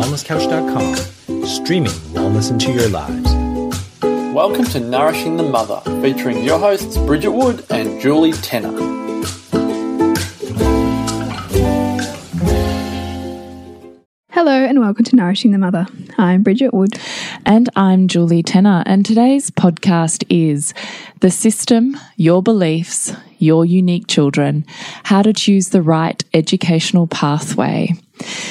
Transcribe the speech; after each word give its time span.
wellnesscouch.com, 0.00 1.44
streaming 1.44 1.92
wellness 2.14 2.50
into 2.50 2.72
your 2.72 2.88
lives. 2.88 3.30
Welcome 4.34 4.64
to 4.66 4.80
Nourishing 4.80 5.36
the 5.36 5.42
Mother, 5.42 5.82
featuring 6.00 6.42
your 6.42 6.58
hosts 6.58 6.96
Bridget 6.96 7.32
Wood 7.32 7.66
and 7.68 8.00
Julie 8.00 8.32
Tenner. 8.32 8.72
Hello 14.30 14.52
and 14.52 14.80
welcome 14.80 15.04
to 15.04 15.16
Nourishing 15.16 15.50
the 15.50 15.58
Mother. 15.58 15.86
I'm 16.16 16.42
Bridget 16.42 16.72
Wood. 16.72 16.98
And 17.44 17.68
I'm 17.76 18.08
Julie 18.08 18.42
Tenner. 18.42 18.82
And 18.86 19.04
today's 19.04 19.50
podcast 19.50 20.24
is 20.30 20.72
The 21.20 21.30
System, 21.30 21.94
Your 22.16 22.42
Beliefs, 22.42 23.12
Your 23.36 23.66
Unique 23.66 24.06
Children 24.06 24.64
How 25.04 25.20
to 25.20 25.34
Choose 25.34 25.68
the 25.68 25.82
Right 25.82 26.24
Educational 26.32 27.06
Pathway. 27.06 27.92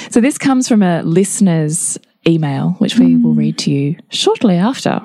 So, 0.09 0.21
this 0.21 0.37
comes 0.37 0.67
from 0.67 0.83
a 0.83 1.01
listener's 1.03 1.97
email, 2.27 2.71
which 2.79 2.97
we 2.99 3.15
will 3.15 3.33
read 3.33 3.57
to 3.59 3.71
you 3.71 3.95
shortly 4.09 4.55
after. 4.55 5.01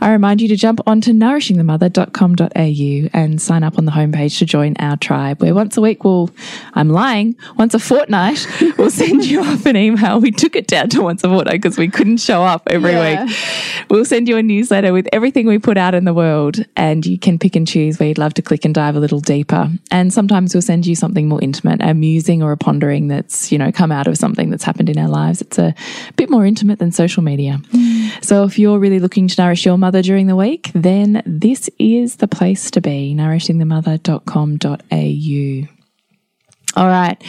I 0.00 0.12
remind 0.12 0.40
you 0.40 0.48
to 0.48 0.56
jump 0.56 0.80
onto 0.86 1.12
nourishingthemother.com.au 1.12 3.08
and 3.18 3.40
sign 3.40 3.62
up 3.62 3.78
on 3.78 3.84
the 3.86 3.92
homepage 3.92 4.38
to 4.38 4.44
join 4.46 4.76
our 4.78 4.96
tribe, 4.96 5.40
where 5.42 5.54
once 5.54 5.76
a 5.76 5.80
week 5.80 6.04
we'll, 6.04 6.30
I'm 6.74 6.88
lying, 6.90 7.36
once 7.56 7.74
a 7.74 7.78
fortnight, 7.78 8.46
we'll 8.78 8.90
send 8.90 9.24
you 9.24 9.40
off 9.42 9.64
an 9.66 9.76
email. 9.76 10.20
We 10.20 10.30
took 10.30 10.54
it 10.56 10.66
down 10.66 10.90
to 10.90 11.02
once 11.02 11.24
a 11.24 11.28
fortnight 11.28 11.62
because 11.62 11.78
we 11.78 11.88
couldn't 11.88 12.18
show 12.18 12.42
up 12.42 12.62
every 12.70 12.92
Yeah. 12.92 13.24
week. 13.24 13.36
We'll 13.88 14.04
send 14.04 14.28
you 14.28 14.36
a 14.36 14.42
newsletter 14.42 14.92
with 14.92 15.08
everything 15.12 15.46
we 15.46 15.58
put 15.58 15.76
out 15.76 15.94
in 15.94 16.04
the 16.04 16.14
world, 16.14 16.64
and 16.76 17.04
you 17.06 17.18
can 17.18 17.38
pick 17.38 17.56
and 17.56 17.66
choose 17.66 17.98
where 17.98 18.08
you'd 18.10 18.18
love 18.18 18.34
to 18.34 18.42
click 18.42 18.64
and 18.64 18.74
dive 18.74 18.96
a 18.96 19.00
little 19.00 19.20
deeper. 19.20 19.70
And 19.90 20.12
sometimes 20.12 20.54
we'll 20.54 20.62
send 20.62 20.86
you 20.86 20.94
something 20.94 21.28
more 21.28 21.40
intimate, 21.42 21.80
a 21.82 21.94
musing 21.94 22.42
or 22.42 22.52
a 22.52 22.56
pondering 22.56 23.08
that's, 23.08 23.50
you 23.50 23.58
know, 23.58 23.72
come 23.72 23.90
out 23.90 24.06
of 24.06 24.16
something 24.16 24.50
that's 24.50 24.64
happened 24.64 24.88
in 24.90 24.98
our 24.98 25.08
lives. 25.08 25.40
It's 25.40 25.58
a 25.58 25.74
bit 26.16 26.30
more 26.30 26.46
intimate 26.50 26.78
than 26.80 26.90
social 26.92 27.22
media. 27.22 27.60
Mm. 27.72 28.22
So 28.24 28.44
if 28.44 28.58
you're 28.58 28.78
really 28.78 28.98
looking 28.98 29.28
to 29.28 29.40
nourish 29.40 29.64
your 29.64 29.78
mother 29.78 30.02
during 30.02 30.26
the 30.26 30.36
week, 30.36 30.70
then 30.74 31.22
this 31.24 31.70
is 31.78 32.16
the 32.16 32.28
place 32.28 32.70
to 32.72 32.80
be 32.80 33.14
nourishingthemother.com.au. 33.16 35.68
All 36.80 36.86
right, 36.86 37.20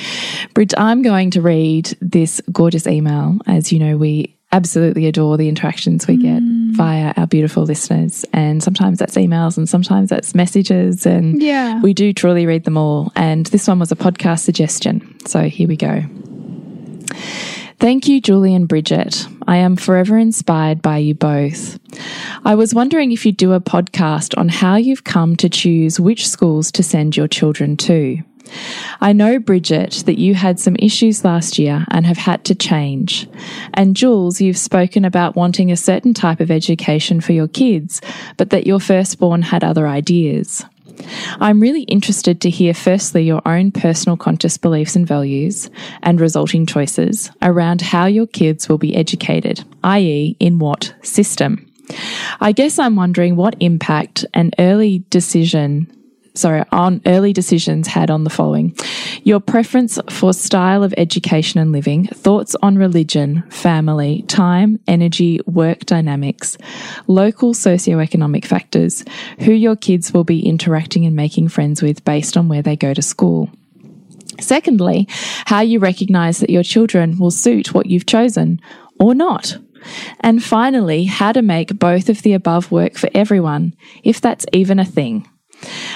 Bridge, 0.54 0.74
I'm 0.78 1.02
going 1.02 1.32
to 1.32 1.42
read 1.42 1.98
this 2.00 2.42
gorgeous 2.52 2.86
email. 2.88 3.38
As 3.48 3.72
you 3.72 3.80
know, 3.80 3.98
we 3.98 4.36
absolutely 4.52 5.08
adore 5.08 5.38
the 5.38 5.48
interactions 5.48 6.08
we 6.08 6.18
get 6.18 6.44
mm. 6.44 6.76
via 6.76 7.14
our 7.16 7.26
beautiful 7.26 7.64
listeners. 7.64 8.26
And 8.34 8.62
sometimes 8.62 9.00
that's 9.00 9.16
emails 9.16 9.58
and 9.58 9.68
sometimes 9.68 10.10
that's 10.10 10.36
messages. 10.36 11.06
And 11.06 11.42
Yeah. 11.42 11.82
we 11.82 11.94
do 11.94 12.14
truly 12.14 12.46
read 12.46 12.66
them 12.66 12.78
all. 12.78 13.12
And 13.16 13.46
this 13.48 13.68
one 13.68 13.80
was 13.80 13.92
a 13.92 13.96
podcast 13.96 14.42
suggestion. 14.42 15.18
So 15.26 15.44
here 15.44 15.68
we 15.68 15.78
go. 15.78 16.04
Thank 17.82 18.08
you, 18.08 18.22
Julie 18.22 18.54
and 18.54 18.68
Bridget. 18.68 19.28
I 19.48 19.58
am 19.58 19.76
forever 19.76 20.16
inspired 20.16 20.84
by 20.84 21.00
you 21.00 21.16
both. 21.16 21.80
I 22.46 22.54
was 22.54 22.76
wondering 22.76 23.12
if 23.12 23.26
you'd 23.26 23.38
do 23.38 23.54
a 23.54 23.60
podcast 23.60 24.38
on 24.38 24.50
how 24.50 24.76
you've 24.76 25.04
come 25.04 25.36
to 25.38 25.50
choose 25.50 26.00
which 26.00 26.30
schools 26.30 26.72
to 26.74 26.84
send 26.84 27.18
your 27.18 27.28
children 27.28 27.76
to. 27.78 28.20
I 29.00 29.14
know, 29.14 29.40
Bridget, 29.40 30.04
that 30.06 30.20
you 30.20 30.36
had 30.36 30.60
some 30.60 30.76
issues 30.78 31.26
last 31.26 31.58
year 31.58 31.84
and 31.90 32.06
have 32.06 32.20
had 32.20 32.46
to 32.46 32.54
change. 32.54 33.28
And 33.74 33.96
Jules, 33.96 34.40
you've 34.40 34.60
spoken 34.60 35.04
about 35.04 35.36
wanting 35.36 35.72
a 35.72 35.76
certain 35.76 36.14
type 36.14 36.40
of 36.40 36.52
education 36.52 37.20
for 37.20 37.34
your 37.34 37.48
kids, 37.48 38.00
but 38.38 38.52
that 38.52 38.68
your 38.68 38.80
firstborn 38.80 39.42
had 39.42 39.64
other 39.64 39.88
ideas. 39.88 40.64
I'm 41.40 41.60
really 41.60 41.84
interested 41.84 42.42
to 42.42 42.50
hear 42.50 42.74
firstly 42.74 43.24
your 43.24 43.42
own 43.46 43.72
personal 43.72 44.18
conscious 44.18 44.58
beliefs 44.58 44.96
and 44.96 45.08
values 45.08 45.70
and 46.04 46.20
resulting 46.20 46.66
choices 46.66 47.32
around 47.42 47.82
how 47.82 48.06
your 48.06 48.28
kids 48.28 48.70
will 48.70 48.78
be 48.78 48.96
educated, 48.96 49.64
i.e., 49.84 50.36
in 50.40 50.60
what 50.60 50.94
system. 51.02 51.68
I 52.40 52.52
guess 52.52 52.80
I'm 52.80 52.96
wondering 52.96 53.36
what 53.36 53.56
impact 53.60 54.26
an 54.34 54.52
early 54.58 55.04
decision 55.10 55.92
sorry, 56.34 56.64
on 56.72 57.02
early 57.06 57.34
decisions 57.34 57.88
had 57.88 58.10
on 58.10 58.24
the 58.24 58.30
following 58.30 58.76
your 59.24 59.40
preference 59.40 60.00
for 60.10 60.34
style 60.34 60.84
of 60.84 60.94
education 60.98 61.60
and 61.60 61.72
living, 61.72 62.08
thoughts 62.08 62.56
on 62.62 62.78
religion, 62.78 63.44
family, 63.50 64.24
time, 64.24 64.80
energy, 64.88 65.40
work 65.46 65.86
dynamics, 65.86 66.58
local 67.08 67.54
socioeconomic 67.54 68.46
factors, 68.46 69.06
who 69.40 69.52
your 69.52 69.76
kids 69.76 70.14
will 70.14 70.24
be 70.24 70.48
interacting 70.48 71.06
and 71.06 71.16
making 71.16 71.48
friends 71.50 71.82
with 71.82 72.04
based 72.04 72.36
on 72.36 72.48
where 72.48 72.62
they 72.62 72.76
go 72.76 72.94
to 72.94 73.02
school. 73.02 73.50
Secondly, 74.40 75.08
how 75.46 75.62
you 75.62 75.80
recognize 75.80 76.40
that 76.40 76.50
your 76.50 76.64
children 76.64 77.20
will 77.20 77.32
suit 77.32 77.74
what 77.74 77.86
you've 77.86 78.06
chosen 78.08 78.60
or 79.00 79.14
not. 79.14 79.58
And 80.20 80.44
finally, 80.44 81.06
how 81.06 81.32
to 81.32 81.42
make 81.42 81.78
both 81.78 82.10
of 82.10 82.22
the 82.22 82.34
above 82.34 82.72
work 82.72 82.96
for 82.96 83.10
everyone, 83.14 83.76
if 84.04 84.22
that's 84.22 84.46
even 84.54 84.80
a 84.80 84.86
thing. 84.86 85.28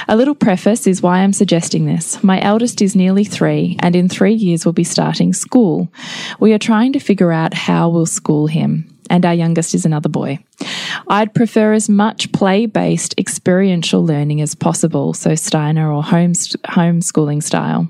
A 0.08 0.16
little 0.16 0.36
preface 0.36 0.88
is 0.88 1.02
why 1.02 1.20
I'm 1.20 1.34
suggesting 1.34 1.86
this. 1.86 2.24
My 2.24 2.42
eldest 2.42 2.82
is 2.82 2.96
nearly 2.96 3.24
three, 3.24 3.78
and 3.80 3.96
in 3.96 4.10
three 4.10 4.34
years 4.34 4.66
will 4.66 4.74
be 4.74 4.84
starting 4.84 5.34
school. 5.34 5.92
We 6.40 6.54
are 6.54 6.60
trying 6.60 6.94
to 6.94 7.00
figure 7.00 7.32
out 7.32 7.54
how 7.54 7.90
we'll 7.90 8.06
school 8.06 8.48
him, 8.48 8.96
and 9.10 9.26
our 9.26 9.34
youngest 9.34 9.74
is 9.74 9.86
another 9.86 10.10
boy. 10.10 10.40
I'd 11.08 11.34
prefer 11.34 11.74
as 11.74 11.90
much 11.90 12.32
play 12.32 12.66
based 12.66 13.14
experiential 13.18 14.06
learning 14.06 14.42
as 14.42 14.56
possible, 14.56 15.14
so 15.14 15.36
Steiner 15.36 15.92
or 15.92 16.04
home, 16.04 16.34
homeschooling 16.34 17.44
style. 17.44 17.90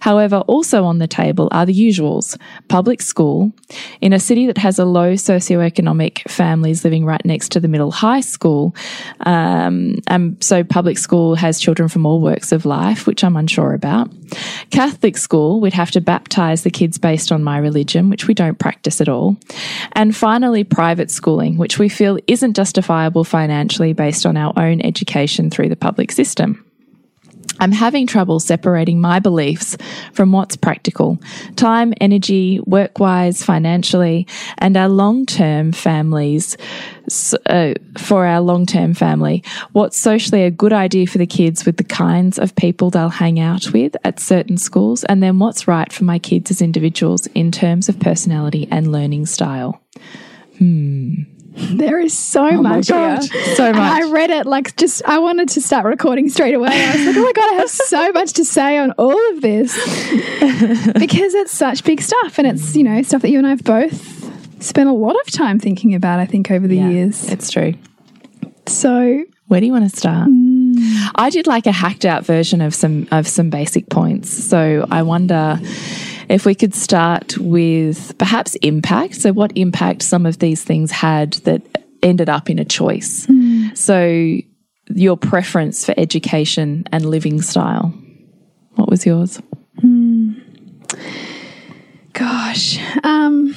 However, 0.00 0.38
also 0.46 0.84
on 0.84 0.98
the 0.98 1.06
table 1.06 1.48
are 1.52 1.66
the 1.66 1.74
usuals 1.74 2.38
public 2.68 3.02
school 3.02 3.52
in 4.00 4.12
a 4.12 4.20
city 4.20 4.46
that 4.46 4.58
has 4.58 4.78
a 4.78 4.84
low 4.84 5.14
socioeconomic 5.14 6.28
families 6.30 6.84
living 6.84 7.04
right 7.04 7.24
next 7.24 7.50
to 7.52 7.60
the 7.60 7.68
middle 7.68 7.90
high 7.90 8.20
school. 8.20 8.74
Um, 9.20 9.96
and 10.08 10.42
so 10.42 10.64
public 10.64 10.98
school 10.98 11.34
has 11.34 11.60
children 11.60 11.88
from 11.88 12.06
all 12.06 12.20
works 12.20 12.52
of 12.52 12.66
life, 12.66 13.06
which 13.06 13.24
I'm 13.24 13.36
unsure 13.36 13.72
about. 13.72 14.10
Catholic 14.70 15.16
school, 15.16 15.60
we'd 15.60 15.72
have 15.72 15.90
to 15.92 16.00
baptize 16.00 16.62
the 16.62 16.70
kids 16.70 16.98
based 16.98 17.32
on 17.32 17.42
my 17.42 17.58
religion, 17.58 18.10
which 18.10 18.26
we 18.26 18.34
don't 18.34 18.58
practice 18.58 19.00
at 19.00 19.08
all. 19.08 19.36
And 19.92 20.14
finally, 20.14 20.64
private 20.64 21.10
schooling, 21.10 21.56
which 21.56 21.78
we 21.78 21.88
feel 21.88 22.03
isn't 22.26 22.54
justifiable 22.54 23.24
financially 23.24 23.92
based 23.92 24.26
on 24.26 24.36
our 24.36 24.52
own 24.56 24.80
education 24.80 25.50
through 25.50 25.68
the 25.68 25.76
public 25.76 26.12
system. 26.12 26.64
I'm 27.60 27.72
having 27.72 28.06
trouble 28.06 28.40
separating 28.40 29.00
my 29.00 29.20
beliefs 29.20 29.76
from 30.12 30.32
what's 30.32 30.56
practical 30.56 31.18
time, 31.56 31.94
energy, 32.00 32.60
work 32.66 32.98
wise, 32.98 33.42
financially, 33.42 34.26
and 34.58 34.76
our 34.76 34.88
long 34.88 35.26
term 35.26 35.72
families. 35.72 36.56
Uh, 37.44 37.74
for 37.98 38.24
our 38.24 38.40
long 38.40 38.64
term 38.64 38.94
family, 38.94 39.44
what's 39.72 39.98
socially 39.98 40.44
a 40.44 40.50
good 40.50 40.72
idea 40.72 41.06
for 41.06 41.18
the 41.18 41.26
kids 41.26 41.66
with 41.66 41.76
the 41.76 41.84
kinds 41.84 42.38
of 42.38 42.56
people 42.56 42.88
they'll 42.88 43.10
hang 43.10 43.38
out 43.38 43.74
with 43.74 43.94
at 44.04 44.18
certain 44.18 44.56
schools, 44.56 45.04
and 45.04 45.22
then 45.22 45.38
what's 45.38 45.68
right 45.68 45.92
for 45.92 46.04
my 46.04 46.18
kids 46.18 46.50
as 46.50 46.62
individuals 46.62 47.26
in 47.28 47.52
terms 47.52 47.90
of 47.90 48.00
personality 48.00 48.66
and 48.70 48.90
learning 48.90 49.26
style. 49.26 49.82
There 51.74 51.98
is 52.00 52.16
so 52.16 52.46
oh 52.48 52.62
much 52.62 52.90
Oh 52.90 52.94
God, 52.94 53.24
here. 53.24 53.54
so 53.56 53.64
And 53.66 53.76
much. 53.76 54.02
I 54.02 54.10
read 54.10 54.30
it 54.30 54.46
like 54.46 54.76
just, 54.76 55.02
I 55.06 55.18
wanted 55.18 55.48
to 55.50 55.60
start 55.60 55.84
recording 55.86 56.28
straight 56.28 56.54
away. 56.54 56.68
I 56.70 56.96
was 56.96 57.06
like, 57.06 57.16
oh 57.16 57.22
my 57.22 57.32
God, 57.32 57.50
I 57.52 57.54
have 57.58 57.70
so 57.70 58.12
much 58.18 58.32
to 58.34 58.44
say 58.44 58.78
on 58.78 58.90
all 58.92 59.18
of 59.32 59.40
this 59.40 59.72
because 60.98 61.34
it's 61.34 61.52
such 61.52 61.84
big 61.84 62.00
stuff. 62.00 62.38
And 62.38 62.46
it's, 62.46 62.74
you 62.76 62.82
know, 62.84 63.00
stuff 63.02 63.22
that 63.22 63.30
you 63.30 63.38
and 63.38 63.46
I 63.46 63.50
have 63.50 63.64
both 63.64 64.62
spent 64.62 64.88
a 64.88 64.92
lot 64.92 65.16
of 65.20 65.30
time 65.30 65.58
thinking 65.58 65.94
about, 65.94 66.20
I 66.20 66.26
think, 66.26 66.50
over 66.50 66.66
the 66.66 66.76
years. 66.78 67.28
It's 67.30 67.50
true. 67.50 67.74
So, 68.66 69.24
Where 69.48 69.60
do 69.60 69.66
you 69.66 69.72
want 69.72 69.90
to 69.90 69.96
start? 69.96 70.28
Mm. 70.28 71.10
I 71.14 71.30
did 71.30 71.46
like 71.46 71.66
a 71.66 71.72
hacked 71.72 72.04
out 72.04 72.24
version 72.24 72.60
of 72.60 72.74
some 72.74 73.06
of 73.12 73.28
some 73.28 73.50
basic 73.50 73.88
points. 73.90 74.28
So 74.30 74.86
I 74.90 75.02
wonder 75.02 75.58
if 76.34 76.44
we 76.44 76.52
could 76.52 76.74
start 76.74 77.38
with 77.38 78.18
perhaps 78.18 78.56
impact. 78.56 79.14
So 79.14 79.32
what 79.32 79.56
impact 79.56 80.02
some 80.02 80.26
of 80.26 80.40
these 80.40 80.64
things 80.64 80.90
had 80.90 81.34
that 81.44 81.62
ended 82.02 82.28
up 82.28 82.50
in 82.50 82.58
a 82.58 82.64
choice. 82.64 83.24
So 83.74 84.38
your 84.88 85.16
preference 85.16 85.86
for 85.86 85.94
education 85.96 86.86
and 86.90 87.06
living 87.06 87.40
style. 87.40 87.94
What 88.74 88.90
was 88.90 89.06
yours? 89.06 89.40
gosh, 92.12 92.78
um, 93.04 93.54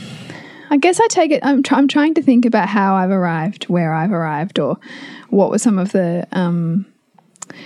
I 0.70 0.78
guess 0.78 1.00
I 1.00 1.08
take 1.08 1.32
it. 1.32 1.44
I'm, 1.44 1.64
try, 1.64 1.80
I'm 1.80 1.88
trying 1.88 2.14
to 2.16 2.22
think 2.22 2.46
about 2.46 2.70
how 2.70 2.96
I've 2.96 3.12
arrived, 3.12 3.64
where 3.66 3.94
I've 3.94 4.12
arrived, 4.12 4.60
or 4.60 4.78
what 5.30 5.50
were 5.50 5.58
some 5.58 5.80
of 5.80 5.92
the, 5.94 6.28
um, 6.32 6.86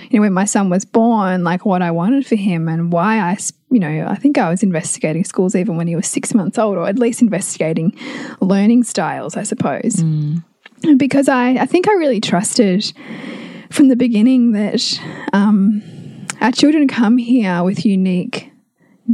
you 0.10 0.20
know, 0.20 0.22
when 0.22 0.34
my 0.34 0.46
son 0.46 0.70
was 0.70 0.86
born, 0.86 1.44
like 1.44 1.66
what 1.66 1.82
I 1.82 1.92
wanted 1.92 2.26
for 2.26 2.36
him 2.36 2.68
and 2.68 2.92
why 2.92 3.20
I, 3.20 3.38
you 3.70 3.80
know, 3.80 4.08
I 4.08 4.16
think 4.16 4.38
I 4.38 4.50
was 4.50 4.64
investigating 4.64 5.24
schools 5.24 5.56
even 5.56 5.78
when 5.78 5.88
he 5.88 5.96
was 5.96 6.08
six 6.08 6.34
months 6.34 6.58
old, 6.58 6.78
or 6.78 6.88
at 6.88 7.00
least 7.00 7.22
investigating 7.22 7.94
learning 8.40 8.84
styles, 8.84 9.38
I 9.38 9.44
suppose. 9.44 10.00
And 10.84 10.98
Because 10.98 11.30
I, 11.30 11.52
I 11.52 11.66
think 11.66 11.88
I 11.88 11.94
really 11.94 12.20
trusted 12.22 12.92
from 13.70 13.88
the 13.88 13.96
beginning 13.96 14.52
that 14.52 15.00
um, 15.34 15.82
our 16.42 16.52
children 16.52 16.88
come 16.88 17.18
here 17.18 17.64
with 17.64 17.86
unique 17.86 18.52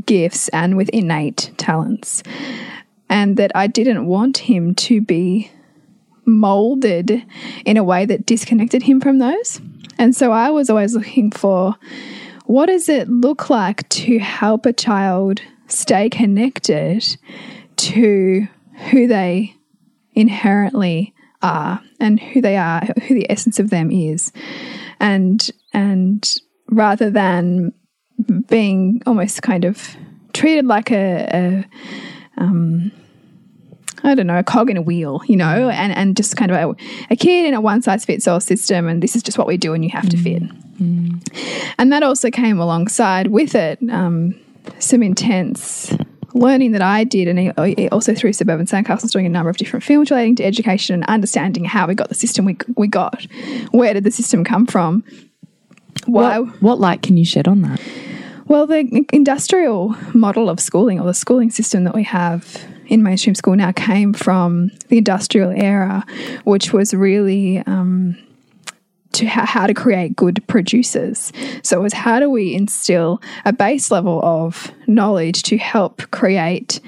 gifts 0.05 0.47
and 0.49 0.77
with 0.77 0.89
innate 0.89 1.51
talents. 1.57 2.23
and 3.09 3.37
that 3.37 3.51
I 3.55 3.67
didn't 3.67 4.05
want 4.05 4.37
him 4.37 4.75
to 4.75 4.99
be 4.99 5.49
molded 6.25 7.23
in 7.65 7.77
a 7.77 7.83
way 7.83 8.05
that 8.05 8.25
disconnected 8.25 8.83
him 8.83 8.99
from 8.99 9.19
those. 9.19 9.61
And 9.99 10.15
so 10.15 10.31
I 10.31 10.49
was 10.49 10.69
always 10.69 10.95
looking 10.95 11.31
for 11.31 11.75
what 12.45 12.67
does 12.67 12.87
it 12.87 13.09
look 13.09 13.49
like 13.49 13.87
to 13.89 14.19
help 14.19 14.65
a 14.65 14.73
child 14.73 15.41
stay 15.67 16.09
connected 16.09 17.17
to 17.75 18.47
who 18.91 19.07
they 19.07 19.53
inherently 20.13 21.13
are 21.41 21.81
and 21.99 22.19
who 22.19 22.41
they 22.41 22.57
are, 22.57 22.85
who 23.07 23.13
the 23.13 23.29
essence 23.29 23.59
of 23.59 23.69
them 23.69 23.91
is. 23.91 24.31
And 24.99 25.49
and 25.73 26.35
rather 26.69 27.09
than 27.09 27.73
being 28.47 29.01
almost 29.05 29.41
kind 29.41 29.65
of 29.65 29.95
treated 30.33 30.65
like 30.65 30.91
a, 30.91 31.65
a 32.37 32.41
um, 32.41 32.91
I 34.03 34.15
don't 34.15 34.27
know, 34.27 34.37
a 34.37 34.43
cog 34.43 34.69
in 34.69 34.77
a 34.77 34.81
wheel, 34.81 35.21
you 35.27 35.35
know, 35.35 35.69
and, 35.69 35.91
and 35.93 36.15
just 36.15 36.37
kind 36.37 36.51
of 36.51 36.57
a, 36.57 36.75
a 37.09 37.15
kid 37.15 37.45
in 37.45 37.53
a 37.53 37.61
one 37.61 37.81
size 37.81 38.05
fits 38.05 38.27
all 38.27 38.39
system, 38.39 38.87
and 38.87 39.01
this 39.01 39.15
is 39.15 39.23
just 39.23 39.37
what 39.37 39.47
we 39.47 39.57
do, 39.57 39.73
and 39.73 39.83
you 39.83 39.89
have 39.91 40.07
to 40.09 40.17
fit. 40.17 40.43
Mm. 40.79 41.73
And 41.77 41.91
that 41.91 42.03
also 42.03 42.29
came 42.29 42.59
alongside 42.59 43.27
with 43.27 43.55
it 43.55 43.79
um, 43.89 44.39
some 44.79 45.01
intense 45.01 45.95
learning 46.33 46.73
that 46.73 46.81
I 46.81 47.03
did, 47.03 47.27
and 47.27 47.89
also 47.91 48.13
through 48.13 48.33
Suburban 48.33 48.67
Sandcastles, 48.67 49.11
doing 49.11 49.25
a 49.25 49.29
number 49.29 49.49
of 49.49 49.57
different 49.57 49.83
films 49.83 50.11
relating 50.11 50.35
to 50.35 50.43
education 50.43 50.93
and 50.93 51.05
understanding 51.05 51.65
how 51.65 51.87
we 51.87 51.95
got 51.95 52.09
the 52.09 52.15
system 52.15 52.45
we, 52.45 52.57
we 52.75 52.87
got. 52.87 53.25
Where 53.71 53.93
did 53.93 54.03
the 54.03 54.11
system 54.11 54.43
come 54.43 54.67
from? 54.67 55.03
Why? 56.05 56.39
What, 56.39 56.61
what 56.61 56.79
light 56.79 57.01
can 57.01 57.17
you 57.17 57.25
shed 57.25 57.47
on 57.47 57.61
that? 57.63 57.81
Well, 58.45 58.67
the 58.67 59.05
industrial 59.11 59.95
model 60.13 60.49
of 60.49 60.59
schooling 60.59 60.99
or 60.99 61.05
the 61.05 61.13
schooling 61.13 61.49
system 61.49 61.83
that 61.83 61.95
we 61.95 62.03
have 62.03 62.65
in 62.87 63.03
mainstream 63.03 63.35
school 63.35 63.55
now 63.55 63.71
came 63.71 64.13
from 64.13 64.71
the 64.87 64.97
industrial 64.97 65.51
era, 65.51 66.05
which 66.43 66.73
was 66.73 66.93
really 66.93 67.59
um, 67.59 68.17
to 69.13 69.25
how 69.25 69.67
to 69.67 69.73
create 69.73 70.15
good 70.15 70.45
producers. 70.47 71.31
So 71.63 71.79
it 71.79 71.83
was 71.83 71.93
how 71.93 72.19
do 72.19 72.29
we 72.29 72.53
instill 72.53 73.21
a 73.45 73.53
base 73.53 73.89
level 73.91 74.23
of 74.23 74.71
knowledge 74.85 75.43
to 75.43 75.57
help 75.57 76.09
create 76.11 76.79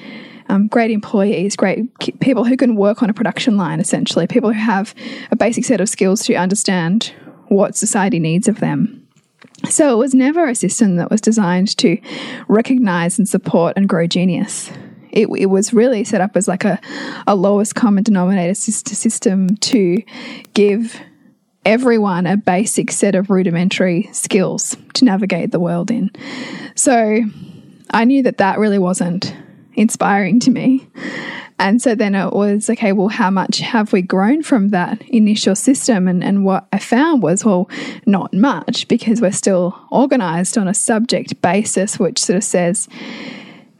um, 0.47 0.67
great 0.67 0.91
employees, 0.91 1.55
great 1.55 1.87
people 2.19 2.43
who 2.43 2.57
can 2.57 2.75
work 2.75 3.03
on 3.03 3.09
a 3.09 3.13
production 3.13 3.55
line, 3.55 3.79
essentially, 3.79 4.27
people 4.27 4.51
who 4.51 4.59
have 4.59 4.95
a 5.31 5.35
basic 5.35 5.63
set 5.63 5.79
of 5.79 5.89
skills 5.89 6.23
to 6.23 6.35
understand 6.35 7.13
what 7.47 7.75
society 7.75 8.19
needs 8.19 8.47
of 8.47 8.59
them. 8.59 9.07
So 9.69 9.93
it 9.93 9.97
was 9.97 10.13
never 10.13 10.47
a 10.47 10.55
system 10.55 10.95
that 10.95 11.11
was 11.11 11.21
designed 11.21 11.77
to 11.77 11.99
recognize 12.47 13.19
and 13.19 13.27
support 13.27 13.73
and 13.75 13.89
grow 13.89 14.07
genius. 14.07 14.71
It, 15.11 15.27
it 15.37 15.47
was 15.47 15.73
really 15.73 16.03
set 16.03 16.21
up 16.21 16.35
as 16.35 16.47
like 16.47 16.65
a, 16.65 16.79
a 17.27 17.35
lowest 17.35 17.75
common 17.75 18.03
denominator 18.03 18.53
system 18.55 19.55
to 19.57 20.03
give 20.53 20.99
everyone 21.65 22.25
a 22.25 22.37
basic 22.37 22.91
set 22.91 23.15
of 23.15 23.29
rudimentary 23.29 24.09
skills 24.11 24.77
to 24.93 25.05
navigate 25.05 25.51
the 25.51 25.59
world 25.59 25.91
in. 25.91 26.09
So 26.75 27.21
I 27.91 28.05
knew 28.05 28.23
that 28.23 28.37
that 28.37 28.59
really 28.59 28.79
wasn't 28.79 29.35
inspiring 29.73 30.39
to 30.41 30.51
me. 30.51 30.87
And 31.59 31.81
so 31.81 31.93
then 31.93 32.15
it 32.15 32.31
was 32.31 32.69
okay, 32.69 32.93
well, 32.93 33.09
how 33.09 33.29
much 33.29 33.59
have 33.59 33.91
we 33.91 34.01
grown 34.01 34.43
from 34.43 34.69
that 34.69 35.01
initial 35.09 35.55
system? 35.55 36.07
And, 36.07 36.23
and 36.23 36.45
what 36.45 36.67
I 36.71 36.79
found 36.79 37.21
was, 37.21 37.43
well, 37.43 37.69
not 38.05 38.33
much 38.33 38.87
because 38.87 39.19
we're 39.19 39.31
still 39.33 39.77
organized 39.91 40.57
on 40.57 40.69
a 40.69 40.73
subject 40.73 41.41
basis, 41.41 41.99
which 41.99 42.19
sort 42.19 42.37
of 42.37 42.43
says, 42.45 42.87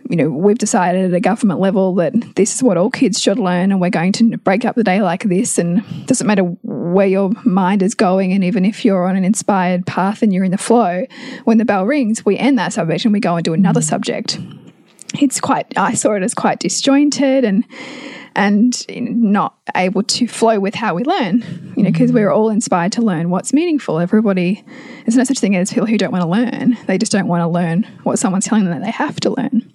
you 0.10 0.16
know, 0.16 0.30
we've 0.30 0.58
decided 0.58 1.06
at 1.06 1.14
a 1.16 1.20
government 1.20 1.60
level 1.60 1.94
that 1.96 2.14
this 2.36 2.56
is 2.56 2.64
what 2.64 2.78
all 2.78 2.90
kids 2.90 3.22
should 3.22 3.38
learn, 3.38 3.72
and 3.72 3.80
we're 3.80 3.92
going 3.92 4.12
to 4.14 4.38
break 4.38 4.66
up 4.66 4.76
the 4.76 4.84
day 4.84 5.02
like 5.02 5.24
this. 5.24 5.60
And 5.60 5.80
it 5.80 6.08
doesn't 6.08 6.26
matter 6.26 6.44
where 6.64 7.08
your 7.08 7.32
mind 7.46 7.84
is 7.84 7.94
going, 7.94 8.34
and 8.34 8.44
even 8.44 8.66
if 8.66 8.84
you're 8.84 9.06
on 9.06 9.16
an 9.16 9.24
inspired 9.24 9.86
path 9.86 10.24
and 10.24 10.34
you're 10.34 10.44
in 10.44 10.52
the 10.52 10.58
flow, 10.58 11.06
when 11.44 11.60
the 11.60 11.66
bell 11.66 11.86
rings, 11.86 12.26
we 12.26 12.38
end 12.38 12.58
that 12.58 12.74
subject 12.74 13.06
and 13.06 13.14
we 13.14 13.20
go 13.20 13.36
and 13.36 13.46
do 13.46 13.54
another 13.54 13.82
mm. 13.82 13.84
subject 13.84 14.40
it's 15.18 15.40
quite 15.40 15.66
I 15.76 15.94
saw 15.96 16.14
it 16.14 16.24
as 16.24 16.34
quite 16.34 16.60
disjointed 16.60 17.44
and 17.44 17.66
and 18.40 18.86
not 18.88 19.54
able 19.76 20.02
to 20.02 20.26
flow 20.26 20.62
with 20.62 20.74
how 20.74 20.94
we 20.94 21.04
learn, 21.04 21.74
you 21.76 21.84
know, 21.84 21.92
because 21.92 22.14
we're 22.14 22.32
all 22.32 22.50
inspired 22.50 22.94
to 22.94 23.02
learn 23.02 23.30
what's 23.30 23.52
meaningful. 23.52 24.00
Everybody, 24.00 24.64
there's 25.04 25.18
no 25.18 25.26
such 25.26 25.40
thing 25.40 25.58
as 25.58 25.74
people 25.74 25.88
who 25.88 25.98
don't 25.98 26.14
want 26.14 26.22
to 26.22 26.30
learn. 26.30 26.78
They 26.88 26.98
just 26.98 27.12
don't 27.12 27.28
want 27.28 27.42
to 27.42 27.48
learn 27.50 27.84
what 28.04 28.18
someone's 28.18 28.46
telling 28.46 28.64
them 28.64 28.80
that 28.80 28.86
they 28.86 28.92
have 28.92 29.20
to 29.20 29.32
learn. 29.32 29.70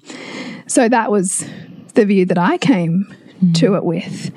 So 0.66 0.88
that 0.88 1.10
was 1.10 1.46
the 1.92 2.06
view 2.06 2.24
that 2.24 2.38
I 2.38 2.56
came 2.56 3.14
mm. 3.42 3.54
to 3.56 3.74
it 3.74 3.84
with. 3.84 4.32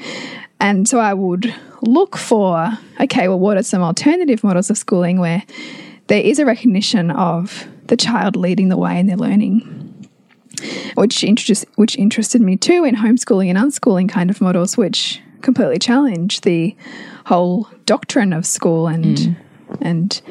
And 0.60 0.90
so 0.90 1.00
I 1.00 1.14
would 1.14 1.56
look 1.82 2.18
for, 2.18 2.78
okay, 3.00 3.30
well, 3.30 3.40
what 3.40 3.56
are 3.56 3.64
some 3.64 3.82
alternative 3.82 4.44
models 4.44 4.70
of 4.70 4.78
schooling 4.78 5.20
where 5.20 5.42
there 6.08 6.22
is 6.22 6.38
a 6.38 6.46
recognition 6.46 7.12
of 7.12 7.66
the 7.86 7.96
child 7.96 8.36
leading 8.36 8.68
the 8.68 8.78
way 8.78 9.00
in 9.00 9.08
their 9.08 9.16
learning 9.16 9.87
which 10.96 11.24
interest, 11.24 11.66
which 11.76 11.98
interested 11.98 12.42
me 12.42 12.58
too 12.58 12.84
in 12.84 12.96
homeschooling 12.96 13.50
and 13.50 13.58
unschooling 13.58 14.10
kind 14.10 14.30
of 14.30 14.42
models, 14.42 14.78
which 14.78 15.22
completely 15.42 15.80
challenge 15.80 16.42
the 16.42 16.76
whole 17.26 17.70
doctrine 17.86 18.34
of 18.34 18.46
school 18.46 18.88
and 18.88 19.18
mm. 19.18 19.36
and 19.82 20.22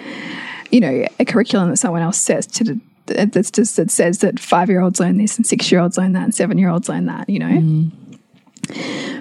you 0.71 0.81
know 0.81 1.07
a 1.21 1.25
curriculum 1.25 1.71
that 1.71 1.77
someone 1.77 2.03
else 2.03 2.19
says 2.19 2.47
to 2.47 2.81
that's 3.07 3.51
just 3.51 3.77
that 3.77 3.91
says 3.91 4.19
that 4.19 4.39
five 4.41 4.69
year 4.69 4.81
olds 4.81 5.01
learn 5.01 5.17
this 5.17 5.37
and 5.37 5.47
six 5.47 5.71
year 5.71 5.81
olds 5.81 5.97
learn 5.97 6.13
that 6.13 6.25
and 6.25 6.35
seven 6.35 6.59
year 6.59 6.69
olds 6.69 6.89
learn 6.89 7.07
that. 7.07 7.29
You 7.29 7.39
know. 7.39 7.47
Mm. 7.47 7.93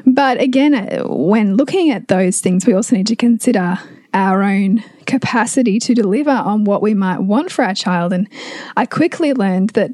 But 0.07 0.42
again, 0.42 0.74
uh, 0.74 1.04
when 1.07 1.56
looking 1.56 1.92
at 1.92 2.07
those 2.07 2.42
things, 2.42 2.66
we 2.66 2.74
also 2.74 2.96
need 2.96 3.07
to 3.07 3.16
consider 3.16 3.78
our 4.16 4.42
own 4.42 4.82
capacity 5.06 5.78
to 5.78 5.94
deliver 5.94 6.32
on 6.32 6.64
what 6.64 6.82
we 6.82 6.94
might 6.94 7.20
want 7.20 7.52
for 7.52 7.64
our 7.64 7.76
child. 7.76 8.14
And 8.14 8.28
I 8.76 8.86
quickly 8.86 9.34
learned 9.34 9.72
that 9.72 9.92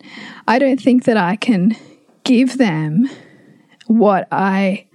I 0.48 0.60
don't 0.60 0.80
think 0.80 1.04
that 1.06 1.18
I 1.18 1.36
can 1.36 1.76
give 2.24 2.58
them 2.60 3.10
what 3.88 4.28
I 4.32 4.86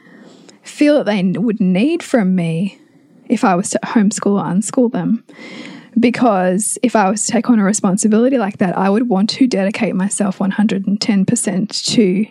feel 0.63 1.03
that 1.03 1.07
they 1.07 1.23
would 1.39 1.61
need 1.61 2.03
from 2.03 2.35
me 2.35 2.79
if 3.29 3.45
I 3.45 3.57
was 3.57 3.71
to 3.71 3.81
homeschool 3.83 4.41
or 4.41 4.45
unschool 4.45 4.93
them. 4.93 5.25
Because 5.99 6.79
if 6.83 6.95
I 6.95 7.11
was 7.11 7.27
to 7.27 7.33
take 7.33 7.51
on 7.51 7.59
a 7.59 7.65
responsibility 7.65 8.39
like 8.39 8.59
that, 8.59 8.77
I 8.79 8.89
would 8.89 9.09
want 9.09 9.31
to 9.31 9.47
dedicate 9.49 9.97
myself 9.97 10.39
110% 10.39 11.85
to 11.95 12.27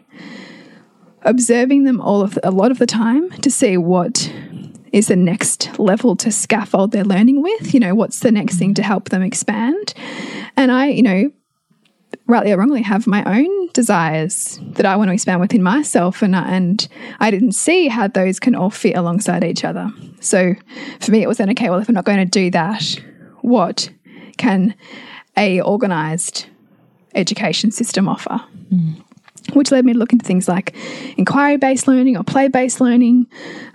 observing 1.23 1.83
them 1.83 1.99
all 1.99 2.21
of 2.21 2.35
the, 2.35 2.47
a 2.47 2.51
lot 2.51 2.71
of 2.71 2.77
the 2.77 2.85
time 2.85 3.31
to 3.31 3.51
see 3.51 3.75
what 3.75 4.31
is 4.95 5.09
the 5.09 5.15
next 5.17 5.77
level 5.77 6.15
to 6.15 6.31
scaffold 6.31 6.93
their 6.93 7.03
learning 7.03 7.43
with? 7.43 7.73
You 7.73 7.81
know, 7.81 7.93
what's 7.93 8.21
the 8.21 8.31
next 8.31 8.55
thing 8.55 8.73
to 8.75 8.81
help 8.81 9.09
them 9.09 9.21
expand? 9.21 9.93
And 10.55 10.71
I, 10.71 10.87
you 10.87 11.03
know, 11.03 11.31
rightly 12.27 12.53
or 12.53 12.57
wrongly, 12.57 12.81
have 12.81 13.05
my 13.05 13.21
own 13.25 13.67
desires 13.73 14.57
that 14.71 14.85
I 14.85 14.95
want 14.95 15.09
to 15.09 15.13
expand 15.13 15.41
within 15.41 15.61
myself, 15.61 16.21
and 16.21 16.33
and 16.33 16.87
I 17.19 17.29
didn't 17.29 17.51
see 17.51 17.89
how 17.89 18.07
those 18.07 18.39
can 18.39 18.55
all 18.55 18.69
fit 18.69 18.95
alongside 18.95 19.43
each 19.43 19.65
other. 19.65 19.91
So 20.21 20.55
for 21.01 21.11
me, 21.11 21.21
it 21.21 21.27
was 21.27 21.39
then 21.39 21.49
okay. 21.49 21.69
Well, 21.69 21.79
if 21.79 21.89
I'm 21.89 21.95
not 21.95 22.05
going 22.05 22.19
to 22.19 22.25
do 22.25 22.49
that, 22.51 22.97
what 23.41 23.89
can 24.37 24.75
a 25.35 25.59
organized 25.59 26.45
education 27.13 27.69
system 27.71 28.07
offer? 28.07 28.41
Mm 28.71 29.04
which 29.53 29.71
led 29.71 29.85
me 29.85 29.93
to 29.93 29.99
look 29.99 30.13
into 30.13 30.25
things 30.25 30.47
like 30.47 30.75
inquiry 31.17 31.57
based 31.57 31.87
learning 31.87 32.17
or 32.17 32.23
play 32.23 32.47
based 32.47 32.81
learning, 32.81 33.27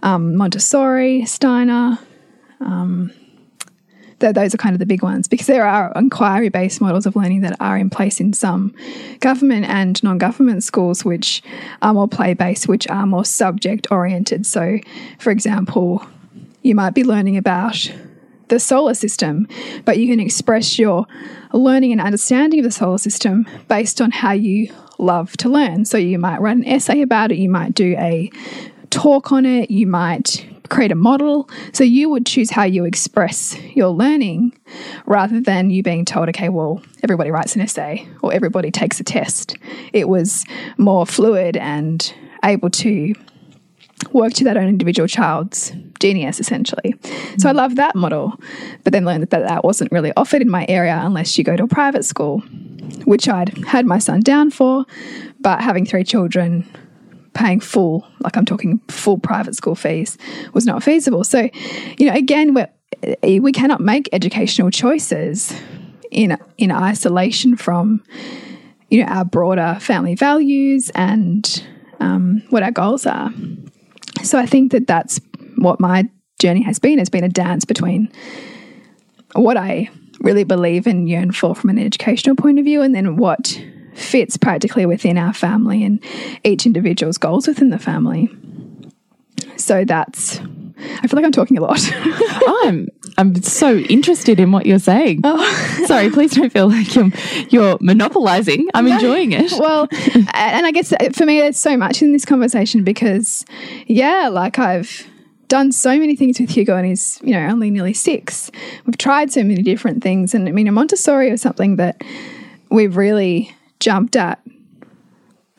um, 0.02 0.36
Montessori, 0.36 1.24
Steiner. 1.24 1.98
Um, 2.60 3.12
th 4.20 4.34
those 4.34 4.54
are 4.54 4.58
kind 4.58 4.74
of 4.74 4.78
the 4.78 4.86
big 4.86 5.02
ones 5.02 5.26
because 5.26 5.46
there 5.46 5.66
are 5.66 5.92
inquiry 5.96 6.50
based 6.50 6.80
models 6.80 7.06
of 7.06 7.16
learning 7.16 7.40
that 7.40 7.56
are 7.58 7.78
in 7.78 7.88
place 7.88 8.20
in 8.20 8.32
some 8.32 8.74
government 9.20 9.66
and 9.66 10.02
non 10.02 10.18
government 10.18 10.62
schools, 10.62 11.04
which 11.04 11.42
are 11.82 11.94
more 11.94 12.08
play 12.08 12.34
based, 12.34 12.68
which 12.68 12.86
are 12.88 13.06
more 13.06 13.24
subject 13.24 13.86
oriented. 13.90 14.44
So, 14.46 14.78
for 15.18 15.30
example, 15.30 16.04
you 16.62 16.74
might 16.74 16.94
be 16.94 17.04
learning 17.04 17.36
about 17.36 17.90
the 18.48 18.60
solar 18.60 18.94
system, 18.94 19.48
but 19.84 19.98
you 19.98 20.08
can 20.08 20.20
express 20.20 20.78
your 20.78 21.06
learning 21.52 21.92
and 21.92 22.00
understanding 22.00 22.60
of 22.60 22.64
the 22.64 22.70
solar 22.70 22.98
system 22.98 23.46
based 23.68 24.00
on 24.00 24.10
how 24.10 24.32
you 24.32 24.72
love 25.00 25.36
to 25.38 25.48
learn. 25.48 25.84
So 25.84 25.96
you 25.96 26.18
might 26.18 26.40
write 26.40 26.56
an 26.56 26.66
essay 26.66 27.02
about 27.02 27.32
it, 27.32 27.38
you 27.38 27.48
might 27.48 27.74
do 27.74 27.96
a 27.98 28.30
talk 28.90 29.32
on 29.32 29.46
it, 29.46 29.70
you 29.70 29.86
might 29.86 30.46
create 30.68 30.92
a 30.92 30.96
model. 30.96 31.48
So 31.72 31.84
you 31.84 32.08
would 32.10 32.26
choose 32.26 32.50
how 32.50 32.62
you 32.62 32.84
express 32.84 33.60
your 33.74 33.88
learning 33.88 34.56
rather 35.04 35.40
than 35.40 35.70
you 35.70 35.82
being 35.82 36.04
told, 36.04 36.28
okay, 36.30 36.48
well, 36.48 36.80
everybody 37.02 37.30
writes 37.30 37.56
an 37.56 37.62
essay 37.62 38.06
or 38.22 38.32
everybody 38.32 38.70
takes 38.70 39.00
a 39.00 39.04
test. 39.04 39.56
It 39.92 40.08
was 40.08 40.44
more 40.78 41.04
fluid 41.04 41.56
and 41.56 42.14
able 42.44 42.70
to 42.70 43.14
work 44.12 44.32
to 44.34 44.44
that 44.44 44.56
own 44.56 44.68
individual 44.68 45.06
child's 45.06 45.72
genius, 46.00 46.40
essentially. 46.40 46.94
So 47.38 47.48
I 47.48 47.52
love 47.52 47.76
that 47.76 47.94
model, 47.94 48.34
but 48.84 48.92
then 48.92 49.04
learned 49.04 49.28
that 49.28 49.46
that 49.46 49.64
wasn't 49.64 49.92
really 49.92 50.12
offered 50.16 50.42
in 50.42 50.50
my 50.50 50.66
area 50.68 50.98
unless 51.02 51.36
you 51.36 51.44
go 51.44 51.56
to 51.56 51.64
a 51.64 51.68
private 51.68 52.04
school 52.04 52.42
which 53.04 53.28
I'd 53.28 53.56
had 53.66 53.86
my 53.86 53.98
son 53.98 54.20
down 54.20 54.50
for, 54.50 54.84
but 55.40 55.60
having 55.60 55.86
three 55.86 56.04
children 56.04 56.66
paying 57.34 57.60
full, 57.60 58.06
like 58.20 58.36
I'm 58.36 58.44
talking 58.44 58.80
full 58.88 59.18
private 59.18 59.54
school 59.54 59.74
fees, 59.74 60.18
was 60.52 60.66
not 60.66 60.82
feasible. 60.82 61.24
So, 61.24 61.48
you 61.98 62.06
know, 62.06 62.14
again, 62.14 62.54
we 62.54 63.40
we 63.40 63.52
cannot 63.52 63.80
make 63.80 64.08
educational 64.12 64.70
choices 64.70 65.54
in 66.10 66.36
in 66.58 66.72
isolation 66.72 67.56
from, 67.56 68.02
you 68.90 69.04
know, 69.04 69.10
our 69.10 69.24
broader 69.24 69.78
family 69.80 70.14
values 70.14 70.90
and 70.94 71.64
um, 72.00 72.42
what 72.50 72.62
our 72.62 72.72
goals 72.72 73.06
are. 73.06 73.32
So 74.22 74.38
I 74.38 74.46
think 74.46 74.72
that 74.72 74.86
that's 74.86 75.20
what 75.56 75.80
my 75.80 76.08
journey 76.40 76.62
has 76.62 76.78
been. 76.78 76.98
It's 76.98 77.10
been 77.10 77.24
a 77.24 77.28
dance 77.28 77.64
between 77.64 78.10
what 79.34 79.56
I 79.56 79.90
really 80.20 80.44
believe 80.44 80.86
and 80.86 81.08
yearn 81.08 81.32
for 81.32 81.54
from 81.54 81.70
an 81.70 81.78
educational 81.78 82.36
point 82.36 82.58
of 82.58 82.64
view, 82.64 82.82
and 82.82 82.94
then 82.94 83.16
what 83.16 83.62
fits 83.94 84.36
practically 84.36 84.86
within 84.86 85.18
our 85.18 85.32
family 85.32 85.84
and 85.84 86.02
each 86.44 86.66
individual's 86.66 87.18
goals 87.18 87.46
within 87.46 87.70
the 87.70 87.78
family. 87.78 88.28
So 89.56 89.84
that's 89.84 90.40
I 90.40 91.06
feel 91.06 91.16
like 91.16 91.24
I'm 91.24 91.32
talking 91.32 91.58
a 91.58 91.60
lot. 91.60 91.80
I'm 92.62 92.88
I'm 93.18 93.40
so 93.42 93.76
interested 93.76 94.40
in 94.40 94.52
what 94.52 94.66
you're 94.66 94.78
saying. 94.78 95.20
Oh. 95.24 95.84
Sorry, 95.86 96.10
please 96.10 96.34
don't 96.34 96.52
feel 96.52 96.68
like 96.68 96.94
you're 96.94 97.10
you're 97.48 97.78
monopolizing. 97.80 98.68
I'm 98.74 98.86
no. 98.86 98.94
enjoying 98.94 99.32
it. 99.32 99.52
Well, 99.58 99.88
and 100.34 100.66
I 100.66 100.70
guess 100.70 100.92
for 101.14 101.26
me, 101.26 101.40
there's 101.40 101.58
so 101.58 101.76
much 101.76 102.02
in 102.02 102.12
this 102.12 102.24
conversation 102.24 102.84
because, 102.84 103.44
yeah, 103.86 104.28
like 104.28 104.58
I've 104.58 105.06
done 105.48 105.72
so 105.72 105.98
many 105.98 106.16
things 106.16 106.40
with 106.40 106.50
Hugo 106.50 106.76
and 106.76 106.86
he's, 106.86 107.20
you 107.22 107.32
know, 107.32 107.46
only 107.48 107.70
nearly 107.70 107.92
six. 107.92 108.50
We've 108.86 108.96
tried 108.96 109.32
so 109.32 109.42
many 109.42 109.62
different 109.62 110.02
things. 110.02 110.32
And 110.32 110.48
I 110.48 110.52
mean, 110.52 110.68
a 110.68 110.72
Montessori 110.72 111.30
was 111.30 111.42
something 111.42 111.76
that 111.76 112.02
we've 112.70 112.96
really 112.96 113.54
jumped 113.80 114.16
at 114.16 114.40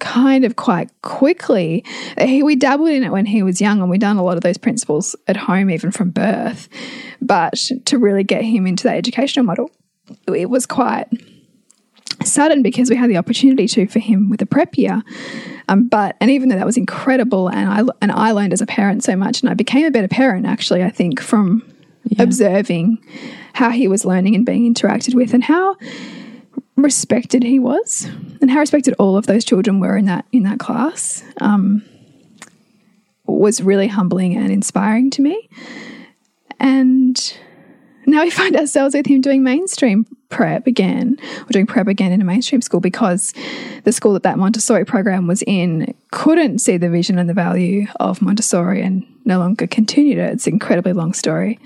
kind 0.01 0.43
of 0.43 0.58
quite 0.58 0.89
quickly. 1.03 1.86
He, 2.20 2.43
we 2.43 2.58
dabbled 2.58 2.89
in 2.89 3.03
it 3.03 3.12
when 3.12 3.25
he 3.25 3.43
was 3.43 3.62
young, 3.62 3.79
and 3.79 3.89
we 3.89 3.98
done 3.98 4.17
a 4.17 4.24
lot 4.24 4.36
of 4.36 4.43
those 4.43 4.58
principles 4.58 5.15
at 5.27 5.38
home, 5.38 5.70
even 5.70 5.91
from 5.91 6.10
birth. 6.10 6.67
But 7.22 7.53
to 7.86 7.98
really 7.98 8.25
get 8.25 8.43
him 8.43 8.67
into 8.67 8.84
that 8.86 8.98
educational 8.98 9.46
model, 9.46 9.72
it 10.27 10.50
was 10.50 10.65
quite 10.65 11.08
sudden 12.25 12.62
because 12.62 12.89
we 12.89 12.96
had 12.96 13.10
the 13.10 13.17
opportunity 13.17 13.67
to 13.67 13.88
for 13.88 14.00
him 14.00 14.29
with 14.29 14.41
a 14.41 14.46
prep 14.46 14.77
year. 14.77 15.01
Um, 15.70 15.88
but 15.88 16.17
and 16.20 16.29
even 16.29 16.50
though 16.50 16.58
that 16.58 16.65
was 16.65 16.77
incredible, 16.77 17.48
and 17.48 17.70
I 17.70 17.93
and 18.01 18.12
I 18.12 18.31
learned 18.31 18.53
as 18.53 18.62
a 18.62 18.65
parent 18.65 19.03
so 19.03 19.15
much, 19.15 19.41
and 19.41 19.50
I 19.50 19.53
became 19.53 19.86
a 19.86 19.91
better 19.91 20.08
parent 20.08 20.46
actually. 20.46 20.84
I 20.84 20.89
think 20.89 21.22
from 21.22 21.63
yeah. 22.05 22.24
observing 22.24 22.98
how 23.53 23.70
he 23.70 23.88
was 23.88 24.03
learning 24.03 24.36
and 24.36 24.46
being 24.46 24.74
interacted 24.74 25.13
with, 25.13 25.34
and 25.34 25.43
how 25.43 25.77
respected 26.83 27.43
he 27.43 27.59
was 27.59 28.07
and 28.41 28.50
how 28.51 28.59
respected 28.59 28.93
all 29.00 29.17
of 29.17 29.27
those 29.27 29.45
children 29.45 29.79
were 29.79 29.97
in 29.97 30.05
that 30.05 30.25
in 30.31 30.43
that 30.43 30.59
class 30.59 31.23
um, 31.39 31.83
was 33.25 33.61
really 33.61 33.88
humbling 33.88 34.35
and 34.35 34.51
inspiring 34.51 35.09
to 35.11 35.21
me. 35.21 35.50
And 36.59 37.38
now 38.05 38.23
we 38.23 38.29
find 38.29 38.55
ourselves 38.55 38.95
with 38.95 39.05
him 39.05 39.21
doing 39.21 39.43
mainstream 39.43 40.05
prep 40.29 40.65
again, 40.65 41.17
or 41.41 41.47
doing 41.51 41.67
prep 41.67 41.88
again 41.88 42.11
in 42.11 42.21
a 42.21 42.25
mainstream 42.25 42.61
school 42.61 42.79
because 42.79 43.33
the 43.83 43.91
school 43.91 44.13
that 44.13 44.23
that 44.23 44.38
Montessori 44.38 44.85
program 44.85 45.27
was 45.27 45.43
in 45.45 45.93
couldn't 46.11 46.59
see 46.59 46.77
the 46.77 46.89
vision 46.89 47.19
and 47.19 47.29
the 47.29 47.33
value 47.33 47.85
of 48.00 48.21
Montessori 48.21 48.81
and 48.81 49.05
no 49.25 49.39
longer 49.39 49.67
continued 49.67 50.17
it. 50.17 50.33
It's 50.33 50.47
an 50.47 50.53
incredibly 50.53 50.93
long 50.93 51.13
story. 51.13 51.59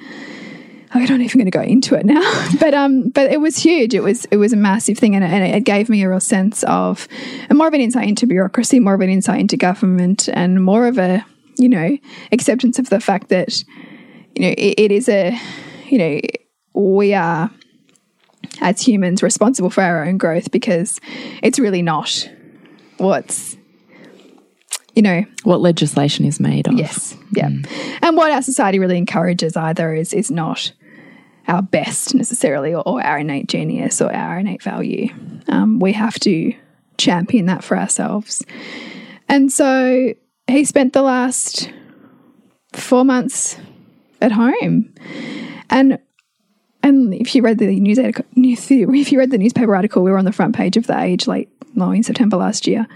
I'm 0.99 1.03
not 1.03 1.19
even 1.19 1.39
going 1.39 1.45
to 1.45 1.51
go 1.51 1.61
into 1.61 1.95
it 1.95 2.05
now, 2.05 2.49
but 2.59 2.73
um, 2.73 3.09
but 3.09 3.29
it 3.29 3.41
was 3.41 3.57
huge. 3.57 3.93
It 3.93 4.01
was 4.01 4.23
it 4.31 4.37
was 4.37 4.53
a 4.53 4.57
massive 4.57 4.97
thing, 4.97 5.13
and 5.13 5.25
it, 5.25 5.29
and 5.29 5.43
it 5.43 5.65
gave 5.65 5.89
me 5.89 6.01
a 6.03 6.09
real 6.09 6.21
sense 6.21 6.63
of, 6.63 7.09
and 7.49 7.57
more 7.57 7.67
of 7.67 7.73
an 7.73 7.81
insight 7.81 8.07
into 8.07 8.25
bureaucracy, 8.25 8.79
more 8.79 8.93
of 8.93 9.01
an 9.01 9.09
insight 9.09 9.41
into 9.41 9.57
government, 9.57 10.29
and 10.29 10.63
more 10.63 10.87
of 10.87 10.97
a 10.97 11.25
you 11.57 11.67
know 11.67 11.97
acceptance 12.31 12.79
of 12.79 12.89
the 12.89 13.01
fact 13.01 13.27
that 13.27 13.61
you 14.35 14.43
know 14.43 14.53
it, 14.57 14.75
it 14.77 14.91
is 14.91 15.09
a 15.09 15.37
you 15.87 15.97
know 15.97 16.21
we 16.73 17.13
are 17.13 17.51
as 18.61 18.81
humans 18.81 19.21
responsible 19.21 19.69
for 19.69 19.81
our 19.81 20.05
own 20.05 20.17
growth 20.17 20.49
because 20.49 21.01
it's 21.43 21.59
really 21.59 21.81
not 21.81 22.29
what's 22.97 23.57
you 24.95 25.01
know 25.01 25.25
what 25.43 25.59
legislation 25.59 26.23
is 26.23 26.39
made 26.39 26.67
of. 26.69 26.75
Yes, 26.75 27.17
yeah, 27.33 27.49
mm. 27.49 27.99
and 28.01 28.15
what 28.15 28.31
our 28.31 28.41
society 28.41 28.79
really 28.79 28.97
encourages 28.97 29.57
either 29.57 29.93
is 29.93 30.13
is 30.13 30.31
not 30.31 30.71
our 31.47 31.61
best 31.61 32.15
necessarily 32.15 32.73
or, 32.73 32.81
or 32.87 33.01
our 33.05 33.19
innate 33.19 33.47
genius 33.47 34.01
or 34.01 34.13
our 34.13 34.39
innate 34.39 34.63
value. 34.63 35.09
Um, 35.47 35.79
we 35.79 35.93
have 35.93 36.19
to 36.21 36.53
champion 36.97 37.45
that 37.47 37.63
for 37.63 37.77
ourselves. 37.77 38.43
And 39.27 39.51
so 39.51 40.13
he 40.47 40.65
spent 40.65 40.93
the 40.93 41.01
last 41.01 41.71
four 42.73 43.05
months 43.05 43.57
at 44.21 44.31
home. 44.31 44.93
And 45.69 45.99
and 46.83 47.15
if 47.15 47.33
you 47.33 47.41
read 47.41 47.57
the 47.57 47.79
news 47.79 47.97
article, 47.97 48.25
if 48.35 48.69
you 49.11 49.17
read 49.17 49.31
the 49.31 49.39
newspaper 49.39 49.75
article, 49.75 50.03
we 50.03 50.11
were 50.11 50.19
on 50.19 50.25
the 50.25 50.31
front 50.31 50.55
page 50.55 50.77
of 50.77 50.85
the 50.85 50.99
Age 50.99 51.25
late 51.25 51.49
no, 51.73 51.91
in 51.91 52.03
September 52.03 52.37
last 52.37 52.67
year, 52.67 52.87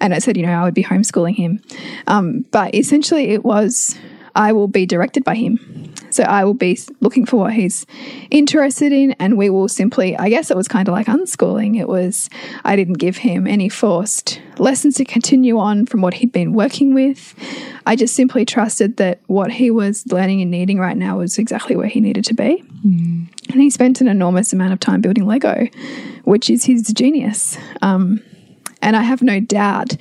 and 0.00 0.14
it 0.14 0.22
said, 0.22 0.36
you 0.36 0.46
know, 0.46 0.52
I 0.52 0.64
would 0.64 0.74
be 0.74 0.84
homeschooling 0.84 1.34
him. 1.34 1.60
Um, 2.06 2.46
but 2.50 2.74
essentially, 2.74 3.30
it 3.30 3.44
was 3.44 3.98
I 4.34 4.52
will 4.52 4.68
be 4.68 4.86
directed 4.86 5.24
by 5.24 5.34
him. 5.34 5.92
So 6.10 6.24
I 6.24 6.44
will 6.44 6.54
be 6.54 6.78
looking 7.00 7.24
for 7.24 7.38
what 7.38 7.54
he's 7.54 7.86
interested 8.30 8.92
in, 8.92 9.12
and 9.12 9.38
we 9.38 9.48
will 9.48 9.68
simply, 9.68 10.16
I 10.16 10.28
guess 10.28 10.50
it 10.50 10.56
was 10.56 10.68
kind 10.68 10.86
of 10.86 10.92
like 10.92 11.06
unschooling. 11.06 11.80
It 11.80 11.88
was, 11.88 12.28
I 12.64 12.76
didn't 12.76 12.98
give 12.98 13.16
him 13.16 13.46
any 13.46 13.70
forced 13.70 14.40
lessons 14.58 14.96
to 14.96 15.06
continue 15.06 15.58
on 15.58 15.86
from 15.86 16.02
what 16.02 16.14
he'd 16.14 16.32
been 16.32 16.52
working 16.52 16.92
with. 16.92 17.34
I 17.86 17.96
just 17.96 18.14
simply 18.14 18.44
trusted 18.44 18.98
that 18.98 19.20
what 19.26 19.50
he 19.52 19.70
was 19.70 20.06
learning 20.12 20.42
and 20.42 20.50
needing 20.50 20.78
right 20.78 20.96
now 20.96 21.18
was 21.18 21.38
exactly 21.38 21.76
where 21.76 21.88
he 21.88 22.00
needed 22.00 22.26
to 22.26 22.34
be. 22.34 22.62
Mm. 22.86 23.28
And 23.50 23.60
he 23.60 23.70
spent 23.70 24.02
an 24.02 24.08
enormous 24.08 24.52
amount 24.52 24.74
of 24.74 24.80
time 24.80 25.00
building 25.00 25.26
Lego, 25.26 25.66
which 26.24 26.50
is 26.50 26.64
his 26.66 26.82
genius. 26.92 27.56
Um, 27.80 28.22
and 28.82 28.96
I 28.96 29.02
have 29.02 29.22
no 29.22 29.40
doubt 29.40 29.96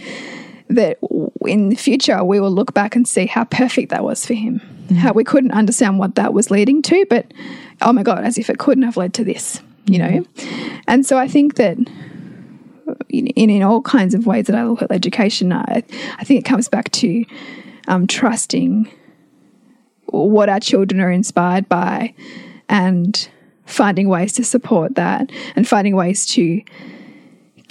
that 0.76 0.98
in 1.46 1.70
the 1.70 1.76
future 1.76 2.24
we 2.24 2.40
will 2.40 2.52
look 2.52 2.74
back 2.74 2.96
and 2.96 3.08
see 3.08 3.26
how 3.26 3.44
perfect 3.46 3.90
that 3.90 4.04
was 4.04 4.26
for 4.26 4.34
him. 4.34 4.62
Mm. 4.88 4.98
How 4.98 5.14
we 5.14 5.24
couldn't 5.24 5.52
understand 5.52 6.00
what 6.00 6.16
that 6.16 6.34
was 6.34 6.52
leading 6.52 6.82
to, 6.84 7.06
but 7.10 7.34
oh 7.82 7.94
my 7.94 8.04
God, 8.04 8.24
as 8.24 8.38
if 8.38 8.50
it 8.50 8.60
couldn't 8.60 8.84
have 8.84 8.98
led 8.98 9.14
to 9.16 9.24
this, 9.24 9.62
you 9.86 10.00
know? 10.00 10.26
And 10.88 11.06
so 11.06 11.18
I 11.18 11.28
think 11.28 11.56
that 11.56 11.78
in, 13.10 13.28
in 13.28 13.64
all 13.64 13.82
kinds 13.82 14.14
of 14.14 14.26
ways 14.26 14.48
that 14.48 14.56
I 14.56 14.64
look 14.64 14.82
at 14.82 14.92
education, 14.92 15.52
I, 15.52 15.84
I 16.18 16.24
think 16.24 16.40
it 16.40 16.48
comes 16.48 16.68
back 16.68 16.92
to 16.92 17.26
um, 17.88 18.08
trusting 18.08 18.92
what 20.08 20.50
our 20.50 20.60
children 20.60 21.02
are 21.02 21.12
inspired 21.12 21.70
by 21.70 22.14
and 22.68 23.30
finding 23.66 24.10
ways 24.10 24.34
to 24.34 24.44
support 24.44 24.96
that 24.96 25.32
and 25.56 25.68
finding 25.68 25.96
ways 25.96 26.26
to 26.26 26.62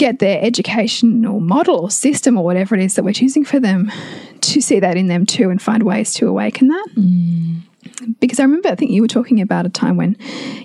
get 0.01 0.19
their 0.19 0.43
educational 0.43 1.41
model 1.41 1.79
or 1.79 1.91
system 1.91 2.39
or 2.39 2.43
whatever 2.43 2.75
it 2.75 2.81
is 2.81 2.95
that 2.95 3.05
we're 3.05 3.13
choosing 3.13 3.45
for 3.45 3.61
them 3.61 3.93
to 4.41 4.63
see 4.63 4.81
that 4.81 4.97
in 4.97 5.09
them 5.09 5.27
too 5.27 5.51
and 5.51 5.61
find 5.61 5.83
ways 5.83 6.15
to 6.15 6.27
awaken 6.27 6.69
that. 6.69 6.87
Mm. 6.95 7.61
Because 8.19 8.41
I 8.41 8.45
remember, 8.45 8.71
I 8.71 8.77
think 8.77 8.93
you 8.93 9.03
were 9.03 9.09
talking 9.09 9.43
about 9.43 9.67
a 9.67 9.69
time 9.69 9.99
when, 9.99 10.17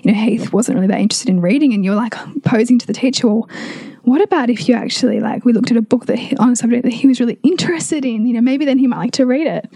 you 0.02 0.10
know, 0.10 0.18
Heath 0.18 0.54
wasn't 0.54 0.76
really 0.76 0.88
that 0.88 1.00
interested 1.00 1.28
in 1.28 1.40
reading, 1.40 1.74
and 1.74 1.84
you're 1.84 1.94
like 1.94 2.14
posing 2.44 2.78
to 2.78 2.86
the 2.86 2.94
teacher, 2.94 3.26
well, 3.26 3.46
what 4.04 4.22
about 4.22 4.48
if 4.48 4.68
you 4.68 4.74
actually 4.74 5.20
like 5.20 5.44
we 5.44 5.52
looked 5.52 5.70
at 5.70 5.76
a 5.76 5.82
book 5.82 6.06
that 6.06 6.18
he, 6.18 6.34
on 6.36 6.52
a 6.52 6.56
subject 6.56 6.84
that 6.84 6.92
he 6.92 7.06
was 7.06 7.18
really 7.18 7.38
interested 7.42 8.04
in 8.04 8.24
you 8.24 8.32
know 8.32 8.40
maybe 8.40 8.64
then 8.64 8.78
he 8.78 8.86
might 8.86 8.98
like 8.98 9.10
to 9.10 9.26
read 9.26 9.48
it 9.48 9.68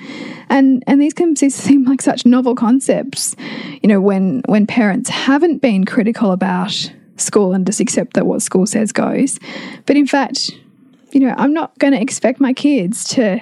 and 0.48 0.84
and 0.86 1.02
these 1.02 1.12
can 1.12 1.34
seem 1.34 1.84
like 1.84 2.00
such 2.00 2.24
novel 2.24 2.54
concepts 2.54 3.34
you 3.82 3.88
know 3.88 4.00
when 4.00 4.40
when 4.46 4.68
parents 4.68 5.10
haven't 5.10 5.58
been 5.58 5.84
critical 5.84 6.30
about 6.30 6.92
school 7.20 7.52
and 7.52 7.66
just 7.66 7.80
accept 7.80 8.14
that 8.14 8.26
what 8.26 8.42
school 8.42 8.66
says 8.66 8.92
goes. 8.92 9.38
But 9.86 9.96
in 9.96 10.06
fact, 10.06 10.50
you 11.12 11.20
know, 11.20 11.34
I'm 11.36 11.52
not 11.52 11.76
going 11.78 11.92
to 11.92 12.00
expect 12.00 12.40
my 12.40 12.52
kids 12.52 13.04
to 13.10 13.40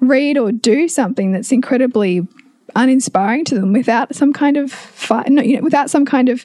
read 0.00 0.36
or 0.36 0.52
do 0.52 0.88
something 0.88 1.32
that's 1.32 1.52
incredibly 1.52 2.26
uninspiring 2.74 3.44
to 3.46 3.54
them 3.54 3.72
without 3.72 4.14
some 4.14 4.32
kind 4.32 4.56
of 4.56 4.72
fight, 4.72 5.28
no, 5.28 5.42
you 5.42 5.56
know, 5.56 5.62
without 5.62 5.90
some 5.90 6.04
kind 6.04 6.28
of 6.28 6.44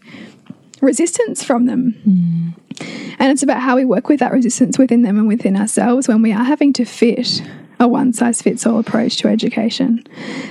resistance 0.81 1.43
from 1.43 1.65
them. 1.65 1.95
Mm. 2.05 3.17
And 3.19 3.31
it's 3.31 3.41
about 3.41 3.61
how 3.61 3.75
we 3.75 3.85
work 3.85 4.09
with 4.09 4.19
that 4.19 4.31
resistance 4.31 4.77
within 4.77 5.01
them 5.01 5.17
and 5.17 5.27
within 5.27 5.55
ourselves 5.55 6.07
when 6.07 6.21
we 6.21 6.31
are 6.31 6.43
having 6.43 6.73
to 6.73 6.85
fit 6.85 7.41
a 7.79 7.87
one 7.87 8.13
size 8.13 8.41
fits 8.41 8.65
all 8.65 8.79
approach 8.79 9.17
to 9.17 9.27
education. 9.27 10.05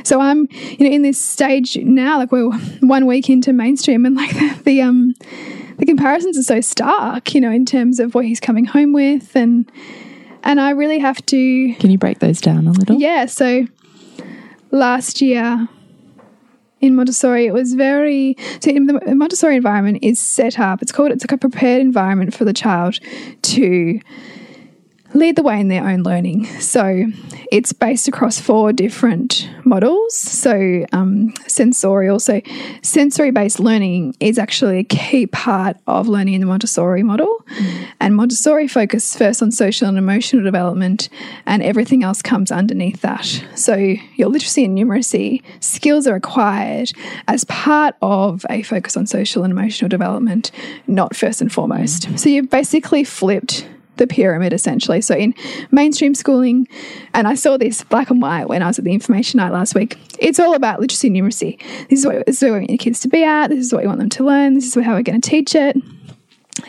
So 0.04 0.20
I'm, 0.20 0.48
you 0.50 0.88
know, 0.88 0.94
in 0.94 1.02
this 1.02 1.20
stage 1.20 1.76
now, 1.76 2.18
like 2.18 2.32
we're 2.32 2.50
one 2.80 3.06
week 3.06 3.28
into 3.28 3.52
mainstream 3.52 4.06
and 4.06 4.16
like 4.16 4.32
the, 4.32 4.60
the 4.64 4.82
um 4.82 5.14
the 5.78 5.86
comparisons 5.86 6.38
are 6.38 6.42
so 6.42 6.60
stark, 6.60 7.34
you 7.34 7.40
know, 7.40 7.50
in 7.50 7.64
terms 7.64 8.00
of 8.00 8.14
what 8.14 8.24
he's 8.24 8.40
coming 8.40 8.64
home 8.64 8.92
with 8.92 9.34
and 9.34 9.70
and 10.42 10.60
I 10.60 10.70
really 10.70 10.98
have 11.00 11.24
to 11.26 11.74
Can 11.74 11.90
you 11.90 11.98
break 11.98 12.20
those 12.20 12.40
down 12.40 12.66
a 12.66 12.72
little? 12.72 12.96
Yeah, 12.96 13.26
so 13.26 13.66
last 14.70 15.20
year 15.20 15.68
in 16.80 16.94
Montessori, 16.94 17.46
it 17.46 17.52
was 17.52 17.74
very 17.74 18.36
so 18.60 18.70
in 18.70 18.86
the 18.86 19.14
Montessori 19.14 19.56
environment 19.56 19.98
is 20.02 20.20
set 20.20 20.58
up. 20.58 20.82
It's 20.82 20.92
called 20.92 21.10
it's 21.10 21.24
like 21.24 21.32
a 21.32 21.38
prepared 21.38 21.80
environment 21.80 22.34
for 22.34 22.44
the 22.44 22.52
child 22.52 23.00
to 23.42 24.00
lead 25.16 25.36
the 25.36 25.42
way 25.42 25.60
in 25.60 25.68
their 25.68 25.86
own 25.86 26.02
learning. 26.02 26.46
So 26.60 27.06
it's 27.50 27.72
based 27.72 28.08
across 28.08 28.40
four 28.40 28.72
different 28.72 29.48
models. 29.64 30.16
So 30.16 30.84
um, 30.92 31.32
sensorial, 31.46 32.18
so 32.20 32.40
sensory 32.82 33.30
based 33.30 33.60
learning 33.60 34.14
is 34.20 34.38
actually 34.38 34.78
a 34.78 34.84
key 34.84 35.26
part 35.26 35.76
of 35.86 36.08
learning 36.08 36.34
in 36.34 36.40
the 36.40 36.46
Montessori 36.46 37.02
model. 37.02 37.44
Mm. 37.48 37.86
And 38.00 38.16
Montessori 38.16 38.68
focuses 38.68 39.16
first 39.16 39.42
on 39.42 39.50
social 39.50 39.88
and 39.88 39.98
emotional 39.98 40.44
development, 40.44 41.08
and 41.46 41.62
everything 41.62 42.02
else 42.02 42.22
comes 42.22 42.50
underneath 42.50 43.00
that. 43.02 43.44
So 43.54 43.74
your 44.16 44.28
literacy 44.28 44.64
and 44.64 44.76
numeracy 44.76 45.42
skills 45.60 46.06
are 46.06 46.16
acquired 46.16 46.92
as 47.28 47.44
part 47.44 47.96
of 48.02 48.44
a 48.50 48.62
focus 48.62 48.96
on 48.96 49.06
social 49.06 49.44
and 49.44 49.52
emotional 49.52 49.88
development, 49.88 50.50
not 50.86 51.16
first 51.16 51.40
and 51.40 51.52
foremost. 51.52 52.08
Mm. 52.08 52.18
So 52.18 52.28
you've 52.28 52.50
basically 52.50 53.04
flipped 53.04 53.66
the 53.96 54.06
pyramid 54.06 54.52
essentially. 54.52 55.00
So 55.00 55.14
in 55.14 55.34
mainstream 55.70 56.14
schooling, 56.14 56.68
and 57.14 57.26
I 57.26 57.34
saw 57.34 57.56
this 57.56 57.84
black 57.84 58.10
and 58.10 58.20
white 58.20 58.48
when 58.48 58.62
I 58.62 58.66
was 58.66 58.78
at 58.78 58.84
the 58.84 58.92
information 58.92 59.38
night 59.38 59.52
last 59.52 59.74
week. 59.74 59.98
It's 60.18 60.38
all 60.38 60.54
about 60.54 60.80
literacy 60.80 61.08
and 61.08 61.16
numeracy. 61.16 61.60
This 61.88 62.00
is 62.00 62.06
what, 62.06 62.26
this 62.26 62.36
is 62.36 62.42
where 62.42 62.52
we 62.52 62.58
want 62.60 62.70
your 62.70 62.78
kids 62.78 63.00
to 63.00 63.08
be 63.08 63.24
at. 63.24 63.48
This 63.48 63.66
is 63.66 63.72
what 63.72 63.82
we 63.82 63.88
want 63.88 64.00
them 64.00 64.08
to 64.10 64.24
learn. 64.24 64.54
This 64.54 64.64
is 64.64 64.84
how 64.84 64.94
we're 64.94 65.02
going 65.02 65.20
to 65.20 65.30
teach 65.30 65.54
it. 65.54 65.76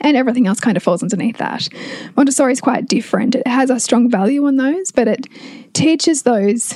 And 0.02 0.18
everything 0.18 0.48
else 0.48 0.60
kind 0.60 0.76
of 0.76 0.84
falls 0.84 1.02
underneath 1.02 1.38
that. 1.38 1.70
Montessori 2.16 2.52
is 2.52 2.62
quite 2.62 2.88
different. 2.88 3.36
It 3.36 3.48
has 3.48 3.70
a 3.70 3.80
strong 3.80 4.10
value 4.10 4.46
on 4.46 4.58
those, 4.58 4.92
but 4.92 5.08
it 5.08 5.28
teaches 5.74 6.24
those 6.24 6.74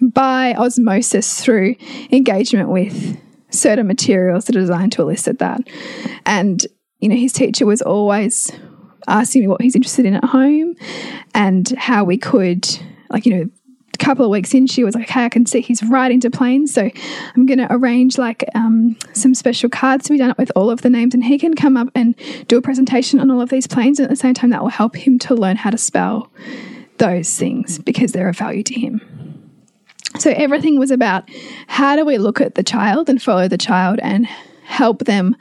by 0.00 0.54
osmosis 0.54 1.42
through 1.42 1.76
engagement 2.10 2.68
with 2.70 3.18
certain 3.50 3.86
materials 3.86 4.46
that 4.46 4.56
are 4.56 4.60
designed 4.60 4.92
to 4.92 5.02
elicit 5.02 5.38
that. 5.38 5.60
And, 6.24 6.66
you 7.00 7.08
know, 7.08 7.16
his 7.16 7.32
teacher 7.32 7.66
was 7.66 7.82
always 7.82 8.50
asking 9.08 9.42
me 9.42 9.48
what 9.48 9.62
he's 9.62 9.74
interested 9.74 10.06
in 10.06 10.14
at 10.14 10.24
home 10.24 10.74
and 11.34 11.68
how 11.78 12.04
we 12.04 12.18
could, 12.18 12.68
like, 13.10 13.26
you 13.26 13.36
know, 13.36 13.50
a 13.94 14.04
couple 14.04 14.24
of 14.24 14.30
weeks 14.30 14.52
in, 14.52 14.66
she 14.66 14.84
was 14.84 14.94
like, 14.94 15.08
okay, 15.08 15.24
I 15.24 15.28
can 15.30 15.46
see 15.46 15.62
he's 15.62 15.82
right 15.84 16.10
into 16.10 16.30
planes. 16.30 16.74
So 16.74 16.90
I'm 17.34 17.46
going 17.46 17.58
to 17.58 17.66
arrange 17.70 18.18
like 18.18 18.44
um, 18.54 18.96
some 19.14 19.34
special 19.34 19.70
cards 19.70 20.04
to 20.06 20.12
be 20.12 20.18
done 20.18 20.30
up 20.30 20.38
with 20.38 20.52
all 20.54 20.70
of 20.70 20.82
the 20.82 20.90
names, 20.90 21.14
and 21.14 21.24
he 21.24 21.38
can 21.38 21.54
come 21.54 21.76
up 21.76 21.88
and 21.94 22.14
do 22.46 22.58
a 22.58 22.62
presentation 22.62 23.18
on 23.18 23.30
all 23.30 23.40
of 23.40 23.48
these 23.48 23.66
planes. 23.66 23.98
And 23.98 24.04
at 24.04 24.10
the 24.10 24.16
same 24.16 24.34
time, 24.34 24.50
that 24.50 24.62
will 24.62 24.68
help 24.68 24.96
him 24.96 25.18
to 25.20 25.34
learn 25.34 25.56
how 25.56 25.70
to 25.70 25.78
spell 25.78 26.30
those 26.98 27.38
things 27.38 27.78
because 27.78 28.12
they're 28.12 28.28
of 28.28 28.36
value 28.36 28.62
to 28.64 28.78
him. 28.78 29.00
So 30.18 30.30
everything 30.30 30.78
was 30.78 30.90
about 30.90 31.24
how 31.66 31.96
do 31.96 32.04
we 32.04 32.18
look 32.18 32.40
at 32.40 32.54
the 32.54 32.62
child 32.62 33.08
and 33.08 33.22
follow 33.22 33.48
the 33.48 33.58
child 33.58 33.98
and 34.02 34.26
help 34.64 35.04
them 35.04 35.36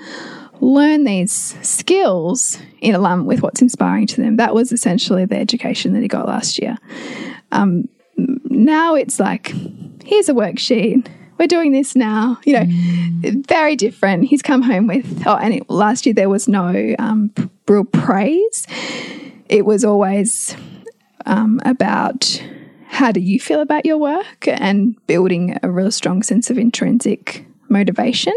learn 0.62 1.04
these 1.04 1.56
skills 1.62 2.58
in 2.80 2.96
alignment 2.96 3.28
with 3.28 3.42
what's 3.42 3.62
inspiring 3.62 4.08
to 4.08 4.22
them. 4.22 4.38
That 4.38 4.54
was 4.54 4.72
essentially 4.72 5.26
the 5.26 5.38
education 5.38 5.94
that 5.94 6.02
he 6.02 6.08
got 6.08 6.28
last 6.28 6.60
year. 6.60 6.78
Um, 7.52 7.88
now 8.46 8.96
it's 8.96 9.20
like, 9.20 9.54
here's 10.04 10.30
a 10.30 10.34
worksheet. 10.34 11.08
We're 11.38 11.48
doing 11.48 11.74
this 11.74 11.96
now. 11.96 12.40
You 12.46 12.54
know, 12.54 12.66
mm. 12.66 13.48
very 13.48 13.76
different. 13.76 14.26
He's 14.26 14.42
come 14.42 14.62
home 14.62 14.88
with, 14.88 15.24
oh, 15.26 15.36
and 15.36 15.54
it, 15.54 15.70
last 15.70 16.06
year 16.06 16.16
there 16.16 16.30
was 16.30 16.48
no 16.48 16.96
um, 16.98 17.32
real 17.68 17.84
praise. 17.84 18.66
It 19.50 19.66
was 19.66 19.84
always 19.84 20.56
um, 21.26 21.60
about 21.66 22.42
how 22.88 23.12
do 23.12 23.20
you 23.20 23.40
feel 23.40 23.60
about 23.60 23.86
your 23.86 23.98
work 23.98 24.48
and 24.48 24.96
building 25.08 25.58
a 25.62 25.70
really 25.70 25.92
strong 25.92 26.24
sense 26.24 26.50
of 26.50 26.58
intrinsic 26.58 27.46
motivation. 27.68 28.34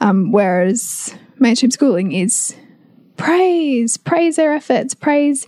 Um, 0.00 0.32
whereas 0.32 1.14
mainstream 1.38 1.70
schooling 1.70 2.12
is 2.12 2.54
praise, 3.16 3.96
praise 3.96 4.36
their 4.36 4.52
efforts, 4.52 4.94
praise, 4.94 5.46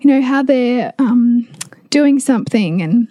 you 0.00 0.10
know, 0.10 0.22
how 0.22 0.42
they're 0.42 0.92
um, 0.98 1.48
doing 1.90 2.20
something. 2.20 2.82
And 2.82 3.08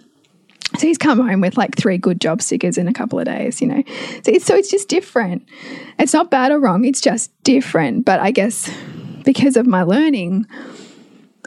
so 0.76 0.86
he's 0.86 0.98
come 0.98 1.26
home 1.26 1.40
with 1.40 1.56
like 1.56 1.76
three 1.76 1.98
good 1.98 2.20
job 2.20 2.42
stickers 2.42 2.78
in 2.78 2.88
a 2.88 2.92
couple 2.92 3.18
of 3.18 3.24
days, 3.24 3.60
you 3.60 3.66
know. 3.66 3.82
So 4.22 4.32
it's, 4.32 4.44
so 4.44 4.54
it's 4.54 4.70
just 4.70 4.88
different. 4.88 5.46
It's 5.98 6.12
not 6.12 6.30
bad 6.30 6.52
or 6.52 6.60
wrong, 6.60 6.84
it's 6.84 7.00
just 7.00 7.30
different. 7.42 8.04
But 8.04 8.20
I 8.20 8.30
guess 8.30 8.70
because 9.24 9.56
of 9.56 9.66
my 9.66 9.82
learning, 9.82 10.46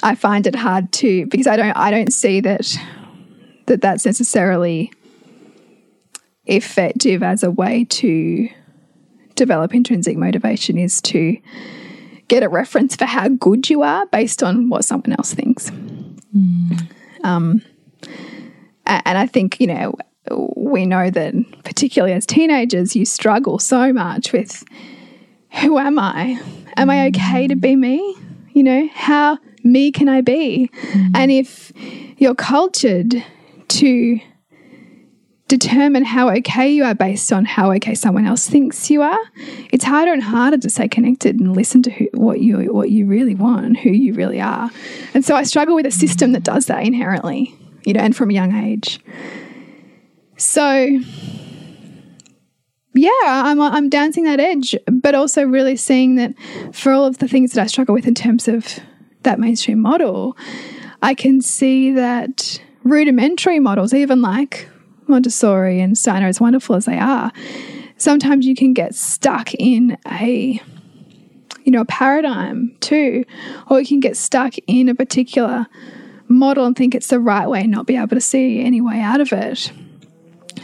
I 0.04 0.15
find 0.15 0.48
it 0.48 0.56
hard 0.56 0.91
to 0.94 1.26
because 1.28 1.48
I 1.48 1.56
don't 1.56 1.76
I 1.78 1.91
don't 1.91 2.12
see 2.12 2.39
that 2.41 2.76
that 3.67 3.82
that's 3.82 4.06
necessarily 4.06 4.91
effective 6.46 7.22
as 7.22 7.44
a 7.44 7.52
way 7.52 7.86
to 7.86 8.50
develop 9.41 9.73
intrinsic 9.73 10.17
motivation 10.17 10.77
is 10.77 11.01
to 11.01 11.36
get 12.27 12.43
a 12.43 12.47
reference 12.47 12.95
for 12.95 13.06
how 13.06 13.27
good 13.27 13.71
you 13.71 13.82
are 13.82 14.06
based 14.06 14.43
on 14.43 14.69
what 14.69 14.86
someone 14.86 15.13
else 15.13 15.34
thinks. 15.34 15.71
Mm. 16.36 16.88
Um, 17.23 17.63
and 18.86 19.17
I 19.17 19.25
think, 19.25 19.60
you 19.60 19.65
know, 19.65 19.95
we 20.56 20.86
know 20.86 21.10
that 21.10 21.34
particularly 21.63 22.13
as 22.13 22.27
teenagers, 22.27 22.95
you 22.95 23.04
struggle 23.04 23.58
so 23.58 23.91
much 23.91 24.32
with 24.32 24.63
who 25.60 25.80
am 25.80 25.97
I? 25.97 26.39
Am 26.77 26.91
I 26.91 27.08
okay 27.08 27.47
to 27.47 27.56
be 27.56 27.75
me? 27.75 28.15
You 28.54 28.62
know, 28.62 28.89
how 28.93 29.39
me 29.63 29.91
can 29.91 30.08
I 30.08 30.21
be? 30.21 30.69
Mm. 30.91 31.12
And 31.15 31.32
if 31.32 31.71
you're 32.17 32.36
cultured 32.36 33.23
to 33.69 34.19
determine 35.52 36.06
how 36.06 36.30
okay 36.30 36.72
you 36.72 36.86
are 36.86 36.96
based 36.96 37.34
on 37.34 37.44
how 37.44 37.74
okay 37.74 37.94
someone 37.94 38.26
else 38.26 38.48
thinks 38.48 38.90
you 38.90 39.02
are, 39.02 39.20
it's 39.70 39.84
harder 39.84 40.14
and 40.14 40.24
harder 40.24 40.58
to 40.58 40.70
stay 40.70 40.88
connected 40.88 41.38
and 41.42 41.54
listen 41.54 41.84
to 41.84 41.92
who, 41.92 42.08
what 42.14 42.40
you 42.40 42.74
what 42.74 42.90
you 42.90 43.06
really 43.06 43.36
want 43.36 43.66
and 43.66 43.78
who 43.78 43.90
you 43.90 44.14
really 44.14 44.40
are. 44.40 44.72
And 45.14 45.26
so 45.26 45.36
I 45.36 45.44
struggle 45.44 45.76
with 45.76 45.86
a 45.86 45.92
system 45.92 46.32
that 46.32 46.44
does 46.44 46.68
that 46.68 46.86
inherently, 46.86 47.54
you 47.84 47.92
know, 47.92 48.00
and 48.00 48.16
from 48.16 48.30
a 48.30 48.34
young 48.34 48.56
age. 48.56 49.02
So 50.38 51.02
yeah, 52.94 53.10
I'm 53.26 53.60
I'm 53.60 53.90
dancing 53.90 54.24
that 54.24 54.40
edge, 54.40 54.74
but 54.90 55.16
also 55.16 55.44
really 55.44 55.76
seeing 55.76 56.16
that 56.16 56.34
for 56.72 56.94
all 56.94 57.06
of 57.06 57.18
the 57.18 57.28
things 57.28 57.52
that 57.52 57.62
I 57.62 57.68
struggle 57.68 57.94
with 57.94 58.08
in 58.08 58.16
terms 58.16 58.48
of 58.48 58.80
that 59.24 59.38
mainstream 59.38 59.82
model, 59.82 60.38
I 61.02 61.14
can 61.14 61.42
see 61.42 61.92
that 61.92 62.62
rudimentary 62.86 63.60
models, 63.60 63.94
even 63.94 64.22
like 64.22 64.70
Montessori 65.08 65.82
and 65.82 65.98
Steiner, 65.98 66.28
as 66.28 66.40
wonderful 66.40 66.76
as 66.76 66.86
they 66.86 66.98
are, 66.98 67.32
sometimes 67.98 68.46
you 68.46 68.56
can 68.56 68.74
get 68.74 68.96
stuck 68.96 69.54
in 69.56 69.98
a 70.12 70.62
you 71.64 71.72
know 71.72 71.82
a 71.82 71.86
paradigm 71.86 72.76
too, 72.80 73.24
or 73.70 73.80
you 73.80 73.88
can 73.88 74.00
get 74.00 74.18
stuck 74.18 74.56
in 74.68 74.90
a 74.90 74.96
particular 74.96 75.68
model 76.28 76.66
and 76.66 76.76
think 76.76 76.96
it's 76.96 77.08
the 77.08 77.20
right 77.20 77.48
way 77.48 77.62
and 77.62 77.72
not 77.72 77.86
be 77.86 77.98
able 77.98 78.16
to 78.16 78.22
see 78.22 78.62
any 78.62 78.82
way 78.82 79.00
out 79.00 79.22
of 79.22 79.32
it. 79.32 79.72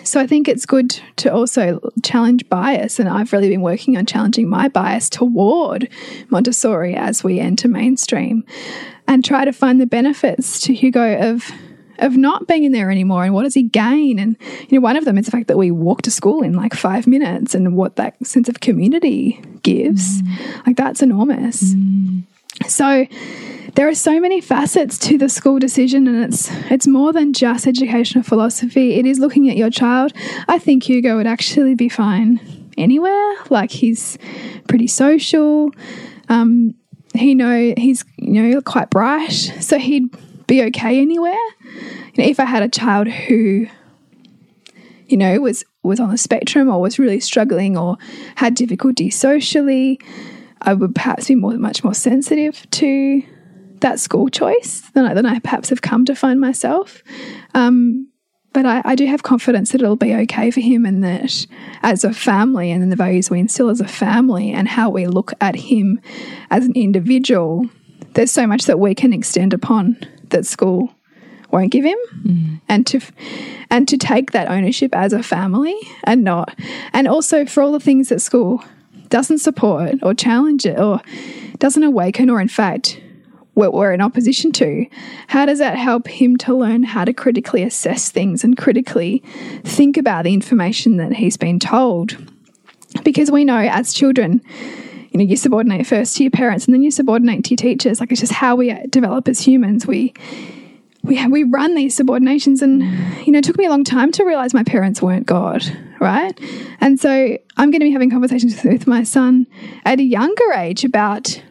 So 0.04 0.22
I 0.22 0.28
think 0.28 0.48
it's 0.48 0.66
good 0.66 1.00
to 1.18 1.34
also 1.34 1.92
challenge 2.02 2.48
bias, 2.50 2.98
and 2.98 3.10
I've 3.10 3.34
really 3.34 3.50
been 3.50 3.62
working 3.62 3.98
on 3.98 4.06
challenging 4.06 4.48
my 4.48 4.70
bias 4.70 5.10
toward 5.10 5.90
Montessori 6.30 6.96
as 6.96 7.24
we 7.24 7.40
enter 7.40 7.68
mainstream, 7.68 8.46
and 9.08 9.24
try 9.24 9.44
to 9.44 9.52
find 9.52 9.82
the 9.82 9.86
benefits 9.86 10.62
to 10.62 10.74
Hugo 10.74 11.32
of 11.32 11.52
of 12.00 12.18
not 12.18 12.48
being 12.48 12.64
in 12.64 12.72
there 12.72 12.92
anymore 12.92 13.24
and 13.24 13.34
what 13.34 13.44
does 13.44 13.54
he 13.54 13.64
gain? 13.64 14.20
And 14.20 14.38
you 14.70 14.78
know 14.78 14.82
one 14.82 14.98
of 14.98 15.06
them 15.06 15.18
is 15.18 15.26
the 15.26 15.32
fact 15.32 15.48
that 15.48 15.58
we 15.58 15.72
walk 15.72 16.02
to 16.04 16.12
school 16.12 16.44
in 16.44 16.54
like 16.54 16.74
five 16.74 17.08
minutes 17.08 17.56
and 17.56 17.76
what 17.76 17.96
that 17.96 18.16
sense 18.26 18.50
of 18.50 18.60
community 18.60 19.42
gives 19.64 20.22
mm. 20.22 20.68
like 20.68 20.76
that's 20.76 21.02
enormous. 21.02 21.74
Mm. 21.74 22.24
so 22.68 23.06
there 23.76 23.88
are 23.88 23.94
so 23.94 24.20
many 24.20 24.42
facets 24.42 24.98
to 24.98 25.20
the 25.20 25.30
school 25.30 25.60
decision 25.60 26.08
and 26.08 26.24
it's 26.24 26.50
it's 26.72 26.88
more 26.88 27.14
than 27.14 27.32
just 27.32 27.68
educational 27.68 28.24
philosophy. 28.24 28.96
It 28.96 29.06
is 29.06 29.20
looking 29.20 29.50
at 29.50 29.56
your 29.56 29.70
child. 29.70 30.14
I 30.48 30.58
think 30.58 30.84
hugo 30.84 31.18
would 31.18 31.28
actually 31.28 31.76
be 31.76 31.88
fine 31.88 32.40
anywhere. 32.76 33.36
Like 33.50 33.70
he's 33.72 34.18
pretty 34.68 34.88
social. 34.88 35.72
Um, 36.30 36.74
he 37.14 37.36
know 37.36 37.74
he's 37.78 38.04
you 38.18 38.42
know 38.42 38.62
quite 38.62 38.90
bright. 38.90 39.32
So 39.32 39.78
he'd 39.78 40.10
be 40.48 40.64
okay 40.64 41.00
anywhere. 41.00 41.34
You 42.14 42.24
know, 42.24 42.30
if 42.30 42.40
I 42.40 42.46
had 42.46 42.64
a 42.64 42.70
child 42.70 43.08
who, 43.08 43.68
you 45.08 45.18
know, 45.18 45.40
was 45.40 45.64
was 45.84 46.00
on 46.00 46.10
the 46.10 46.18
spectrum 46.18 46.70
or 46.70 46.82
was 46.82 47.00
really 47.00 47.20
struggling 47.20 47.78
or 47.78 47.98
had 48.36 48.56
difficulty 48.56 49.10
socially, 49.10 50.00
I 50.62 50.74
would 50.74 50.96
perhaps 50.96 51.28
be 51.28 51.36
more 51.36 51.54
much 51.58 51.84
more 51.84 51.94
sensitive 51.94 52.70
to 52.72 53.22
that 53.82 54.00
school 54.00 54.30
choice 54.30 54.82
than 54.94 55.06
I, 55.06 55.14
than 55.14 55.26
I 55.26 55.40
perhaps 55.40 55.70
have 55.70 55.82
come 55.82 56.06
to 56.06 56.16
find 56.16 56.42
myself. 56.42 57.04
Um, 57.54 58.10
but 58.54 58.66
I, 58.66 58.82
I, 58.84 58.96
do 58.96 59.06
have 59.06 59.22
confidence 59.22 59.72
that 59.72 59.82
it'll 59.82 59.96
be 59.96 60.16
okay 60.16 60.50
for 60.50 60.62
him 60.62 60.84
and 60.84 61.04
that 61.04 61.46
as 61.84 62.04
a 62.04 62.12
family 62.12 62.72
and 62.72 62.92
the 62.92 62.96
values 62.96 63.30
we 63.30 63.40
instill 63.40 63.70
as 63.70 63.82
a 63.82 63.88
family 63.88 64.52
and 64.52 64.68
how 64.68 64.90
we 64.90 65.06
look 65.06 65.32
at 65.42 65.56
him 65.56 66.00
as 66.50 66.66
an 66.66 66.74
individual, 66.74 67.70
there's 68.14 68.32
so 68.32 68.48
much 68.48 68.66
that 68.66 68.80
we 68.80 68.96
can 68.96 69.14
extend 69.14 69.54
upon 69.54 69.98
that 70.30 70.46
school 70.46 70.94
won't 71.52 71.72
give 71.72 71.86
him 71.86 71.98
mm. 72.24 72.62
and 72.68 72.86
to 72.86 73.00
and 73.70 73.88
to 73.88 73.98
take 73.98 74.32
that 74.32 74.50
ownership 74.50 74.94
as 74.94 75.14
a 75.14 75.24
family 75.24 75.76
and 76.04 76.24
not 76.24 76.54
and 76.92 77.08
also 77.08 77.46
for 77.46 77.64
all 77.64 77.72
the 77.72 77.80
things 77.80 78.10
that 78.10 78.20
school 78.20 78.64
doesn't 79.08 79.38
support 79.38 79.96
or 80.04 80.14
challenge 80.14 80.66
it 80.66 80.78
or 80.78 81.02
doesn't 81.58 81.84
awaken 81.84 82.30
or 82.30 82.42
in 82.42 82.50
fact 82.50 83.00
what 83.58 83.74
we're 83.74 83.92
in 83.92 84.02
opposition 84.02 84.52
to, 84.52 84.86
how 85.26 85.44
does 85.44 85.58
that 85.58 85.76
help 85.76 86.08
him 86.08 86.38
to 86.38 86.54
learn 86.54 86.84
how 86.84 87.04
to 87.04 87.12
critically 87.12 87.64
assess 87.64 88.12
things 88.12 88.44
and 88.44 88.56
critically 88.56 89.24
think 89.64 89.98
about 89.98 90.26
the 90.26 90.34
information 90.34 90.98
that 90.98 91.14
he's 91.14 91.38
been 91.38 91.58
told? 91.58 92.16
Because 93.04 93.32
we 93.32 93.44
know 93.44 93.58
as 93.58 93.96
children, 93.96 94.44
you 95.18 95.26
know, 95.26 95.30
you 95.30 95.36
subordinate 95.36 95.88
first 95.88 96.18
to 96.18 96.24
your 96.24 96.32
parents 96.32 96.66
and 96.66 96.74
then 96.74 96.84
you 96.84 96.92
subordinate 96.92 97.44
to 97.46 97.50
your 97.52 97.58
teachers. 97.58 98.00
Like 98.00 98.12
it's 98.12 98.22
just 98.22 98.34
how 98.34 98.56
we 98.56 98.74
develop 98.90 99.28
as 99.28 99.40
humans. 99.40 99.88
We 99.88 100.14
we 101.04 101.26
we 101.28 101.44
run 101.44 101.76
these 101.76 101.98
subordinations, 101.98 102.62
and 102.62 102.82
you 103.26 103.32
know, 103.32 103.40
it 103.40 103.44
took 103.44 103.58
me 103.58 103.66
a 103.66 103.70
long 103.70 103.84
time 103.84 104.12
to 104.14 104.24
realize 104.24 104.54
my 104.54 104.64
parents 104.64 105.02
weren't 105.02 105.26
God, 105.26 105.64
right? 106.00 106.38
And 106.80 107.00
so 107.00 107.38
I'm 107.58 107.72
going 107.72 107.80
to 107.80 107.86
be 107.86 107.92
having 107.92 108.12
conversations 108.12 108.64
with 108.64 108.86
my 108.86 109.04
son 109.04 109.48
at 109.86 110.00
a 110.00 110.04
younger 110.04 110.52
age 110.54 110.84
about 110.84 111.42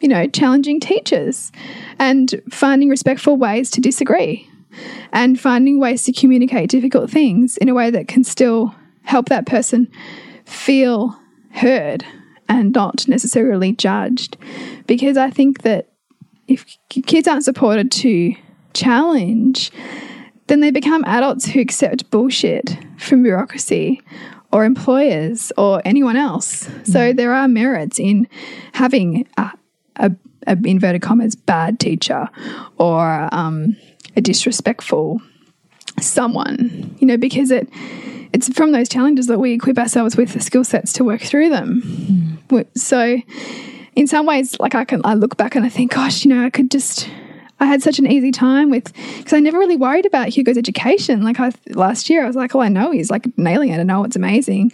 you 0.00 0.08
know 0.08 0.26
challenging 0.26 0.80
teachers 0.80 1.52
and 1.98 2.42
finding 2.50 2.88
respectful 2.88 3.36
ways 3.36 3.70
to 3.70 3.80
disagree 3.80 4.48
and 5.12 5.40
finding 5.40 5.80
ways 5.80 6.04
to 6.04 6.12
communicate 6.12 6.70
difficult 6.70 7.10
things 7.10 7.56
in 7.56 7.68
a 7.68 7.74
way 7.74 7.90
that 7.90 8.08
can 8.08 8.24
still 8.24 8.74
help 9.02 9.28
that 9.28 9.46
person 9.46 9.90
feel 10.44 11.18
heard 11.52 12.04
and 12.50 12.72
not 12.74 13.08
necessarily 13.08 13.72
judged. 13.72 14.36
Because 14.86 15.16
I 15.16 15.30
think 15.30 15.62
that 15.62 15.88
if 16.48 16.76
kids 16.88 17.28
aren't 17.28 17.44
supported 17.44 17.90
to 17.92 18.34
challenge, 18.74 19.70
then 20.48 20.60
they 20.60 20.72
become 20.72 21.04
adults 21.06 21.46
who 21.46 21.60
accept 21.60 22.10
bullshit 22.10 22.76
from 22.98 23.22
bureaucracy 23.22 24.02
or 24.52 24.64
employers 24.64 25.52
or 25.56 25.80
anyone 25.84 26.16
else. 26.16 26.68
So 26.82 27.12
there 27.12 27.32
are 27.32 27.46
merits 27.46 28.00
in 28.00 28.26
having 28.72 29.28
a, 29.36 29.52
a, 29.96 30.10
a 30.48 30.58
inverted 30.64 31.02
commas 31.02 31.36
bad 31.36 31.78
teacher 31.78 32.28
or 32.78 33.28
um, 33.32 33.76
a 34.16 34.20
disrespectful 34.20 35.22
someone, 36.00 36.94
you 36.98 37.06
know, 37.06 37.16
because 37.16 37.50
it 37.50 37.68
it's 38.32 38.48
from 38.48 38.72
those 38.72 38.88
challenges 38.88 39.26
that 39.26 39.38
we 39.38 39.52
equip 39.52 39.78
ourselves 39.78 40.16
with 40.16 40.32
the 40.32 40.40
skill 40.40 40.64
sets 40.64 40.92
to 40.94 41.04
work 41.04 41.20
through 41.20 41.48
them. 41.48 41.82
Mm. 42.50 42.66
So, 42.76 43.18
in 43.96 44.06
some 44.06 44.26
ways, 44.26 44.58
like 44.60 44.74
I 44.74 44.84
can, 44.84 45.00
I 45.04 45.14
look 45.14 45.36
back 45.36 45.56
and 45.56 45.64
I 45.64 45.68
think, 45.68 45.92
gosh, 45.94 46.24
you 46.24 46.34
know, 46.34 46.44
I 46.44 46.50
could 46.50 46.70
just. 46.70 47.08
I 47.62 47.66
had 47.66 47.82
such 47.82 47.98
an 47.98 48.10
easy 48.10 48.32
time 48.32 48.70
with 48.70 48.90
because 49.18 49.34
I 49.34 49.40
never 49.40 49.58
really 49.58 49.76
worried 49.76 50.06
about 50.06 50.28
Hugo's 50.28 50.56
education. 50.56 51.22
Like 51.22 51.38
I, 51.38 51.52
last 51.68 52.08
year, 52.08 52.24
I 52.24 52.26
was 52.26 52.34
like, 52.34 52.54
"Oh, 52.54 52.60
I 52.60 52.68
know 52.68 52.90
he's 52.90 53.10
like 53.10 53.26
nailing 53.36 53.68
it. 53.68 53.78
I 53.78 53.82
know 53.82 54.02
it's 54.02 54.16
amazing." 54.16 54.72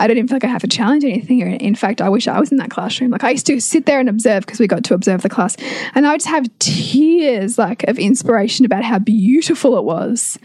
I 0.00 0.08
even 0.08 0.26
feel 0.26 0.36
like 0.36 0.44
I 0.44 0.48
have 0.48 0.62
to 0.62 0.68
challenge 0.68 1.04
anything. 1.04 1.40
In 1.40 1.74
fact, 1.74 2.00
I 2.00 2.08
wish 2.08 2.26
I 2.26 2.40
was 2.40 2.50
in 2.50 2.58
that 2.58 2.70
classroom. 2.70 3.10
Like 3.10 3.24
I 3.24 3.30
used 3.30 3.46
to 3.46 3.60
sit 3.60 3.86
there 3.86 4.00
and 4.00 4.08
observe 4.08 4.44
because 4.44 4.58
we 4.58 4.66
got 4.66 4.84
to 4.84 4.94
observe 4.94 5.22
the 5.22 5.28
class, 5.28 5.56
and 5.94 6.06
I 6.06 6.12
would 6.12 6.20
just 6.20 6.30
have 6.30 6.48
tears 6.58 7.58
like 7.58 7.84
of 7.84 7.98
inspiration 7.98 8.64
about 8.64 8.84
how 8.84 8.98
beautiful 8.98 9.78
it 9.78 9.84
was. 9.84 10.38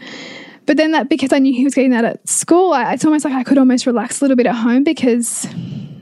But 0.66 0.76
then 0.76 0.92
that 0.92 1.08
because 1.08 1.32
I 1.32 1.40
knew 1.40 1.52
he 1.52 1.64
was 1.64 1.74
getting 1.74 1.90
that 1.90 2.04
at 2.04 2.28
school, 2.28 2.72
I, 2.72 2.92
it's 2.92 3.04
almost 3.04 3.24
like 3.24 3.34
I 3.34 3.42
could 3.42 3.58
almost 3.58 3.86
relax 3.86 4.20
a 4.20 4.24
little 4.24 4.36
bit 4.36 4.46
at 4.46 4.54
home 4.54 4.84
because 4.84 5.48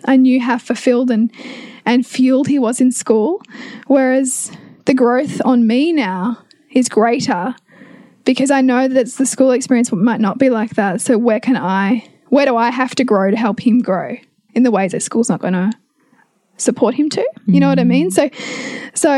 I 0.05 0.17
knew 0.17 0.41
how 0.41 0.59
fulfilled 0.59 1.11
and 1.11 1.33
and 1.87 2.07
fueled 2.07 2.49
he 2.49 2.59
was 2.59 2.81
in 2.81 2.93
school. 2.93 3.43
Whereas 3.87 4.53
the 4.85 4.95
growth 4.95 5.41
on 5.45 5.67
me 5.67 5.93
now 5.93 6.39
is 6.71 6.89
greater 6.89 7.55
because 8.25 8.51
I 8.51 8.61
know 8.61 8.89
that 8.89 9.07
the 9.07 9.25
school 9.25 9.53
experience 9.53 9.91
might 9.91 10.21
not 10.21 10.39
be 10.39 10.51
like 10.51 10.75
that. 10.75 11.01
So 11.01 11.17
where 11.17 11.41
can 11.41 11.57
I, 11.57 12.07
where 12.31 12.47
do 12.47 12.57
I 12.57 12.71
have 12.71 12.95
to 12.97 13.05
grow 13.05 13.31
to 13.31 13.37
help 13.37 13.61
him 13.61 13.81
grow 13.81 14.17
in 14.55 14.63
the 14.63 14.71
ways 14.71 14.93
that 14.93 15.03
school's 15.03 15.29
not 15.29 15.41
going 15.41 15.55
to 15.55 15.73
support 16.57 16.95
him 16.95 17.09
to? 17.11 17.29
You 17.47 17.61
know 17.61 17.69
what 17.69 17.79
I 17.79 17.85
mm. 17.85 17.89
mean? 17.89 18.11
So, 18.11 18.31
so 18.95 19.11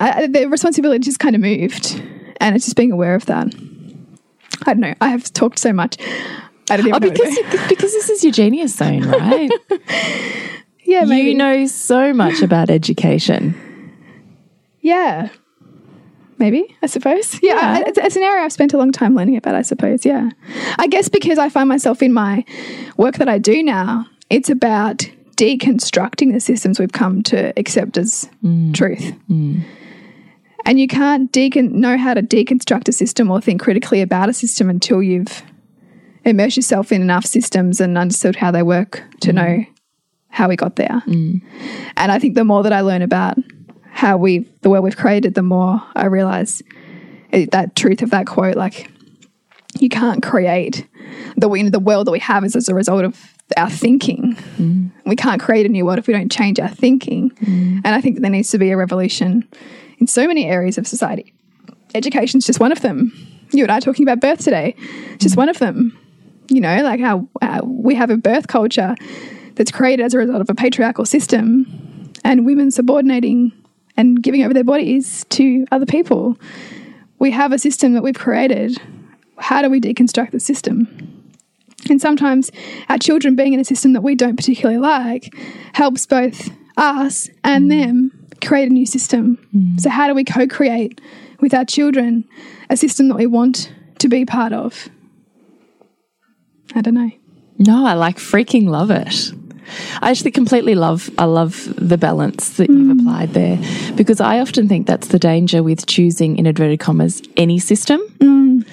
I, 0.00 0.26
the 0.26 0.46
responsibility 0.48 1.00
just 1.00 1.18
kind 1.18 1.34
of 1.34 1.42
moved, 1.42 2.00
and 2.40 2.56
it's 2.56 2.64
just 2.64 2.76
being 2.76 2.92
aware 2.92 3.14
of 3.14 3.26
that. 3.26 3.54
I 4.66 4.72
don't 4.72 4.80
know. 4.80 4.94
I 5.00 5.08
have 5.08 5.32
talked 5.32 5.58
so 5.58 5.72
much. 5.72 5.96
I 6.70 6.76
don't 6.76 6.88
even 6.88 6.94
oh, 6.94 6.98
know. 6.98 7.10
Because, 7.10 7.38
because 7.68 7.92
this 7.92 8.10
is 8.10 8.24
your 8.24 8.32
genius 8.32 8.74
zone, 8.74 9.02
right? 9.08 9.50
yeah, 10.84 11.04
maybe. 11.04 11.30
You 11.30 11.36
know 11.36 11.66
so 11.66 12.12
much 12.12 12.42
about 12.42 12.70
education. 12.70 13.54
Yeah. 14.80 15.28
Maybe, 16.38 16.76
I 16.82 16.86
suppose. 16.86 17.40
Yeah, 17.42 17.54
Yeah. 17.78 17.84
It's, 17.86 17.98
it's 17.98 18.16
an 18.16 18.22
area 18.22 18.44
I've 18.44 18.52
spent 18.52 18.74
a 18.74 18.78
long 18.78 18.92
time 18.92 19.14
learning 19.14 19.36
about, 19.36 19.54
I 19.54 19.62
suppose. 19.62 20.04
Yeah. 20.04 20.30
I 20.78 20.86
guess 20.86 21.08
because 21.08 21.38
I 21.38 21.48
find 21.48 21.68
myself 21.68 22.02
in 22.02 22.12
my 22.12 22.44
work 22.96 23.16
that 23.16 23.28
I 23.28 23.38
do 23.38 23.62
now, 23.62 24.06
it's 24.28 24.50
about 24.50 25.08
deconstructing 25.36 26.32
the 26.32 26.40
systems 26.40 26.78
we've 26.78 26.92
come 26.92 27.22
to 27.24 27.52
accept 27.58 27.96
as 27.96 28.28
mm. 28.42 28.74
truth. 28.74 29.14
Mm. 29.30 29.62
And 30.64 30.80
you 30.80 30.88
can't 30.88 31.30
decon- 31.32 31.72
know 31.72 31.96
how 31.96 32.14
to 32.14 32.22
deconstruct 32.22 32.88
a 32.88 32.92
system 32.92 33.30
or 33.30 33.40
think 33.40 33.62
critically 33.62 34.00
about 34.00 34.28
a 34.28 34.32
system 34.32 34.68
until 34.68 35.02
you've 35.02 35.42
immersed 36.24 36.56
yourself 36.56 36.90
in 36.90 37.02
enough 37.02 37.24
systems 37.24 37.80
and 37.80 37.96
understood 37.96 38.34
how 38.34 38.50
they 38.50 38.62
work 38.62 39.02
to 39.20 39.30
mm. 39.30 39.34
know 39.34 39.64
how 40.28 40.48
we 40.48 40.56
got 40.56 40.76
there. 40.76 41.02
And 41.96 42.12
I 42.12 42.18
think 42.18 42.34
the 42.34 42.44
more 42.44 42.62
that 42.62 42.72
I 42.72 42.80
learn 42.80 43.00
about 43.00 43.38
how 43.96 44.18
we 44.18 44.40
the 44.60 44.68
world 44.68 44.84
we've 44.84 44.96
created, 44.96 45.34
the 45.34 45.42
more 45.42 45.82
I 45.94 46.04
realize 46.04 46.62
it, 47.32 47.50
that 47.52 47.74
truth 47.74 48.02
of 48.02 48.10
that 48.10 48.26
quote. 48.26 48.54
Like 48.54 48.90
you 49.80 49.88
can't 49.88 50.22
create 50.22 50.86
the 51.36 51.50
you 51.50 51.64
know, 51.64 51.70
the 51.70 51.80
world 51.80 52.06
that 52.06 52.10
we 52.10 52.18
have 52.18 52.44
is 52.44 52.54
as 52.54 52.68
a 52.68 52.74
result 52.74 53.06
of 53.06 53.34
our 53.56 53.70
thinking. 53.70 54.36
Mm. 54.58 54.90
We 55.06 55.16
can't 55.16 55.40
create 55.40 55.64
a 55.64 55.70
new 55.70 55.86
world 55.86 55.98
if 55.98 56.06
we 56.06 56.12
don't 56.12 56.30
change 56.30 56.60
our 56.60 56.68
thinking. 56.68 57.30
Mm. 57.30 57.80
And 57.84 57.88
I 57.88 58.02
think 58.02 58.20
there 58.20 58.30
needs 58.30 58.50
to 58.50 58.58
be 58.58 58.70
a 58.70 58.76
revolution 58.76 59.48
in 59.98 60.06
so 60.06 60.26
many 60.26 60.44
areas 60.44 60.76
of 60.76 60.86
society. 60.86 61.32
Education's 61.94 62.44
just 62.44 62.60
one 62.60 62.72
of 62.72 62.82
them. 62.82 63.12
You 63.52 63.62
and 63.62 63.72
I 63.72 63.78
are 63.78 63.80
talking 63.80 64.06
about 64.06 64.20
birth 64.20 64.44
today, 64.44 64.76
just 65.16 65.36
mm. 65.36 65.38
one 65.38 65.48
of 65.48 65.58
them. 65.58 65.98
You 66.50 66.60
know, 66.60 66.82
like 66.82 67.00
how, 67.00 67.28
how 67.40 67.62
we 67.64 67.94
have 67.94 68.10
a 68.10 68.18
birth 68.18 68.46
culture 68.46 68.94
that's 69.54 69.70
created 69.70 70.04
as 70.04 70.12
a 70.12 70.18
result 70.18 70.42
of 70.42 70.50
a 70.50 70.54
patriarchal 70.54 71.06
system 71.06 72.12
and 72.24 72.44
women 72.44 72.70
subordinating 72.70 73.52
and 73.96 74.22
giving 74.22 74.42
over 74.42 74.54
their 74.54 74.64
bodies 74.64 75.24
to 75.30 75.66
other 75.70 75.86
people. 75.86 76.36
We 77.18 77.30
have 77.30 77.52
a 77.52 77.58
system 77.58 77.94
that 77.94 78.02
we've 78.02 78.14
created. 78.14 78.78
How 79.38 79.62
do 79.62 79.70
we 79.70 79.80
deconstruct 79.80 80.32
the 80.32 80.40
system? 80.40 81.32
And 81.88 82.00
sometimes 82.00 82.50
our 82.88 82.98
children 82.98 83.36
being 83.36 83.52
in 83.52 83.60
a 83.60 83.64
system 83.64 83.92
that 83.92 84.02
we 84.02 84.14
don't 84.14 84.36
particularly 84.36 84.78
like 84.78 85.34
helps 85.74 86.06
both 86.06 86.50
us 86.76 87.30
and 87.44 87.66
mm. 87.66 87.80
them 87.80 88.28
create 88.44 88.68
a 88.68 88.72
new 88.72 88.86
system. 88.86 89.38
Mm. 89.54 89.80
So, 89.80 89.90
how 89.90 90.08
do 90.08 90.14
we 90.14 90.24
co 90.24 90.46
create 90.46 91.00
with 91.40 91.54
our 91.54 91.64
children 91.64 92.24
a 92.70 92.76
system 92.76 93.08
that 93.08 93.16
we 93.16 93.26
want 93.26 93.72
to 93.98 94.08
be 94.08 94.24
part 94.24 94.52
of? 94.52 94.88
I 96.74 96.80
don't 96.80 96.94
know. 96.94 97.10
No, 97.58 97.86
I 97.86 97.94
like 97.94 98.18
freaking 98.18 98.68
love 98.68 98.90
it. 98.90 99.32
I 100.00 100.10
actually 100.10 100.30
completely 100.30 100.74
love 100.74 101.10
I 101.18 101.24
love 101.24 101.68
the 101.76 101.98
balance 101.98 102.50
that 102.56 102.68
you've 102.68 102.96
mm. 102.96 103.00
applied 103.00 103.34
there 103.34 103.58
because 103.96 104.20
I 104.20 104.40
often 104.40 104.68
think 104.68 104.86
that's 104.86 105.08
the 105.08 105.18
danger 105.18 105.62
with 105.62 105.86
choosing 105.86 106.38
in 106.38 106.46
inverted 106.46 106.80
commas 106.80 107.22
any 107.36 107.58
system 107.58 108.00
mm. 108.18 108.66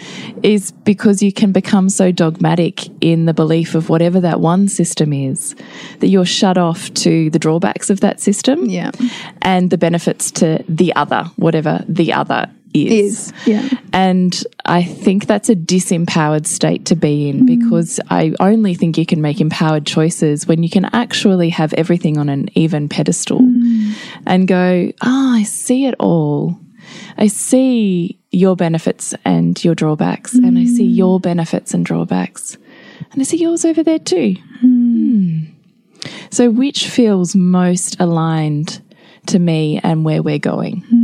is 0.44 0.72
because 0.72 1.22
you 1.22 1.32
can 1.32 1.52
become 1.52 1.90
so 1.90 2.12
dogmatic 2.12 2.88
in 3.02 3.26
the 3.26 3.34
belief 3.34 3.76
of 3.76 3.90
whatever 3.90 4.20
that 4.20 4.40
one 4.40 4.68
system 4.68 5.14
is 5.14 5.56
that 6.00 6.08
you're 6.08 6.26
shut 6.26 6.58
off 6.58 6.94
to 6.96 7.30
the 7.30 7.40
drawbacks 7.40 7.90
of 7.90 8.00
that 8.02 8.20
system 8.20 8.66
Yeah. 8.66 8.92
and 9.42 9.70
the 9.70 9.78
benefits 9.78 10.32
to 10.32 10.64
the 10.70 10.96
other 10.96 11.24
whatever 11.36 11.84
the 11.88 12.14
other 12.14 12.50
is. 12.74 13.32
Is. 13.32 13.34
Yeah. 13.46 13.70
And 13.92 14.44
I 14.66 14.84
think 14.84 15.28
that's 15.28 15.50
a 15.50 15.56
disempowered 15.56 16.48
state 16.48 16.86
to 16.88 16.96
be 16.96 17.30
in 17.30 17.42
mm. 17.42 17.48
because 17.48 18.00
I 18.10 18.34
only 18.40 18.74
think 18.74 18.98
you 18.98 19.06
can 19.06 19.22
make 19.22 19.40
empowered 19.40 19.86
choices 19.86 20.48
when 20.48 20.64
you 20.64 20.70
can 20.70 20.86
actually 20.86 21.50
have 21.50 21.74
everything 21.74 22.18
on 22.18 22.30
an 22.30 22.50
even 22.58 22.90
pedestal 22.90 23.40
mm. 23.40 23.94
and 24.26 24.48
go, 24.48 24.92
oh, 25.02 25.36
I 25.36 25.44
see 25.44 25.86
it 25.86 25.96
all. 26.00 26.60
I 27.18 27.28
see 27.28 28.20
your 28.32 28.56
benefits 28.56 29.14
and 29.24 29.64
your 29.64 29.76
drawbacks, 29.76 30.34
and 30.34 30.58
I 30.58 30.66
see 30.66 30.88
mm. 30.88 30.96
your 30.96 31.20
benefits 31.20 31.74
and 31.74 31.86
drawbacks, 31.86 32.58
and 33.12 33.22
I 33.22 33.24
see 33.24 33.38
yours 33.38 33.64
over 33.66 33.84
there 33.84 34.00
too. 34.00 34.36
Hmm. 34.60 35.40
So, 36.30 36.50
which 36.50 36.90
feels 36.90 37.36
most 37.36 38.00
aligned 38.00 38.82
to 39.28 39.40
me 39.40 39.80
and 39.84 40.04
where 40.04 40.22
we're 40.22 40.40
going? 40.40 40.82
Hmm. 40.82 41.03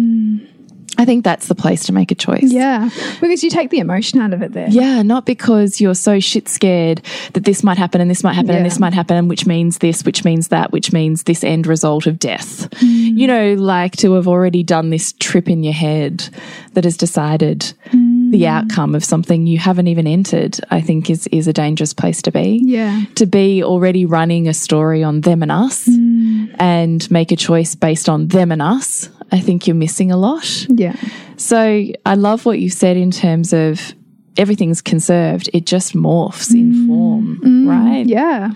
I 0.99 1.05
think 1.05 1.23
that's 1.23 1.47
the 1.47 1.55
place 1.55 1.85
to 1.85 1.93
make 1.93 2.11
a 2.11 2.15
choice. 2.15 2.51
Yeah. 2.51 2.89
Because 3.21 3.41
you 3.41 3.49
take 3.49 3.69
the 3.69 3.79
emotion 3.79 4.19
out 4.19 4.33
of 4.33 4.41
it 4.41 4.51
there. 4.51 4.67
Yeah, 4.67 5.01
not 5.01 5.25
because 5.25 5.79
you're 5.79 5.95
so 5.95 6.19
shit 6.19 6.49
scared 6.49 7.01
that 7.31 7.45
this 7.45 7.63
might 7.63 7.77
happen 7.77 8.01
and 8.01 8.11
this 8.11 8.21
might 8.21 8.33
happen 8.33 8.53
and 8.53 8.65
this 8.65 8.79
might 8.79 8.93
happen, 8.93 9.29
which 9.29 9.45
means 9.45 9.77
this, 9.77 10.03
which 10.03 10.25
means 10.25 10.49
that, 10.49 10.73
which 10.73 10.91
means 10.91 11.23
this 11.23 11.41
end 11.41 11.67
result 11.67 12.05
of 12.05 12.19
death. 12.19 12.69
Mm. 12.81 13.17
You 13.17 13.27
know, 13.27 13.53
like 13.53 13.95
to 13.97 14.11
have 14.15 14.27
already 14.27 14.61
done 14.61 14.89
this 14.89 15.13
trip 15.13 15.49
in 15.49 15.63
your 15.63 15.71
head 15.71 16.27
that 16.73 16.83
has 16.83 16.97
decided 16.97 17.61
the 17.91 17.97
mm. 18.41 18.45
outcome 18.45 18.93
of 18.93 19.05
something 19.05 19.47
you 19.47 19.57
haven't 19.57 19.87
even 19.87 20.05
entered, 20.05 20.59
I 20.69 20.81
think 20.81 21.09
is 21.09 21.27
is 21.27 21.47
a 21.47 21.53
dangerous 21.53 21.93
place 21.93 22.21
to 22.23 22.31
be. 22.31 22.61
Yeah. 22.61 23.03
To 23.15 23.25
be 23.25 23.63
already 23.63 24.05
running 24.05 24.49
a 24.49 24.53
story 24.53 25.01
on 25.01 25.21
them 25.21 25.43
and 25.43 25.51
us 25.51 25.87
mm. 25.87 26.53
and 26.59 27.09
make 27.09 27.31
a 27.31 27.37
choice 27.37 27.73
based 27.75 28.09
on 28.09 28.27
them 28.27 28.51
and 28.51 28.61
us 28.61 29.09
I 29.31 29.39
think 29.39 29.67
you're 29.67 29.75
missing 29.75 30.11
a 30.11 30.17
lot. 30.17 30.67
Yeah. 30.69 30.95
So 31.37 31.85
I 32.05 32.15
love 32.15 32.45
what 32.45 32.59
you 32.59 32.69
said 32.69 32.97
in 32.97 33.11
terms 33.11 33.53
of 33.53 33.93
everything's 34.37 34.81
conserved, 34.81 35.49
it 35.53 35.65
just 35.65 35.93
morphs 35.93 36.53
in 36.53 36.71
mm. 36.71 36.87
form, 36.87 37.39
mm. 37.43 37.67
right? 37.67 38.05
Yeah. 38.05 38.51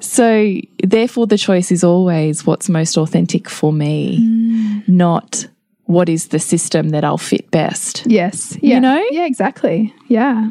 So 0.00 0.54
therefore, 0.82 1.26
the 1.26 1.38
choice 1.38 1.72
is 1.72 1.82
always 1.82 2.46
what's 2.46 2.68
most 2.68 2.96
authentic 2.96 3.48
for 3.48 3.72
me, 3.72 4.18
mm. 4.20 4.88
not 4.88 5.46
what 5.84 6.08
is 6.08 6.28
the 6.28 6.38
system 6.38 6.90
that 6.90 7.04
I'll 7.04 7.18
fit 7.18 7.50
best. 7.50 8.06
Yes. 8.06 8.56
Yeah. 8.60 8.78
know? 8.78 9.04
Yeah, 9.10 9.26
exactly. 9.26 9.94
Yeah. 10.06 10.50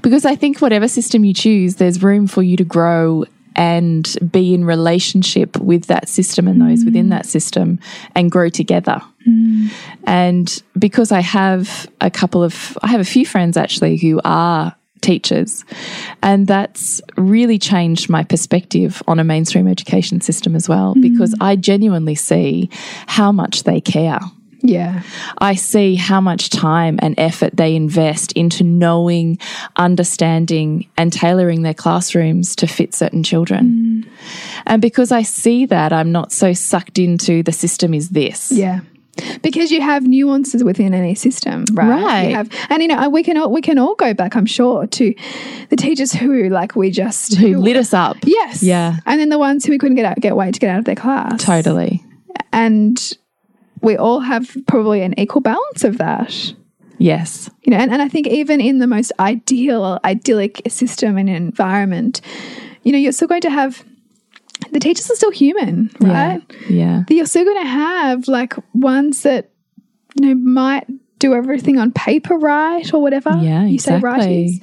Because 0.00 0.24
I 0.24 0.36
think 0.36 0.60
whatever 0.60 0.88
system 0.88 1.24
you 1.24 1.34
choose, 1.34 1.76
there's 1.76 2.02
room 2.02 2.26
for 2.26 2.42
you 2.42 2.56
to 2.56 2.64
grow 2.64 3.24
and 3.56 4.16
be 4.30 4.54
in 4.54 4.64
relationship 4.64 5.56
with 5.58 5.86
that 5.86 6.08
system 6.08 6.48
and 6.48 6.60
those 6.60 6.84
within 6.84 7.06
mm. 7.06 7.10
that 7.10 7.26
system 7.26 7.78
and 8.14 8.30
grow 8.30 8.48
together. 8.48 9.00
Mm. 9.28 9.70
And 10.04 10.62
because 10.78 11.12
I 11.12 11.20
have 11.20 11.90
a 12.00 12.10
couple 12.10 12.42
of, 12.42 12.78
I 12.82 12.88
have 12.88 13.00
a 13.00 13.04
few 13.04 13.26
friends 13.26 13.56
actually 13.56 13.96
who 13.96 14.20
are 14.24 14.74
teachers, 15.00 15.64
and 16.22 16.46
that's 16.46 17.00
really 17.16 17.58
changed 17.58 18.10
my 18.10 18.22
perspective 18.22 19.02
on 19.06 19.18
a 19.18 19.24
mainstream 19.24 19.66
education 19.66 20.20
system 20.20 20.54
as 20.54 20.68
well, 20.68 20.94
mm. 20.94 21.02
because 21.02 21.34
I 21.40 21.56
genuinely 21.56 22.14
see 22.14 22.70
how 23.06 23.32
much 23.32 23.64
they 23.64 23.80
care. 23.80 24.20
Yeah. 24.62 25.02
I 25.38 25.54
see 25.54 25.94
how 25.94 26.20
much 26.20 26.50
time 26.50 26.98
and 27.02 27.14
effort 27.18 27.56
they 27.56 27.74
invest 27.74 28.32
into 28.32 28.64
knowing, 28.64 29.38
understanding, 29.76 30.88
and 30.96 31.12
tailoring 31.12 31.62
their 31.62 31.74
classrooms 31.74 32.54
to 32.56 32.66
fit 32.66 32.94
certain 32.94 33.22
children. 33.22 34.04
Mm. 34.04 34.10
And 34.66 34.82
because 34.82 35.12
I 35.12 35.22
see 35.22 35.66
that, 35.66 35.92
I'm 35.92 36.12
not 36.12 36.32
so 36.32 36.52
sucked 36.52 36.98
into 36.98 37.42
the 37.42 37.52
system 37.52 37.94
is 37.94 38.10
this. 38.10 38.52
Yeah. 38.52 38.80
Because 39.42 39.70
you 39.70 39.82
have 39.82 40.04
nuances 40.06 40.64
within 40.64 40.94
any 40.94 41.14
system, 41.14 41.64
right? 41.72 41.88
Right. 41.88 42.28
You 42.28 42.34
have, 42.36 42.50
and 42.70 42.80
you 42.80 42.88
know, 42.88 43.08
we 43.10 43.22
can 43.22 43.36
all 43.36 43.50
we 43.50 43.60
can 43.60 43.78
all 43.78 43.94
go 43.94 44.14
back, 44.14 44.34
I'm 44.34 44.46
sure, 44.46 44.86
to 44.86 45.14
the 45.68 45.76
teachers 45.76 46.12
who 46.12 46.48
like 46.48 46.74
we 46.74 46.90
just 46.90 47.36
Who 47.36 47.58
lit 47.58 47.76
us 47.76 47.92
up. 47.92 48.16
Yes. 48.24 48.62
Yeah. 48.62 48.96
And 49.04 49.20
then 49.20 49.28
the 49.28 49.38
ones 49.38 49.64
who 49.64 49.72
we 49.72 49.78
couldn't 49.78 49.96
get 49.96 50.06
out 50.06 50.18
get 50.20 50.36
wait 50.36 50.54
to 50.54 50.60
get 50.60 50.70
out 50.70 50.78
of 50.78 50.84
their 50.86 50.94
class. 50.94 51.42
Totally. 51.42 52.02
And 52.52 53.18
we 53.82 53.96
all 53.96 54.20
have 54.20 54.56
probably 54.66 55.02
an 55.02 55.18
equal 55.18 55.40
balance 55.40 55.84
of 55.84 55.98
that. 55.98 56.54
Yes. 56.98 57.50
You 57.62 57.70
know, 57.70 57.78
and, 57.78 57.90
and 57.90 58.02
I 58.02 58.08
think 58.08 58.26
even 58.26 58.60
in 58.60 58.78
the 58.78 58.86
most 58.86 59.10
ideal, 59.18 59.98
idyllic 60.04 60.62
system 60.68 61.16
and 61.16 61.30
environment, 61.30 62.20
you 62.82 62.92
know, 62.92 62.98
you're 62.98 63.12
still 63.12 63.28
going 63.28 63.40
to 63.42 63.50
have 63.50 63.84
the 64.72 64.80
teachers 64.80 65.10
are 65.10 65.16
still 65.16 65.30
human, 65.30 65.90
right? 66.00 66.42
Yeah. 66.68 67.04
You're 67.08 67.24
still 67.24 67.44
going 67.44 67.62
to 67.62 67.68
have 67.68 68.28
like 68.28 68.54
ones 68.74 69.22
that, 69.22 69.50
you 70.20 70.26
know, 70.26 70.34
might 70.34 70.86
do 71.18 71.34
everything 71.34 71.78
on 71.78 71.92
paper 71.92 72.36
right 72.36 72.92
or 72.92 73.00
whatever. 73.00 73.30
Yeah, 73.40 73.64
you 73.64 73.78
say 73.78 73.98
right 73.98 74.30
is, 74.30 74.60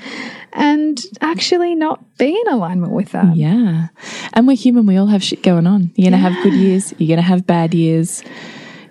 and 0.53 1.01
actually 1.21 1.75
not 1.75 2.17
be 2.17 2.29
in 2.29 2.53
alignment 2.53 2.91
with 2.91 3.11
that. 3.11 3.35
Yeah. 3.35 3.87
And 4.33 4.47
we're 4.47 4.57
human. 4.57 4.85
We 4.85 4.97
all 4.97 5.07
have 5.07 5.23
shit 5.23 5.41
going 5.43 5.65
on. 5.65 5.91
You're 5.95 6.11
going 6.11 6.21
to 6.21 6.29
have 6.29 6.43
good 6.43 6.53
years. 6.53 6.93
You're 6.97 7.07
going 7.07 7.17
to 7.17 7.23
have 7.23 7.47
bad 7.47 7.73
years. 7.73 8.23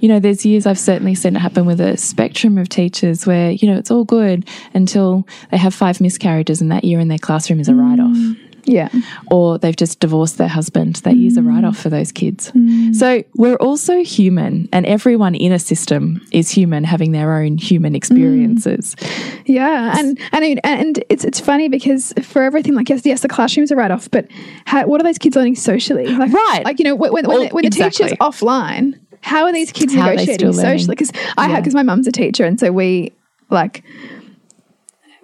You 0.01 0.09
know, 0.09 0.21
there's 0.21 0.45
years 0.45 0.67
I've 0.67 0.79
certainly 0.79 1.15
seen 1.15 1.37
it 1.37 1.41
happen 1.41 1.67
with 1.67 1.81
a 1.81 1.97
spectrum 1.97 2.59
of 2.59 2.69
teachers 2.69 3.27
where, 3.27 3.51
you 3.51 3.69
know, 3.69 3.79
it's 3.79 3.91
all 3.91 4.05
good 4.05 4.49
until 4.75 5.27
they 5.51 5.57
have 5.57 5.75
five 5.75 6.01
miscarriages 6.01 6.61
and 6.61 6.71
that 6.73 6.85
year 6.85 7.01
in 7.01 7.09
their 7.09 7.19
classroom 7.19 7.61
is 7.61 7.69
a 7.69 7.75
write 7.75 8.01
off. 8.01 8.17
Mm. 8.17 8.47
Yeah. 8.67 8.89
Or 9.31 9.59
they've 9.59 9.77
just 9.77 10.01
divorced 10.01 10.39
their 10.39 10.49
husband. 10.49 10.97
That 10.97 11.17
year's 11.17 11.37
a 11.37 11.41
mm. 11.41 11.49
write 11.49 11.65
off 11.65 11.79
for 11.79 11.89
those 11.89 12.13
kids. 12.13 12.51
Mm. 12.51 12.95
So 12.95 13.23
we're 13.37 13.57
also 13.57 14.03
human, 14.03 14.69
and 14.73 14.85
everyone 14.87 15.35
in 15.35 15.53
a 15.53 15.59
system 15.59 16.21
is 16.33 16.51
human, 16.51 16.85
having 16.85 17.13
their 17.13 17.35
own 17.35 17.59
human 17.59 17.95
experiences. 17.95 18.97
Yeah, 19.45 19.97
and 19.97 20.19
and 20.33 20.61
and 20.65 21.05
it's 21.09 21.25
it's 21.25 21.39
funny 21.39 21.69
because 21.69 22.13
for 22.23 22.43
everything 22.43 22.75
like 22.75 22.89
yes 22.89 23.07
yes 23.07 23.21
the 23.21 23.29
classrooms 23.29 23.71
are 23.71 23.77
write 23.77 23.93
off, 23.93 24.11
but 24.11 24.27
how, 24.65 24.87
what 24.87 25.01
are 25.01 25.05
those 25.05 25.19
kids 25.19 25.37
learning 25.37 25.55
socially? 25.55 26.07
Like, 26.07 26.33
Right. 26.33 26.65
like 26.65 26.79
you 26.79 26.85
know 26.85 26.97
when 26.97 27.13
when, 27.13 27.27
Well, 27.27 27.43
the, 27.43 27.55
when 27.55 27.65
the 27.65 27.71
teacher's 27.71 28.13
offline, 28.15 28.99
how 29.27 29.45
are 29.45 29.53
these 29.53 29.73
kids 29.73 29.93
How 29.93 30.07
negotiating 30.09 30.53
socially? 30.53 30.95
Because 30.95 31.11
I 31.37 31.43
have 31.43 31.51
Yeah. 31.51 31.61
because 31.61 31.75
my 31.75 31.83
mum's 31.83 32.07
a 32.07 32.13
teacher, 32.13 32.45
and 32.45 32.61
so 32.61 32.71
we 32.71 33.13
like 33.51 33.83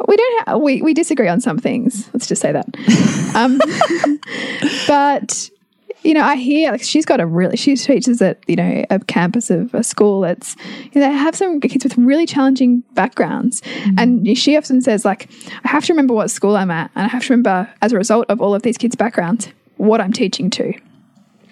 we 0.09 0.17
don't 0.17 0.49
ha- 0.49 0.57
we 0.57 0.83
we 0.83 0.93
disagree 0.93 1.29
on 1.29 1.41
some 1.41 1.57
things. 1.59 2.09
Let's 2.13 2.27
just 2.27 2.43
say 2.43 2.51
that. 2.51 2.67
um, 3.37 3.61
but 4.89 5.49
you 6.03 6.15
know, 6.15 6.23
I 6.23 6.35
hear 6.35 6.73
like 6.73 6.83
she's 6.83 7.05
got 7.05 7.21
a 7.21 7.27
really 7.27 7.57
she 7.57 7.77
teaches 7.77 8.21
at 8.21 8.43
you 8.49 8.57
know 8.57 8.85
a 8.91 8.99
campus 8.99 9.51
of 9.51 9.73
a 9.73 9.85
school 9.85 10.23
that's 10.23 10.57
you 10.93 11.01
know, 11.01 11.09
they 11.09 11.13
have 11.13 11.37
some 11.37 11.61
kids 11.61 11.85
with 11.85 11.97
really 11.97 12.27
challenging 12.27 12.81
backgrounds, 12.95 13.63
and 13.97 14.37
she 14.37 14.57
often 14.57 14.81
says 14.81 15.05
like 15.05 15.31
I 15.65 15.69
have 15.69 15.85
to 15.85 15.93
remember 15.93 16.13
what 16.13 16.29
school 16.29 16.57
I'm 16.57 16.73
at, 16.73 16.91
and 16.97 17.05
I 17.05 17.09
have 17.09 17.23
to 17.27 17.33
remember 17.33 17.73
as 17.81 17.93
a 17.93 17.97
result 17.97 18.27
of 18.29 18.41
all 18.41 18.53
of 18.53 18.63
these 18.63 18.77
kids' 18.77 18.97
backgrounds 18.97 19.49
what 19.77 20.01
I'm 20.01 20.13
teaching 20.13 20.51
to, 20.51 20.73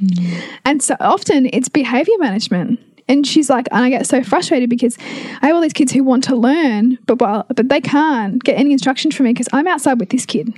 Mm. 0.00 0.42
and 0.64 0.82
so 0.82 0.96
often 1.00 1.48
it's 1.52 1.68
behavior 1.68 2.14
management. 2.18 2.80
And 3.08 3.26
she's 3.26 3.50
like, 3.50 3.66
and 3.72 3.84
I 3.84 3.90
get 3.90 4.06
so 4.06 4.22
frustrated 4.22 4.70
because 4.70 4.96
I 5.42 5.46
have 5.46 5.56
all 5.56 5.60
these 5.60 5.72
kids 5.72 5.90
who 5.90 6.04
want 6.04 6.22
to 6.24 6.36
learn, 6.36 6.96
but 7.06 7.20
well, 7.20 7.44
but 7.54 7.68
they 7.68 7.80
can't 7.80 8.42
get 8.44 8.56
any 8.56 8.72
instruction 8.72 9.10
from 9.10 9.24
me 9.24 9.32
because 9.32 9.48
I'm 9.52 9.66
outside 9.66 9.98
with 9.98 10.10
this 10.10 10.24
kid 10.24 10.54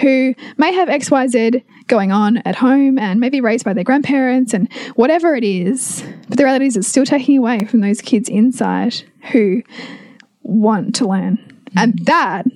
who 0.00 0.34
may 0.56 0.72
have 0.72 0.88
XYZ 0.88 1.62
going 1.86 2.12
on 2.12 2.38
at 2.38 2.56
home 2.56 2.98
and 2.98 3.20
maybe 3.20 3.40
raised 3.40 3.64
by 3.64 3.72
their 3.72 3.84
grandparents 3.84 4.52
and 4.52 4.72
whatever 4.94 5.34
it 5.34 5.44
is. 5.44 6.04
But 6.28 6.38
the 6.38 6.44
reality 6.44 6.66
is, 6.66 6.76
it's 6.76 6.88
still 6.88 7.06
taking 7.06 7.38
away 7.38 7.60
from 7.66 7.80
those 7.80 8.00
kids 8.00 8.28
inside 8.28 8.94
who 9.32 9.62
want 10.42 10.94
to 10.96 11.06
learn. 11.06 11.38
And 11.76 11.98
that 12.06 12.46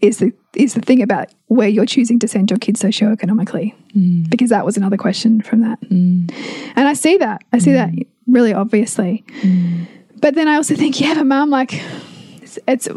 is 0.00 0.18
the 0.18 0.32
is 0.54 0.74
the 0.74 0.80
thing 0.80 1.02
about 1.02 1.28
where 1.46 1.68
you're 1.68 1.86
choosing 1.86 2.18
to 2.18 2.28
send 2.28 2.50
your 2.50 2.58
kids 2.58 2.82
socioeconomically. 2.82 3.74
Mm. 3.94 4.28
Because 4.30 4.50
that 4.50 4.64
was 4.64 4.76
another 4.76 4.96
question 4.96 5.40
from 5.42 5.60
that. 5.62 5.80
Mm. 5.82 6.32
And 6.76 6.88
I 6.88 6.94
see 6.94 7.16
that. 7.18 7.42
I 7.52 7.58
see 7.58 7.72
that 7.72 7.90
mm. 7.90 8.06
really 8.26 8.52
obviously. 8.52 9.24
But 10.16 10.34
then 10.34 10.48
I 10.48 10.56
also 10.56 10.74
think, 10.74 11.00
yeah, 11.00 11.14
but 11.14 11.26
mom, 11.26 11.50
like 11.50 11.80
it's, 12.42 12.58
it's 12.66 12.88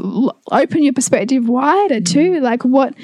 open 0.51 0.83
your 0.83 0.93
perspective 0.93 1.47
wider 1.47 2.01
too. 2.01 2.39
Like 2.41 2.63
what 2.63 2.95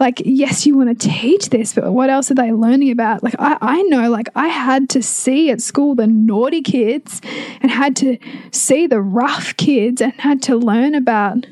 like 0.00 0.22
yes 0.24 0.66
you 0.66 0.76
want 0.76 0.98
to 0.98 1.08
teach 1.08 1.50
this 1.50 1.74
but 1.74 1.92
what 1.92 2.10
else 2.10 2.28
are 2.30 2.34
they 2.34 2.50
learning 2.50 2.90
about 2.90 3.22
like 3.22 3.36
I, 3.38 3.56
I 3.60 3.82
know 3.82 4.10
like 4.10 4.28
i 4.34 4.48
had 4.48 4.88
to 4.90 5.02
see 5.02 5.50
at 5.50 5.60
school 5.60 5.94
the 5.94 6.08
naughty 6.08 6.60
kids 6.60 7.20
and 7.60 7.70
had 7.70 7.94
to 7.96 8.18
see 8.50 8.88
the 8.88 9.00
rough 9.00 9.56
kids 9.56 10.02
and 10.02 10.12
had 10.14 10.42
to 10.42 10.56
learn 10.56 10.96
about 10.96 11.46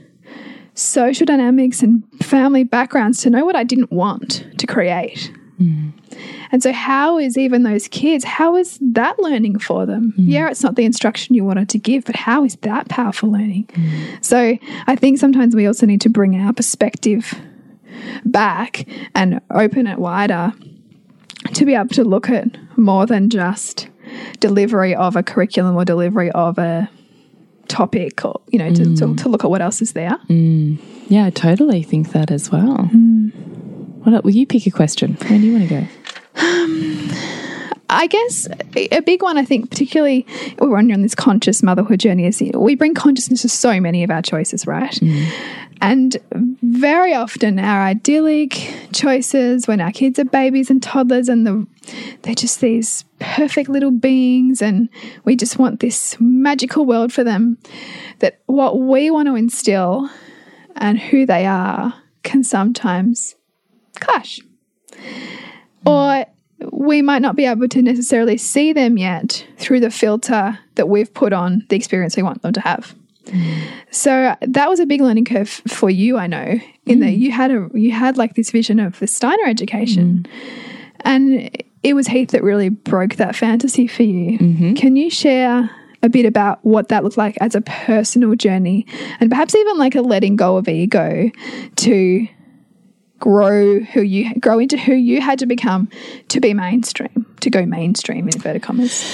social 0.81 1.27
dynamics 1.27 1.83
and 1.83 2.03
family 2.23 2.65
backgrounds 2.65 3.21
to 3.23 3.31
know 3.31 3.45
what 3.45 3.57
i 3.57 3.65
didn't 3.65 3.93
want 3.93 4.47
to 4.59 4.67
create. 4.67 5.33
Mm. 5.61 5.93
And 6.53 6.63
so 6.63 6.73
how 6.73 7.19
is 7.19 7.37
even 7.37 7.65
those 7.65 7.87
kids 7.87 8.25
how 8.25 8.57
is 8.57 8.79
that 8.81 9.19
learning 9.19 9.59
for 9.59 9.85
them? 9.85 10.13
Mm. 10.13 10.25
Yeah 10.27 10.51
it's 10.51 10.63
not 10.63 10.77
the 10.77 10.85
instruction 10.85 11.35
you 11.35 11.45
wanted 11.45 11.69
to 11.71 11.79
give 11.79 12.05
but 12.05 12.17
how 12.17 12.45
is 12.45 12.57
that 12.63 12.89
powerful 12.89 13.31
learning? 13.31 13.67
Mm. 13.73 14.25
So 14.25 14.59
i 14.87 14.97
think 14.97 15.19
sometimes 15.19 15.55
we 15.55 15.67
also 15.67 15.87
need 15.87 16.01
to 16.01 16.09
bring 16.09 16.35
our 16.41 16.53
perspective 16.53 17.35
back 18.25 18.87
and 19.15 19.41
open 19.51 19.87
it 19.87 19.99
wider 19.99 20.53
to 21.53 21.65
be 21.65 21.75
able 21.75 21.89
to 21.89 22.05
look 22.05 22.31
at 22.31 22.47
more 22.79 23.07
than 23.07 23.29
just 23.29 23.89
delivery 24.41 24.95
of 24.95 25.17
a 25.17 25.23
curriculum 25.23 25.77
or 25.77 25.85
delivery 25.85 26.31
of 26.33 26.59
a 26.59 26.89
topic 27.71 28.25
or 28.25 28.41
you 28.53 28.59
know 28.59 28.71
to, 28.75 28.85
to, 28.97 29.15
to 29.17 29.29
look 29.29 29.45
at 29.45 29.51
what 29.51 29.63
else 29.63 29.81
is 29.83 29.93
there 29.93 30.17
Yeah, 31.09 31.27
I 31.27 31.31
totally 31.31 31.83
think 31.83 32.13
that 32.13 32.31
as 32.31 32.51
well. 32.53 32.89
What 34.03 34.15
el- 34.15 34.23
will 34.23 34.31
you 34.41 34.47
pick 34.47 34.67
a 34.67 34.71
question? 34.71 35.17
Where 35.29 35.39
do 35.39 35.45
you 35.47 35.53
want 35.57 35.69
to 35.69 35.75
go? 35.81 37.37
I 37.91 38.07
guess 38.07 38.47
a 38.77 39.03
big 39.03 39.23
one, 39.23 39.37
I 39.37 39.45
think, 39.45 39.69
particularly 39.69 40.25
oh, 40.61 40.69
we're 40.69 40.79
on 40.79 41.03
this 41.03 41.15
conscious 41.15 41.63
motherhood 41.63 42.01
journey, 42.01 42.27
is 42.27 42.41
we 42.55 42.77
bring 42.77 42.95
consciousness 42.95 43.43
to 43.43 43.49
so 43.49 43.81
many 43.81 44.05
of 44.05 44.11
our 44.11 44.23
choices, 44.23 44.67
right? 44.67 44.93
Mm. 44.93 45.31
And 45.83 46.17
very 46.63 47.15
often, 47.15 47.59
our 47.59 47.83
idyllic 47.83 48.73
choices 48.93 49.67
when 49.67 49.81
our 49.81 49.91
kids 49.91 50.19
are 50.19 50.25
babies 50.25 50.71
and 50.71 50.83
toddlers, 50.83 51.29
and 51.29 51.47
the, 51.47 51.67
they're 52.23 52.35
just 52.35 52.61
these 52.61 53.05
perfect 53.19 53.69
little 53.69 53.91
beings, 53.91 54.63
and 54.63 54.89
we 55.25 55.35
just 55.35 55.59
want 55.59 55.81
this 55.81 56.17
magical 56.21 56.87
world 56.87 57.13
for 57.13 57.25
them. 57.25 57.59
That 58.21 58.41
what 58.47 58.79
we 58.79 59.11
want 59.11 59.27
to 59.29 59.35
instill 59.35 60.09
and 60.77 60.99
who 60.99 61.27
they 61.27 61.47
are 61.47 61.95
can 62.23 62.45
sometimes 62.45 63.35
clash. 63.99 64.39
Mm. 64.93 65.87
Or 65.87 66.27
we 66.73 67.03
might 67.03 67.23
not 67.23 67.37
be 67.37 67.47
able 67.47 67.69
to 67.69 67.83
necessarily 67.83 68.37
see 68.37 68.73
them 68.73 68.99
yet 68.99 69.47
through 69.59 69.81
the 69.81 69.91
filter 69.91 70.59
that 70.75 70.89
we've 70.89 71.13
put 71.13 71.33
on 71.33 71.65
the 71.69 71.77
experience 71.77 72.17
we 72.17 72.23
want 72.23 72.43
them 72.43 72.53
to 72.53 72.61
have. 72.61 72.95
So 73.91 74.35
that 74.41 74.69
was 74.69 74.81
a 74.81 74.87
big 74.87 75.01
learning 75.01 75.25
curve 75.25 75.49
for 75.49 75.91
you, 75.91 76.17
I 76.17 76.27
know, 76.27 76.59
in 76.87 77.01
that 77.01 77.13
you 77.13 77.31
had 77.31 77.51
a 77.51 77.69
you 77.75 77.93
had 77.93 78.17
like 78.17 78.35
this 78.35 78.51
vision 78.51 78.81
of 78.81 78.99
the 78.99 79.07
Steiner 79.07 79.45
education. 79.47 80.27
And 81.01 81.51
it 81.83 81.95
was 81.95 82.09
Heath 82.09 82.31
that 82.31 82.43
really 82.43 82.69
broke 82.69 83.17
that 83.17 83.37
fantasy 83.37 83.87
for 83.87 84.03
you. 84.03 84.39
Mm-hmm. 84.39 84.75
Can 84.75 84.97
you 84.97 85.11
share 85.11 85.71
a 86.03 86.09
bit 86.09 86.27
about 86.27 86.65
what 86.65 86.89
that 86.89 87.05
looked 87.05 87.17
like 87.17 87.37
as 87.41 87.55
a 87.55 87.61
personal 87.61 88.35
journey 88.35 88.87
and 89.21 89.31
perhaps 89.31 89.55
even 89.55 89.79
like 89.79 89.95
a 89.95 90.01
letting 90.01 90.35
go 90.35 90.57
of 90.57 90.69
ego 90.69 91.31
to 91.77 92.27
grow 93.21 93.81
who 93.81 94.03
you 94.03 94.35
grow 94.41 94.59
into 94.59 94.77
who 94.77 94.95
you 94.95 95.21
had 95.21 95.39
to 95.39 95.47
become 95.47 95.89
to 96.29 96.41
be 96.41 96.55
mainstream, 96.55 97.27
to 97.41 97.51
go 97.51 97.65
mainstream 97.65 98.27
in 98.29 98.35
inverted 98.35 98.63
commas? 98.63 99.05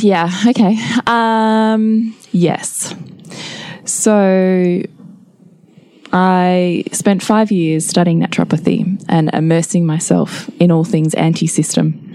Yeah, 0.00 0.30
okay. 0.48 0.78
Um, 1.06 2.16
yes. 2.32 2.94
So 3.84 4.82
I 6.12 6.84
spent 6.92 7.22
five 7.22 7.50
years 7.50 7.86
studying 7.86 8.20
naturopathy 8.20 9.04
and 9.08 9.30
immersing 9.34 9.84
myself 9.84 10.48
in 10.60 10.70
all 10.70 10.84
things 10.84 11.14
anti 11.14 11.46
system. 11.46 12.14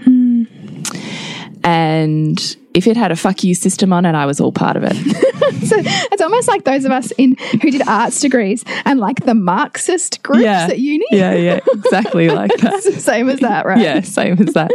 And 1.62 2.56
if 2.74 2.86
it 2.86 2.96
had 2.96 3.12
a 3.12 3.16
fuck 3.16 3.44
you 3.44 3.54
system 3.54 3.92
on 3.92 4.06
it, 4.06 4.14
I 4.14 4.26
was 4.26 4.40
all 4.40 4.52
part 4.52 4.76
of 4.76 4.84
it. 4.84 4.96
So 5.50 5.76
it's 5.78 6.22
almost 6.22 6.48
like 6.48 6.64
those 6.64 6.84
of 6.84 6.92
us 6.92 7.12
in 7.12 7.36
who 7.60 7.70
did 7.70 7.86
arts 7.86 8.20
degrees 8.20 8.64
and 8.84 8.98
like 8.98 9.24
the 9.24 9.34
Marxist 9.34 10.22
groups 10.22 10.46
at 10.46 10.78
uni. 10.78 11.04
Yeah, 11.10 11.34
yeah, 11.34 11.60
exactly 11.72 12.28
like 12.30 12.52
that. 12.58 12.82
Same 12.82 13.28
as 13.28 13.40
that, 13.40 13.66
right? 13.66 13.80
yeah, 13.80 14.00
same 14.00 14.40
as 14.40 14.54
that. 14.54 14.70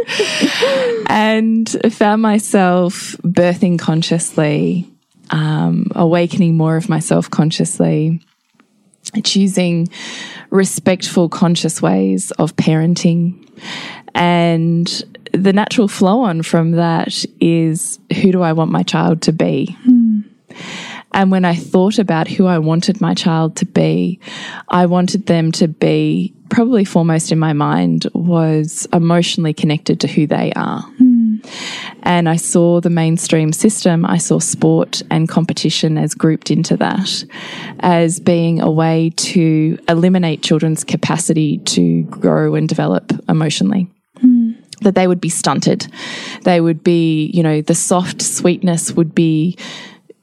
and 1.08 1.68
found 1.92 2.22
myself 2.22 3.16
birthing 3.22 3.78
consciously, 3.78 4.88
um, 5.30 5.90
awakening 5.94 6.56
more 6.56 6.76
of 6.76 6.88
myself 6.88 7.30
consciously, 7.30 8.20
choosing 9.24 9.88
respectful, 10.50 11.28
conscious 11.28 11.82
ways 11.82 12.30
of 12.32 12.54
parenting. 12.56 13.42
And 14.16 14.86
the 15.32 15.52
natural 15.52 15.88
flow 15.88 16.20
on 16.20 16.42
from 16.42 16.72
that 16.72 17.24
is 17.38 17.98
who 18.14 18.32
do 18.32 18.42
I 18.42 18.54
want 18.54 18.72
my 18.72 18.82
child 18.82 19.22
to 19.22 19.32
be? 19.32 19.76
Hmm. 19.82 20.20
And 21.12 21.30
when 21.30 21.44
I 21.44 21.54
thought 21.54 21.98
about 21.98 22.26
who 22.26 22.46
I 22.46 22.58
wanted 22.58 23.00
my 23.00 23.14
child 23.14 23.56
to 23.56 23.66
be, 23.66 24.18
I 24.68 24.86
wanted 24.86 25.26
them 25.26 25.52
to 25.52 25.68
be 25.68 26.34
probably 26.48 26.84
foremost 26.84 27.30
in 27.30 27.38
my 27.38 27.52
mind 27.52 28.06
was 28.14 28.86
emotionally 28.92 29.52
connected 29.52 30.00
to 30.00 30.08
who 30.08 30.26
they 30.26 30.52
are. 30.54 30.80
Hmm. 30.80 31.36
And 32.02 32.28
I 32.28 32.36
saw 32.36 32.80
the 32.80 32.90
mainstream 32.90 33.52
system, 33.52 34.06
I 34.06 34.16
saw 34.16 34.38
sport 34.38 35.02
and 35.10 35.28
competition 35.28 35.98
as 35.98 36.14
grouped 36.14 36.50
into 36.50 36.76
that, 36.78 37.24
as 37.80 38.18
being 38.18 38.60
a 38.62 38.70
way 38.70 39.12
to 39.16 39.78
eliminate 39.88 40.42
children's 40.42 40.84
capacity 40.84 41.58
to 41.58 42.02
grow 42.04 42.54
and 42.54 42.66
develop 42.66 43.12
emotionally 43.28 43.90
that 44.86 44.94
they 44.94 45.08
would 45.08 45.20
be 45.20 45.28
stunted. 45.28 45.92
They 46.42 46.60
would 46.60 46.84
be, 46.84 47.26
you 47.34 47.42
know, 47.42 47.60
the 47.60 47.74
soft 47.74 48.22
sweetness 48.22 48.92
would 48.92 49.16
be, 49.16 49.58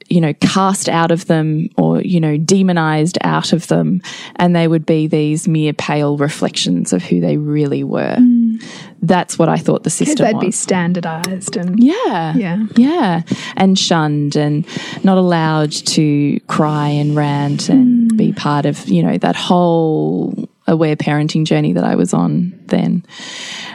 you 0.08 0.22
know, 0.22 0.32
cast 0.40 0.88
out 0.88 1.10
of 1.10 1.26
them 1.26 1.68
or, 1.76 2.00
you 2.00 2.18
know, 2.18 2.38
demonized 2.38 3.18
out 3.20 3.52
of 3.52 3.66
them. 3.66 4.00
And 4.36 4.56
they 4.56 4.66
would 4.66 4.86
be 4.86 5.06
these 5.06 5.46
mere 5.46 5.74
pale 5.74 6.16
reflections 6.16 6.94
of 6.94 7.02
who 7.02 7.20
they 7.20 7.36
really 7.36 7.84
were. 7.84 8.16
Mm. 8.16 8.64
That's 9.02 9.38
what 9.38 9.50
I 9.50 9.58
thought 9.58 9.82
the 9.82 9.90
system 9.90 10.24
they'd 10.24 10.36
was. 10.36 10.44
be 10.46 10.50
standardized 10.50 11.58
and 11.58 11.78
Yeah. 11.78 12.34
Yeah. 12.34 12.64
Yeah. 12.74 13.20
And 13.58 13.78
shunned 13.78 14.34
and 14.34 14.66
not 15.04 15.18
allowed 15.18 15.72
to 15.72 16.40
cry 16.46 16.88
and 16.88 17.14
rant 17.14 17.68
and 17.68 18.10
mm. 18.10 18.16
be 18.16 18.32
part 18.32 18.64
of, 18.64 18.88
you 18.88 19.02
know, 19.02 19.18
that 19.18 19.36
whole 19.36 20.48
aware 20.66 20.96
parenting 20.96 21.44
journey 21.44 21.72
that 21.72 21.84
I 21.84 21.94
was 21.94 22.14
on 22.14 22.58
then. 22.66 23.04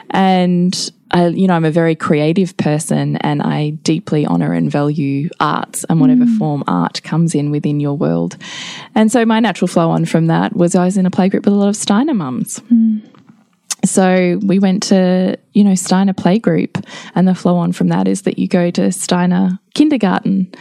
And 0.09 0.91
I, 1.11 1.27
you 1.27 1.47
know, 1.47 1.55
I'm 1.55 1.65
a 1.65 1.71
very 1.71 1.95
creative 1.95 2.55
person 2.57 3.17
and 3.17 3.41
I 3.41 3.71
deeply 3.71 4.25
honor 4.25 4.53
and 4.53 4.71
value 4.71 5.29
arts 5.39 5.83
and 5.89 5.99
whatever 5.99 6.25
mm. 6.25 6.37
form 6.37 6.63
art 6.67 7.01
comes 7.03 7.33
in 7.33 7.51
within 7.51 7.79
your 7.79 7.95
world. 7.95 8.37
And 8.95 9.11
so 9.11 9.25
my 9.25 9.39
natural 9.39 9.67
flow 9.67 9.89
on 9.89 10.05
from 10.05 10.27
that 10.27 10.55
was 10.55 10.75
I 10.75 10.85
was 10.85 10.97
in 10.97 11.05
a 11.05 11.11
playgroup 11.11 11.45
with 11.45 11.53
a 11.53 11.57
lot 11.57 11.69
of 11.69 11.75
Steiner 11.75 12.13
mums. 12.13 12.59
Mm. 12.71 13.01
So 13.85 14.39
we 14.43 14.59
went 14.59 14.83
to, 14.83 15.37
you 15.53 15.63
know, 15.63 15.75
Steiner 15.75 16.13
playgroup, 16.13 16.85
and 17.15 17.27
the 17.27 17.33
flow 17.35 17.55
on 17.57 17.71
from 17.71 17.87
that 17.89 18.07
is 18.07 18.23
that 18.23 18.37
you 18.37 18.47
go 18.47 18.69
to 18.71 18.91
Steiner 18.91 19.57
kindergarten. 19.73 20.51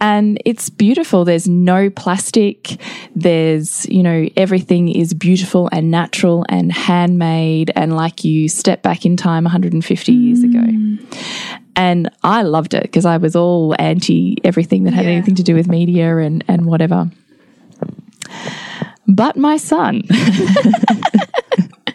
And 0.00 0.40
it's 0.46 0.70
beautiful. 0.70 1.24
There's 1.24 1.46
no 1.48 1.90
plastic. 1.90 2.80
There's, 3.14 3.86
you 3.86 4.02
know, 4.02 4.28
everything 4.36 4.88
is 4.88 5.12
beautiful 5.12 5.68
and 5.72 5.90
natural 5.90 6.46
and 6.48 6.72
handmade 6.72 7.70
and 7.76 7.94
like 7.96 8.24
you 8.24 8.48
step 8.48 8.82
back 8.82 9.04
in 9.04 9.16
time 9.16 9.44
150 9.44 10.12
years 10.12 10.42
ago. 10.42 10.58
Mm. 10.60 11.04
And 11.76 12.10
I 12.22 12.42
loved 12.42 12.72
it 12.72 12.82
because 12.82 13.04
I 13.04 13.16
was 13.18 13.36
all 13.36 13.74
anti 13.78 14.38
everything 14.44 14.84
that 14.84 14.94
had 14.94 15.04
Yeah. 15.04 15.12
anything 15.12 15.34
to 15.34 15.42
do 15.42 15.54
with 15.54 15.68
media 15.68 16.16
and, 16.18 16.42
and 16.48 16.66
whatever. 16.66 17.10
But 19.06 19.36
my 19.36 19.58
son. 19.58 20.02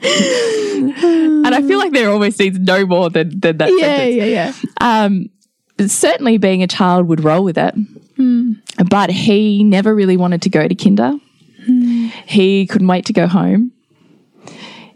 and 0.02 1.56
I 1.56 1.62
feel 1.68 1.78
like 1.78 1.92
there 1.92 2.10
almost 2.10 2.40
needs 2.40 2.58
no 2.60 2.86
more 2.86 3.10
than, 3.10 3.40
than 3.40 3.58
that 3.58 3.70
yeah, 3.72 3.98
sentence. 3.98 4.16
yeah, 4.16 4.26
yeah. 4.26 4.54
Um, 4.80 5.30
certainly 5.88 6.38
being 6.38 6.64
a 6.64 6.68
child 6.68 7.08
would 7.08 7.24
roll 7.24 7.44
with 7.44 7.58
it. 7.58 7.76
But 8.90 9.10
he 9.12 9.64
never 9.64 9.96
really 9.96 10.18
wanted 10.18 10.42
to 10.44 10.50
go 10.50 10.68
to 10.68 10.76
kinder. 10.76 11.14
He 12.26 12.66
couldn't 12.68 12.88
wait 12.88 13.06
to 13.06 13.14
go 13.14 13.28
home. 13.28 13.72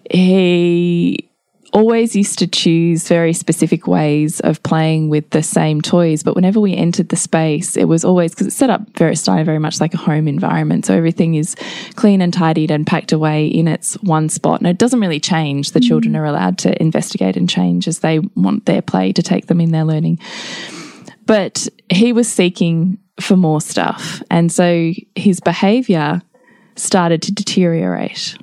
He 0.09 1.29
always 1.73 2.15
used 2.15 2.37
to 2.39 2.47
choose 2.47 3.07
very 3.07 3.33
specific 3.33 3.87
ways 3.87 4.39
of 4.41 4.61
playing 4.61 5.09
with 5.09 5.29
the 5.31 5.41
same 5.41 5.81
toys. 5.81 6.21
But 6.21 6.35
whenever 6.35 6.59
we 6.59 6.75
entered 6.75 7.09
the 7.09 7.15
space, 7.15 7.75
it 7.75 7.85
was 7.85 8.05
always 8.05 8.31
because 8.31 8.47
it's 8.47 8.55
set 8.55 8.69
up 8.69 8.81
very 8.95 9.15
Steiner 9.15 9.43
very 9.43 9.59
much 9.59 9.81
like 9.81 9.93
a 9.93 9.97
home 9.97 10.27
environment. 10.27 10.85
So 10.85 10.95
everything 10.95 11.33
is 11.33 11.55
clean 11.95 12.21
and 12.21 12.31
tidied 12.31 12.69
and 12.69 12.85
packed 12.85 13.11
away 13.11 13.47
in 13.47 13.67
its 13.67 13.95
one 14.03 14.29
spot. 14.29 14.59
And 14.59 14.67
it 14.67 14.77
doesn't 14.77 14.99
really 14.99 15.19
change. 15.19 15.71
The 15.71 15.79
children 15.79 16.13
mm. 16.13 16.19
are 16.19 16.25
allowed 16.25 16.59
to 16.59 16.79
investigate 16.81 17.35
and 17.35 17.49
change 17.49 17.87
as 17.87 17.99
they 17.99 18.19
want 18.19 18.67
their 18.67 18.83
play 18.83 19.11
to 19.11 19.23
take 19.23 19.47
them 19.47 19.59
in 19.59 19.71
their 19.71 19.83
learning. 19.83 20.19
But 21.25 21.67
he 21.89 22.13
was 22.13 22.31
seeking 22.31 22.99
for 23.19 23.35
more 23.35 23.61
stuff. 23.61 24.21
And 24.29 24.51
so 24.51 24.91
his 25.15 25.39
behavior 25.39 26.21
started 26.75 27.21
to 27.23 27.31
deteriorate. 27.31 28.37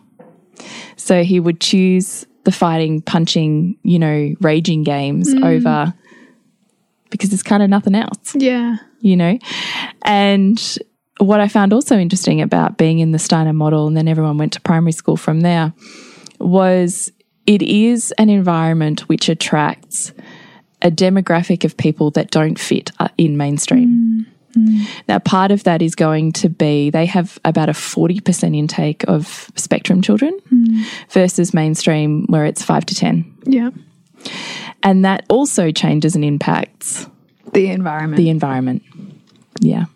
So 0.96 1.22
he 1.22 1.40
would 1.40 1.60
choose 1.60 2.26
the 2.44 2.52
fighting, 2.52 3.02
punching, 3.02 3.76
you 3.82 3.98
know, 3.98 4.34
raging 4.40 4.82
games 4.82 5.32
over 5.34 5.92
because 7.10 7.30
there's 7.30 7.42
kind 7.42 7.62
of 7.62 7.68
nothing 7.68 7.94
else, 7.94 8.34
Yeah. 8.34 8.76
you 9.00 9.16
know? 9.16 9.38
And 10.02 10.78
what 11.18 11.40
I 11.40 11.48
found 11.48 11.72
also 11.72 11.98
interesting 11.98 12.40
about 12.40 12.78
being 12.78 13.00
in 13.00 13.12
the 13.12 13.18
Steiner 13.18 13.52
model, 13.52 13.86
and 13.86 13.96
then 13.96 14.08
everyone 14.08 14.38
went 14.38 14.52
to 14.54 14.60
primary 14.60 14.92
school 14.92 15.16
from 15.16 15.40
there, 15.40 15.72
was 16.38 17.12
it 17.46 17.62
is 17.62 18.12
an 18.16 18.30
environment 18.30 19.08
which 19.08 19.28
attracts 19.28 20.12
a 20.82 20.90
demographic 20.90 21.64
of 21.64 21.76
people 21.76 22.10
that 22.12 22.30
don't 22.30 22.58
fit 22.58 22.90
uh, 23.00 23.08
in 23.18 23.36
mainstream. 23.36 24.26
Mm. 24.56 24.86
Now, 25.08 25.18
part 25.18 25.50
of 25.50 25.64
that 25.64 25.82
is 25.82 25.94
going 25.94 26.32
to 26.32 26.48
be 26.48 26.90
they 26.90 27.06
have 27.06 27.38
about 27.44 27.68
a 27.68 27.72
40% 27.72 28.56
intake 28.56 29.04
of 29.08 29.50
spectrum 29.56 30.02
children 30.02 30.38
mm. 30.52 30.84
versus 31.10 31.54
mainstream, 31.54 32.26
where 32.26 32.44
it's 32.44 32.62
5 32.62 32.86
to 32.86 32.94
10. 32.94 33.38
Yeah. 33.44 33.70
And 34.82 35.04
that 35.04 35.24
also 35.28 35.70
changes 35.70 36.14
and 36.14 36.24
impacts 36.24 37.06
The 37.52 37.70
environment. 37.70 38.16
the 38.16 38.30
environment. 38.30 38.82
Yeah. 39.60 39.86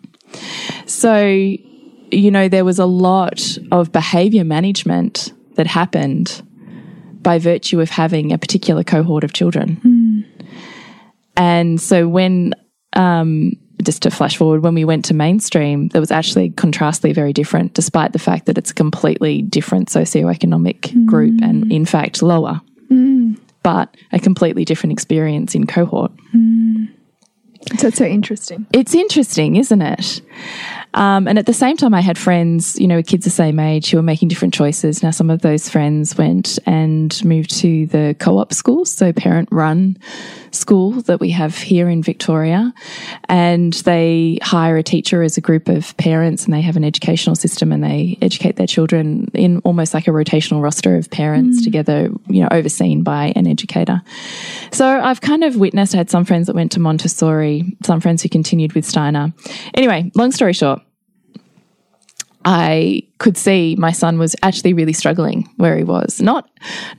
So, 0.85 1.25
you 1.25 2.31
know, 2.31 2.47
there 2.47 2.65
was 2.65 2.79
a 2.79 2.85
lot 2.85 3.57
of 3.71 3.91
behavior 3.91 4.43
management 4.43 5.33
that 5.55 5.67
happened 5.67 6.41
by 7.21 7.39
virtue 7.39 7.81
of 7.81 7.89
having 7.89 8.31
a 8.31 8.37
particular 8.37 8.83
cohort 8.83 9.23
of 9.23 9.33
children. 9.33 9.77
Hmm. 9.77 10.21
And 11.37 11.81
so 11.81 12.07
when, 12.07 12.53
um, 12.93 13.53
just 13.83 14.01
to 14.03 14.11
flash 14.11 14.37
forward, 14.37 14.63
when 14.63 14.73
we 14.73 14.85
went 14.85 15.05
to 15.05 15.13
mainstream, 15.13 15.89
there 15.89 16.01
was 16.01 16.11
actually 16.11 16.51
contrastly 16.51 17.13
very 17.13 17.33
different, 17.33 17.73
despite 17.73 18.13
the 18.13 18.19
fact 18.19 18.45
that 18.45 18.57
it's 18.57 18.71
a 18.71 18.73
completely 18.73 19.41
different 19.41 19.89
socioeconomic 19.89 21.05
group 21.05 21.41
and, 21.41 21.65
mm. 21.65 21.73
in 21.73 21.85
fact, 21.85 22.21
lower, 22.21 22.61
mm. 22.89 23.37
but 23.63 23.95
a 24.11 24.19
completely 24.19 24.65
different 24.65 24.93
experience 24.93 25.55
in 25.55 25.67
cohort. 25.67 26.11
Mm. 26.33 26.89
so 27.77 27.87
it's 27.87 27.97
so 27.97 28.05
interesting. 28.05 28.65
It's 28.71 28.95
interesting, 28.95 29.55
isn't 29.57 29.81
it? 29.81 30.21
Um, 30.95 31.27
and 31.27 31.37
at 31.37 31.45
the 31.45 31.53
same 31.53 31.77
time, 31.77 31.93
I 31.93 32.01
had 32.01 32.17
friends, 32.17 32.79
you 32.79 32.87
know, 32.87 32.95
with 32.95 33.07
kids 33.07 33.25
the 33.25 33.29
same 33.29 33.59
age 33.59 33.91
who 33.91 33.97
were 33.97 34.03
making 34.03 34.29
different 34.29 34.53
choices. 34.53 35.03
Now, 35.03 35.11
some 35.11 35.29
of 35.29 35.41
those 35.41 35.69
friends 35.69 36.17
went 36.17 36.57
and 36.65 37.23
moved 37.23 37.51
to 37.59 37.85
the 37.87 38.15
co 38.17 38.39
op 38.39 38.53
schools, 38.53 38.91
so 38.91 39.11
parent 39.11 39.49
run 39.51 39.97
school 40.55 40.91
that 40.91 41.19
we 41.19 41.31
have 41.31 41.57
here 41.57 41.89
in 41.89 42.01
Victoria. 42.01 42.73
And 43.27 43.73
they 43.73 44.39
hire 44.41 44.77
a 44.77 44.83
teacher 44.83 45.21
as 45.21 45.37
a 45.37 45.41
group 45.41 45.67
of 45.67 45.95
parents 45.97 46.45
and 46.45 46.53
they 46.53 46.61
have 46.61 46.77
an 46.77 46.85
educational 46.85 47.35
system 47.35 47.71
and 47.71 47.83
they 47.83 48.17
educate 48.21 48.55
their 48.55 48.67
children 48.67 49.29
in 49.33 49.59
almost 49.59 49.93
like 49.93 50.07
a 50.07 50.11
rotational 50.11 50.63
roster 50.63 50.95
of 50.95 51.09
parents 51.09 51.63
together, 51.63 52.09
you 52.27 52.41
know, 52.41 52.47
overseen 52.51 53.03
by 53.03 53.33
an 53.35 53.47
educator. 53.47 54.01
So 54.71 54.87
I've 54.87 55.21
kind 55.21 55.43
of 55.43 55.57
witnessed, 55.57 55.93
I 55.93 55.97
had 55.97 56.09
some 56.09 56.25
friends 56.25 56.47
that 56.47 56.55
went 56.55 56.71
to 56.73 56.79
Montessori, 56.79 57.77
some 57.83 57.99
friends 57.99 58.23
who 58.23 58.29
continued 58.29 58.73
with 58.73 58.85
Steiner. 58.85 59.33
Anyway, 59.73 60.11
long 60.15 60.31
story 60.31 60.53
short, 60.53 60.81
I 62.45 63.01
could 63.17 63.37
see 63.37 63.75
my 63.77 63.91
son 63.91 64.19
was 64.19 64.35
actually 64.43 64.73
really 64.73 64.93
struggling 64.93 65.49
where 65.57 65.75
he 65.75 65.83
was. 65.83 66.21
Not 66.21 66.47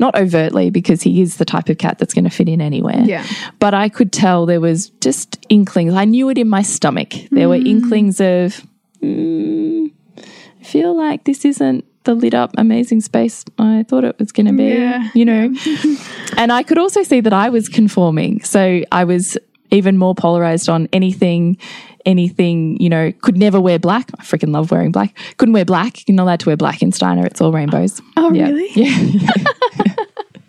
not 0.01 0.17
overtly 0.17 0.71
because 0.71 1.03
he 1.03 1.23
is 1.23 1.37
the 1.37 1.45
type 1.45 1.69
of 1.69 1.79
cat 1.79 1.99
that's 1.99 2.13
going 2.13 2.25
to 2.25 2.31
fit 2.31 2.49
in 2.49 2.61
anywhere. 2.61 3.03
Yeah. 3.05 3.25
But 3.61 3.73
I 3.73 3.89
could 3.89 4.13
tell 4.13 4.45
there 4.45 4.61
was 4.61 4.91
just 5.01 5.45
inklings. 5.49 5.95
I 5.95 6.05
knew 6.05 6.29
it 6.31 6.37
in 6.37 6.49
my 6.49 6.63
stomach. 6.63 7.13
There 7.31 7.49
were 7.49 7.55
inklings 7.55 8.21
of 8.21 8.67
"Mm, 9.01 9.93
I 10.19 10.65
feel 10.65 10.97
like 10.97 11.25
this 11.25 11.45
isn't 11.45 11.85
the 12.03 12.15
lit 12.15 12.35
up 12.35 12.53
amazing 12.57 13.01
space 13.01 13.45
I 13.59 13.85
thought 13.89 14.05
it 14.05 14.19
was 14.19 14.33
going 14.33 14.47
to 14.47 14.53
be, 14.53 14.65
Yeah, 14.65 15.11
you 15.15 15.25
know. 15.25 15.55
and 16.37 16.53
I 16.53 16.63
could 16.63 16.79
also 16.79 17.03
see 17.03 17.21
that 17.21 17.33
I 17.33 17.51
was 17.51 17.69
conforming. 17.69 18.43
So 18.43 18.83
I 18.91 19.05
was 19.05 19.37
even 19.77 19.97
more 19.97 20.15
polarized 20.15 20.69
on 20.69 20.89
anything 20.93 21.59
anything, 22.07 22.81
you 22.81 22.89
know, 22.89 23.13
could 23.21 23.37
never 23.37 23.61
wear 23.61 23.79
black. 23.79 24.11
I 24.19 24.23
freaking 24.23 24.55
love 24.55 24.71
wearing 24.71 24.93
black. 24.93 25.15
Couldn't 25.37 25.53
wear 25.53 25.65
black. 25.65 26.09
You're 26.09 26.15
not 26.15 26.23
allowed 26.23 26.41
to 26.41 26.49
wear 26.49 26.57
black 26.57 26.81
in 26.81 26.93
Steiner. 26.93 27.27
It's 27.27 27.41
all 27.41 27.53
rainbows. 27.53 28.01
Oh, 28.17 28.33
Yeah. 28.33 28.49
really? 28.49 28.71
Yeah. 28.77 28.97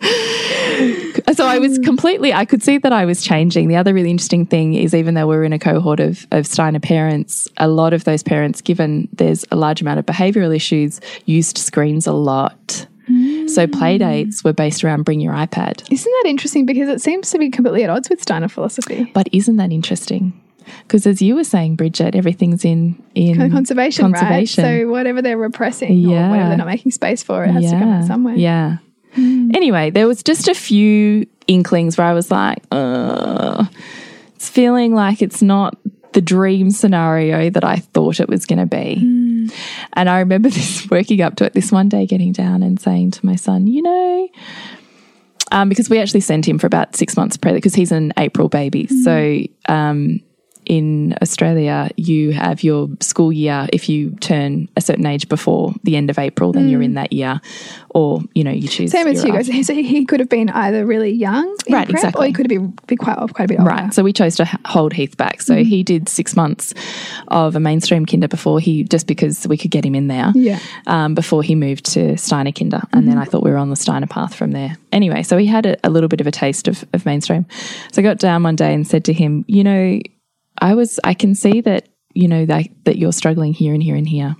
so 1.34 1.44
I 1.44 1.58
was 1.58 1.76
hmm. 1.76 1.82
completely, 1.82 2.32
I 2.32 2.44
could 2.44 2.62
see 2.62 2.78
that 2.78 2.92
I 2.92 3.04
was 3.04 3.20
changing. 3.20 3.66
The 3.66 3.74
other 3.74 3.92
really 3.92 4.12
interesting 4.12 4.46
thing 4.46 4.74
is 4.74 4.94
even 4.94 5.14
though 5.14 5.26
we 5.26 5.36
were 5.36 5.42
in 5.42 5.52
a 5.52 5.58
cohort 5.58 5.98
of, 5.98 6.24
of 6.30 6.46
Steiner 6.46 6.78
parents, 6.78 7.48
a 7.56 7.66
lot 7.66 7.92
of 7.92 8.04
those 8.04 8.22
parents, 8.22 8.60
given 8.60 9.08
there's 9.12 9.44
a 9.50 9.56
large 9.56 9.80
amount 9.80 9.98
of 9.98 10.06
behavioral 10.06 10.54
issues, 10.54 11.00
used 11.24 11.58
screens 11.58 12.06
a 12.06 12.12
lot. 12.12 12.86
So 13.48 13.66
play 13.66 13.98
dates 13.98 14.44
were 14.44 14.52
based 14.52 14.84
around 14.84 15.04
bring 15.04 15.20
your 15.20 15.32
iPad. 15.34 15.90
Isn't 15.90 16.12
that 16.22 16.28
interesting? 16.28 16.66
Because 16.66 16.88
it 16.88 17.00
seems 17.00 17.30
to 17.30 17.38
be 17.38 17.50
completely 17.50 17.84
at 17.84 17.90
odds 17.90 18.08
with 18.10 18.20
Steiner 18.22 18.48
philosophy. 18.48 19.10
But 19.14 19.28
isn't 19.32 19.56
that 19.56 19.72
interesting? 19.72 20.38
Because 20.82 21.06
as 21.06 21.22
you 21.22 21.34
were 21.34 21.44
saying, 21.44 21.76
Bridget, 21.76 22.14
everything's 22.14 22.64
in 22.64 23.02
in 23.14 23.50
Conservation, 23.50 24.12
conservation. 24.12 24.64
right? 24.64 24.80
So 24.82 24.88
whatever 24.88 25.22
they're 25.22 25.38
repressing 25.38 26.04
or 26.06 26.28
whatever 26.28 26.48
they're 26.50 26.58
not 26.58 26.66
making 26.66 26.92
space 26.92 27.22
for, 27.22 27.44
it 27.44 27.50
has 27.52 27.64
to 27.70 27.78
come 27.78 27.88
out 27.90 28.04
somewhere. 28.04 28.34
Yeah. 28.34 28.78
Anyway, 29.16 29.90
there 29.90 30.06
was 30.06 30.22
just 30.22 30.48
a 30.48 30.54
few 30.54 31.26
inklings 31.46 31.96
where 31.96 32.06
I 32.06 32.12
was 32.12 32.30
like, 32.30 32.62
uh, 32.70 33.64
it's 34.36 34.48
feeling 34.48 34.94
like 34.94 35.22
it's 35.22 35.42
not 35.42 35.76
the 36.12 36.20
dream 36.20 36.70
scenario 36.70 37.50
that 37.50 37.64
I 37.64 37.76
thought 37.76 38.20
it 38.20 38.28
was 38.28 38.44
going 38.46 38.58
to 38.58 38.66
be. 38.66 38.96
And 39.94 40.08
I 40.08 40.20
remember 40.20 40.48
this 40.50 40.88
working 40.90 41.20
up 41.20 41.36
to 41.36 41.44
it 41.44 41.52
this 41.52 41.72
one 41.72 41.88
day, 41.88 42.06
getting 42.06 42.32
down 42.32 42.62
and 42.62 42.80
saying 42.80 43.12
to 43.12 43.26
my 43.26 43.36
son, 43.36 43.66
you 43.66 43.82
know, 43.82 44.28
um, 45.50 45.68
because 45.68 45.88
we 45.88 45.98
actually 45.98 46.20
sent 46.20 46.46
him 46.46 46.58
for 46.58 46.66
about 46.66 46.94
six 46.94 47.16
months 47.16 47.36
pre 47.36 47.52
because 47.52 47.74
he's 47.74 47.92
an 47.92 48.12
April 48.16 48.48
baby. 48.48 48.84
Hmm. 48.84 49.02
So 49.02 49.42
um, 49.68 50.20
in 50.68 51.16
Australia, 51.22 51.90
you 51.96 52.32
have 52.32 52.62
your 52.62 52.88
school 53.00 53.32
year. 53.32 53.66
If 53.72 53.88
you 53.88 54.10
turn 54.16 54.68
a 54.76 54.82
certain 54.82 55.06
age 55.06 55.28
before 55.28 55.72
the 55.82 55.96
end 55.96 56.10
of 56.10 56.18
April, 56.18 56.52
then 56.52 56.68
you're 56.68 56.82
in 56.82 56.92
mm. 56.92 56.96
that 56.96 57.12
year, 57.12 57.40
or 57.88 58.20
you 58.34 58.44
know 58.44 58.50
you 58.50 58.68
choose. 58.68 58.92
Same 58.92 59.08
as 59.08 59.22
Hugo. 59.22 59.42
So 59.42 59.74
he, 59.74 60.04
could 60.04 60.20
have 60.20 60.28
been 60.28 60.50
either 60.50 60.84
really 60.84 61.10
young, 61.10 61.44
in 61.66 61.74
Right, 61.74 61.88
prep, 61.88 61.96
exactly. 61.96 62.24
or 62.24 62.26
he 62.26 62.32
could 62.34 62.50
have 62.50 62.60
been 62.60 62.78
be 62.86 62.96
quite 62.96 63.16
quite 63.32 63.46
a 63.46 63.48
bit 63.48 63.58
older. 63.58 63.70
Right. 63.70 63.94
So 63.94 64.02
we 64.02 64.12
chose 64.12 64.36
to 64.36 64.44
hold 64.66 64.92
Heath 64.92 65.16
back. 65.16 65.40
So 65.40 65.54
mm-hmm. 65.54 65.68
he 65.68 65.82
did 65.82 66.08
six 66.08 66.36
months 66.36 66.74
of 67.28 67.56
a 67.56 67.60
mainstream 67.60 68.04
kinder 68.04 68.28
before 68.28 68.60
he, 68.60 68.84
just 68.84 69.06
because 69.06 69.48
we 69.48 69.56
could 69.56 69.70
get 69.70 69.84
him 69.84 69.94
in 69.94 70.08
there. 70.08 70.32
Yeah. 70.34 70.60
Um, 70.86 71.14
before 71.14 71.42
he 71.42 71.54
moved 71.54 71.86
to 71.92 72.16
Steiner 72.18 72.52
kinder. 72.52 72.82
And 72.92 73.08
then 73.08 73.16
I 73.16 73.22
mm-hmm. 73.22 73.30
thought 73.30 73.42
we 73.42 73.50
were 73.50 73.56
on 73.56 73.70
the 73.70 73.76
Steiner 73.76 74.06
path 74.06 74.34
from 74.34 74.52
there. 74.52 74.76
Anyway, 74.92 75.22
so 75.22 75.38
he 75.38 75.46
had 75.46 75.64
a, 75.64 75.76
a 75.86 75.88
little 75.90 76.08
bit 76.08 76.20
of 76.20 76.26
a 76.26 76.30
taste 76.30 76.68
of, 76.68 76.84
of 76.92 77.06
mainstream. 77.06 77.46
So 77.92 78.02
I 78.02 78.02
got 78.02 78.18
down 78.18 78.42
one 78.42 78.56
day 78.56 78.74
and 78.74 78.86
said 78.86 79.06
to 79.06 79.12
him, 79.14 79.44
you 79.48 79.64
know, 79.64 80.00
I 80.58 80.74
was, 80.74 81.00
I 81.04 81.14
can 81.14 81.34
see 81.34 81.60
that, 81.62 81.88
you 82.14 82.28
know, 82.28 82.46
that, 82.46 82.66
that 82.84 82.98
you're 82.98 83.12
struggling 83.12 83.52
here 83.52 83.74
and 83.74 83.82
here 83.82 83.96
and 83.96 84.08
here. 84.08 84.36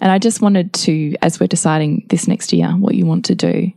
And 0.00 0.10
I 0.10 0.18
just 0.18 0.40
wanted 0.40 0.72
to, 0.74 1.14
as 1.22 1.40
we're 1.40 1.46
deciding 1.46 2.06
this 2.10 2.28
next 2.28 2.52
year, 2.52 2.70
what 2.70 2.94
you 2.94 3.06
want 3.06 3.24
to 3.26 3.34
do, 3.34 3.72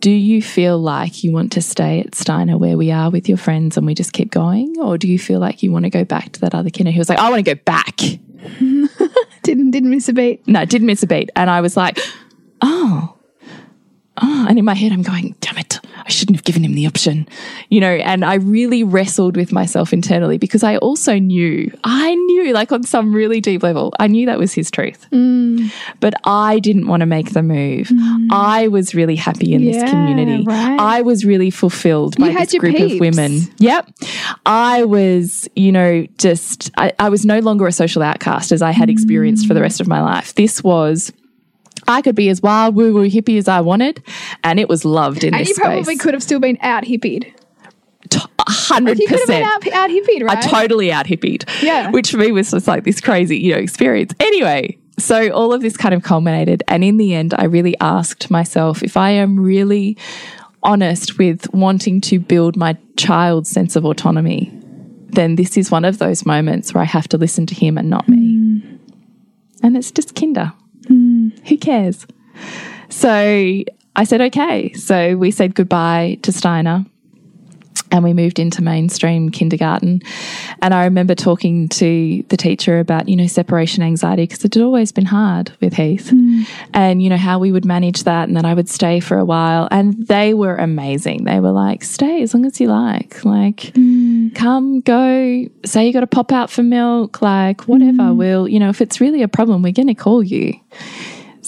do 0.00 0.10
you 0.10 0.40
feel 0.42 0.78
like 0.78 1.24
you 1.24 1.32
want 1.32 1.52
to 1.52 1.62
stay 1.62 2.00
at 2.00 2.14
Steiner 2.14 2.56
where 2.56 2.76
we 2.76 2.92
are 2.92 3.10
with 3.10 3.28
your 3.28 3.38
friends 3.38 3.76
and 3.76 3.86
we 3.86 3.94
just 3.94 4.12
keep 4.12 4.30
going? 4.30 4.76
Or 4.78 4.96
do 4.96 5.08
you 5.08 5.18
feel 5.18 5.40
like 5.40 5.62
you 5.62 5.72
want 5.72 5.84
to 5.84 5.90
go 5.90 6.04
back 6.04 6.32
to 6.32 6.40
that 6.42 6.54
other 6.54 6.70
kinder? 6.70 6.90
He 6.90 6.98
was 6.98 7.08
like, 7.08 7.18
I 7.18 7.30
want 7.30 7.44
to 7.44 7.54
go 7.54 7.60
back. 7.64 7.96
Didn't 9.42 9.70
didn't 9.70 9.90
miss 9.90 10.08
a 10.08 10.12
beat. 10.12 10.46
No, 10.46 10.64
didn't 10.64 10.86
miss 10.86 11.02
a 11.02 11.06
beat. 11.06 11.30
And 11.34 11.48
I 11.48 11.62
was 11.62 11.76
like, 11.76 11.98
oh, 12.60 13.16
oh. 14.18 14.46
And 14.48 14.58
in 14.58 14.64
my 14.64 14.74
head, 14.74 14.92
I'm 14.92 15.02
going, 15.02 15.34
damn 15.40 15.56
it, 15.56 15.77
I 16.08 16.10
shouldn't 16.10 16.36
have 16.36 16.44
given 16.44 16.64
him 16.64 16.72
the 16.74 16.86
option, 16.86 17.28
you 17.68 17.80
know. 17.80 17.90
And 17.92 18.24
I 18.24 18.36
really 18.36 18.82
wrestled 18.82 19.36
with 19.36 19.52
myself 19.52 19.92
internally 19.92 20.38
because 20.38 20.62
I 20.62 20.78
also 20.78 21.18
knew, 21.18 21.70
I 21.84 22.14
knew, 22.14 22.54
like 22.54 22.72
on 22.72 22.82
some 22.82 23.12
really 23.14 23.42
deep 23.42 23.62
level, 23.62 23.92
I 24.00 24.06
knew 24.06 24.24
that 24.24 24.38
was 24.38 24.54
his 24.54 24.70
truth. 24.70 25.06
But 26.00 26.14
I 26.24 26.60
didn't 26.60 26.86
want 26.86 27.00
to 27.00 27.06
make 27.06 27.32
the 27.34 27.42
move. 27.42 27.90
I 28.30 28.68
was 28.68 28.94
really 28.94 29.16
happy 29.16 29.52
in 29.52 29.58
Mm. 29.58 29.64
Yeah, 29.74 29.80
this 29.82 29.90
community. 29.90 30.44
right. 30.44 30.80
I 30.80 31.02
was 31.02 31.24
really 31.26 31.50
fulfilled 31.50 32.16
by 32.16 32.28
this 32.32 32.54
group 32.54 32.78
of 32.78 33.00
women. 33.00 33.40
Yep. 33.58 33.90
I 34.46 34.84
was, 34.84 35.48
you 35.56 35.72
know, 35.72 36.06
just, 36.16 36.70
I, 36.78 36.92
I 36.98 37.08
was 37.10 37.26
no 37.26 37.40
longer 37.40 37.66
a 37.66 37.72
social 37.72 38.02
outcast 38.02 38.50
as 38.52 38.62
I 38.62 38.70
had 38.70 38.88
experienced 38.88 39.46
for 39.46 39.52
the 39.54 39.60
rest 39.60 39.80
of 39.80 39.88
my 39.88 40.00
life. 40.00 40.34
This 40.36 40.62
was, 40.64 41.12
I 41.88 42.02
could 42.02 42.14
be 42.14 42.28
as 42.28 42.40
wild, 42.42 42.76
woo 42.76 42.92
woo 42.92 43.08
hippie 43.08 43.38
as 43.38 43.48
I 43.48 43.60
wanted, 43.60 44.02
and 44.44 44.60
it 44.60 44.68
was 44.68 44.84
loved 44.84 45.24
in 45.24 45.34
And 45.34 45.40
this 45.40 45.48
you 45.48 45.54
probably 45.56 45.96
could 45.96 46.14
have 46.14 46.22
still 46.22 46.38
been 46.38 46.58
out 46.60 46.84
hippied. 46.84 47.34
Hundred 48.46 48.98
You 48.98 49.08
could 49.08 49.18
have 49.18 49.26
been 49.26 49.42
percent. 49.42 49.66
out, 49.66 49.90
out 49.90 49.90
hippied, 49.90 50.28
I 50.28 50.40
totally 50.40 50.92
out 50.92 51.06
hippied. 51.06 51.44
Yeah. 51.62 51.90
Which 51.90 52.10
for 52.10 52.18
me 52.18 52.30
was 52.32 52.50
just 52.50 52.68
like 52.68 52.84
this 52.84 53.00
crazy, 53.00 53.38
you 53.38 53.52
know, 53.52 53.58
experience. 53.58 54.14
Anyway, 54.20 54.78
so 54.98 55.30
all 55.30 55.52
of 55.52 55.62
this 55.62 55.76
kind 55.76 55.94
of 55.94 56.02
culminated. 56.02 56.62
And 56.68 56.84
in 56.84 56.96
the 56.96 57.14
end, 57.14 57.34
I 57.34 57.44
really 57.44 57.76
asked 57.80 58.30
myself 58.30 58.82
if 58.82 58.96
I 58.96 59.10
am 59.10 59.38
really 59.38 59.96
honest 60.62 61.18
with 61.18 61.52
wanting 61.52 62.00
to 62.02 62.18
build 62.18 62.56
my 62.56 62.76
child's 62.96 63.50
sense 63.50 63.76
of 63.76 63.84
autonomy, 63.84 64.52
then 65.10 65.36
this 65.36 65.56
is 65.56 65.70
one 65.70 65.84
of 65.84 65.98
those 65.98 66.26
moments 66.26 66.74
where 66.74 66.82
I 66.82 66.86
have 66.86 67.08
to 67.08 67.18
listen 67.18 67.46
to 67.46 67.54
him 67.54 67.78
and 67.78 67.88
not 67.88 68.08
me. 68.08 68.16
Mm. 68.16 68.78
And 69.62 69.76
it's 69.76 69.90
just 69.90 70.14
kinder. 70.14 70.52
Who 71.48 71.56
cares? 71.56 72.06
So 72.88 73.64
I 73.96 74.04
said, 74.04 74.20
okay. 74.20 74.72
So 74.74 75.16
we 75.16 75.30
said 75.30 75.54
goodbye 75.54 76.18
to 76.22 76.32
Steiner 76.32 76.84
and 77.90 78.04
we 78.04 78.12
moved 78.12 78.38
into 78.38 78.62
mainstream 78.62 79.30
kindergarten. 79.30 80.02
And 80.60 80.74
I 80.74 80.84
remember 80.84 81.14
talking 81.14 81.68
to 81.70 82.22
the 82.28 82.36
teacher 82.36 82.80
about, 82.80 83.08
you 83.08 83.16
know, 83.16 83.26
separation 83.26 83.82
anxiety 83.82 84.24
because 84.24 84.44
it 84.44 84.54
had 84.54 84.62
always 84.62 84.92
been 84.92 85.06
hard 85.06 85.52
with 85.60 85.74
Heath 85.74 86.10
hmm. 86.10 86.42
and, 86.74 87.02
you 87.02 87.08
know, 87.08 87.16
how 87.16 87.38
we 87.38 87.52
would 87.52 87.64
manage 87.64 88.04
that 88.04 88.28
and 88.28 88.36
that 88.36 88.44
I 88.44 88.54
would 88.54 88.68
stay 88.68 89.00
for 89.00 89.18
a 89.18 89.24
while. 89.24 89.68
And 89.70 90.06
they 90.06 90.34
were 90.34 90.56
amazing. 90.56 91.24
They 91.24 91.40
were 91.40 91.50
like, 91.50 91.82
stay 91.82 92.22
as 92.22 92.34
long 92.34 92.44
as 92.44 92.60
you 92.60 92.68
like. 92.68 93.24
Like, 93.24 93.72
hmm. 93.74 94.28
come, 94.30 94.80
go, 94.80 95.46
say 95.64 95.86
you 95.86 95.92
got 95.92 96.00
to 96.00 96.06
pop 96.06 96.32
out 96.32 96.50
for 96.50 96.62
milk, 96.62 97.22
like, 97.22 97.62
whatever. 97.62 98.08
Hmm. 98.08 98.16
We'll, 98.16 98.48
you 98.48 98.60
know, 98.60 98.68
if 98.68 98.80
it's 98.80 99.00
really 99.00 99.22
a 99.22 99.28
problem, 99.28 99.62
we're 99.62 99.72
going 99.72 99.88
to 99.88 99.94
call 99.94 100.22
you. 100.22 100.54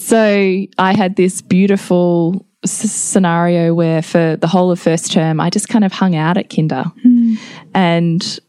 So 0.01 0.65
I 0.79 0.95
had 0.95 1.15
this 1.15 1.43
beautiful 1.43 2.43
s- 2.63 2.91
scenario 2.91 3.75
where 3.75 4.01
for 4.01 4.35
the 4.35 4.47
whole 4.47 4.71
of 4.71 4.79
first 4.79 5.11
term, 5.11 5.39
I 5.39 5.51
just 5.51 5.69
kind 5.69 5.85
of 5.85 5.91
hung 5.91 6.15
out 6.15 6.37
at 6.37 6.49
kinder. 6.49 6.85
Hmm. 7.03 7.35
And, 7.75 8.39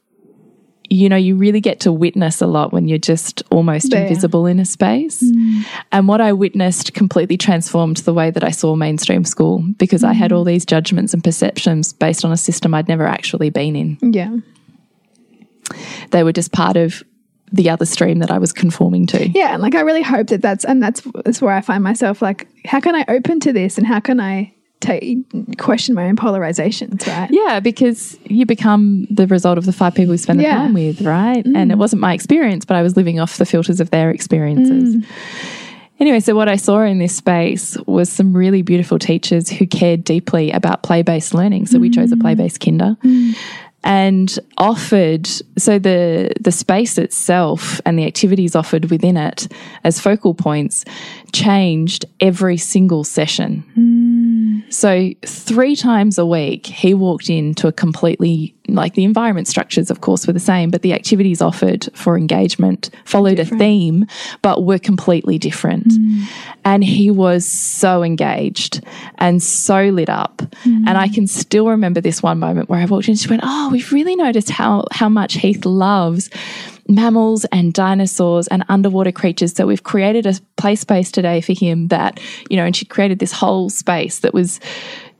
you 0.88 1.10
know, 1.10 1.16
you 1.16 1.36
really 1.36 1.60
get 1.60 1.80
to 1.80 1.92
witness 1.92 2.40
a 2.40 2.46
lot 2.46 2.72
when 2.72 2.88
you're 2.88 2.96
just 2.96 3.42
almost 3.50 3.90
There. 3.90 4.02
invisible 4.02 4.46
in 4.46 4.60
a 4.60 4.64
space. 4.64 5.20
Hmm. 5.20 5.60
And 5.92 6.08
what 6.08 6.22
I 6.22 6.32
witnessed 6.32 6.94
completely 6.94 7.36
transformed 7.36 7.98
the 7.98 8.14
way 8.14 8.30
that 8.30 8.42
I 8.42 8.50
saw 8.50 8.74
mainstream 8.74 9.24
school 9.24 9.62
because 9.76 10.02
I 10.02 10.14
had 10.14 10.30
hmm. 10.30 10.38
all 10.38 10.44
these 10.44 10.64
judgments 10.64 11.12
and 11.12 11.22
perceptions 11.22 11.92
based 11.92 12.24
on 12.24 12.32
a 12.32 12.36
system 12.38 12.72
I'd 12.72 12.88
never 12.88 13.06
actually 13.06 13.50
been 13.50 13.76
in. 13.76 13.98
Yeah. 14.00 14.38
They 16.12 16.22
were 16.22 16.32
just 16.32 16.50
part 16.52 16.78
of 16.78 17.02
the 17.52 17.70
other 17.70 17.84
stream 17.84 18.18
that 18.20 18.30
I 18.30 18.38
was 18.38 18.52
conforming 18.52 19.06
to. 19.08 19.28
Yeah, 19.28 19.52
and 19.52 19.62
like 19.62 19.74
I 19.74 19.80
really 19.80 20.02
hope 20.02 20.28
that 20.28 20.42
that's 20.42 20.64
and 20.64 20.82
that's 20.82 21.02
that's 21.24 21.40
where 21.42 21.54
I 21.54 21.60
find 21.60 21.84
myself 21.84 22.22
like 22.22 22.48
how 22.64 22.80
can 22.80 22.94
I 22.94 23.04
open 23.08 23.40
to 23.40 23.52
this 23.52 23.78
and 23.78 23.86
how 23.86 24.00
can 24.00 24.20
I 24.20 24.54
take 24.82 25.18
question 25.58 25.94
my 25.94 26.06
own 26.06 26.16
polarizations, 26.16 27.06
right? 27.06 27.30
Yeah, 27.30 27.60
because 27.60 28.18
you 28.24 28.44
become 28.44 29.06
the 29.10 29.26
result 29.26 29.56
of 29.56 29.64
the 29.64 29.72
five 29.72 29.94
people 29.94 30.12
you 30.12 30.18
spend 30.18 30.40
the 30.40 30.44
Yeah. 30.44 30.56
time 30.56 30.74
with, 30.74 31.00
right? 31.02 31.44
And 31.44 31.70
it 31.70 31.76
mm. 31.76 31.78
wasn't 31.78 32.02
my 32.02 32.12
experience, 32.12 32.64
but 32.64 32.76
I 32.76 32.82
was 32.82 32.96
living 32.96 33.20
off 33.20 33.36
the 33.36 33.46
filters 33.46 33.80
of 33.80 33.90
their 33.90 34.10
experiences. 34.10 34.96
Mm. 34.96 35.04
Anyway, 36.00 36.18
so 36.18 36.34
what 36.34 36.48
I 36.48 36.56
saw 36.56 36.82
in 36.82 36.98
this 36.98 37.14
space 37.14 37.76
was 37.86 38.10
some 38.10 38.36
really 38.36 38.62
beautiful 38.62 38.98
teachers 38.98 39.48
who 39.48 39.66
cared 39.68 40.02
deeply 40.02 40.50
about 40.50 40.82
play 40.82 41.02
based 41.02 41.32
learning. 41.32 41.66
So 41.66 41.78
we 41.78 41.90
chose 41.90 42.10
a 42.10 42.16
mm. 42.16 42.20
play 42.20 42.34
based 42.34 42.58
kinder. 42.60 42.96
And 43.84 44.38
offered 44.58 45.26
so 45.58 45.78
the 45.78 46.32
the 46.40 46.52
space 46.52 46.98
itself 46.98 47.80
and 47.84 47.98
the 47.98 48.06
activities 48.06 48.54
offered 48.54 48.90
within 48.90 49.16
it 49.16 49.48
as 49.82 50.00
focal 50.00 50.34
points 50.34 50.84
changed 51.32 52.04
every 52.20 52.56
single 52.56 53.02
session. 53.02 53.64
Hmm. 53.74 54.11
So, 54.70 55.10
three 55.24 55.76
times 55.76 56.18
a 56.18 56.26
week, 56.26 56.66
he 56.66 56.94
walked 56.94 57.28
into 57.30 57.68
a 57.68 57.72
completely, 57.72 58.54
like 58.68 58.94
the 58.94 59.04
environment 59.04 59.48
structures, 59.48 59.90
of 59.90 60.00
course, 60.00 60.26
were 60.26 60.32
the 60.32 60.40
same, 60.40 60.70
but 60.70 60.82
the 60.82 60.92
activities 60.92 61.42
offered 61.42 61.88
for 61.94 62.16
engagement 62.16 62.90
followed 63.04 63.38
a 63.38 63.44
theme, 63.44 64.06
but 64.40 64.64
were 64.64 64.78
completely 64.78 65.38
different. 65.38 65.88
Mm. 65.88 66.24
And 66.64 66.84
he 66.84 67.10
was 67.10 67.46
so 67.46 68.02
engaged 68.02 68.82
and 69.18 69.42
so 69.42 69.84
lit 69.84 70.08
up. 70.08 70.38
Mm. 70.64 70.84
And 70.86 70.98
I 70.98 71.08
can 71.08 71.26
still 71.26 71.68
remember 71.68 72.00
this 72.00 72.22
one 72.22 72.38
moment 72.38 72.68
where 72.68 72.80
I 72.80 72.84
walked 72.84 73.08
in 73.08 73.12
and 73.12 73.18
she 73.18 73.28
went, 73.28 73.42
Oh, 73.44 73.68
we've 73.70 73.92
really 73.92 74.16
noticed 74.16 74.50
how, 74.50 74.86
how 74.90 75.08
much 75.08 75.34
Heath 75.34 75.64
loves 75.64 76.30
mammals 76.88 77.44
and 77.46 77.72
dinosaurs 77.72 78.48
and 78.48 78.64
underwater 78.68 79.12
creatures. 79.12 79.52
So 79.54 79.66
we've 79.66 79.82
created 79.82 80.26
a 80.26 80.34
play 80.56 80.76
space 80.76 81.10
today 81.10 81.40
for 81.40 81.52
him 81.52 81.88
that, 81.88 82.20
you 82.50 82.56
know, 82.56 82.64
and 82.64 82.74
she 82.74 82.84
created 82.84 83.18
this 83.18 83.32
whole 83.32 83.70
space 83.70 84.20
that 84.20 84.34
was 84.34 84.60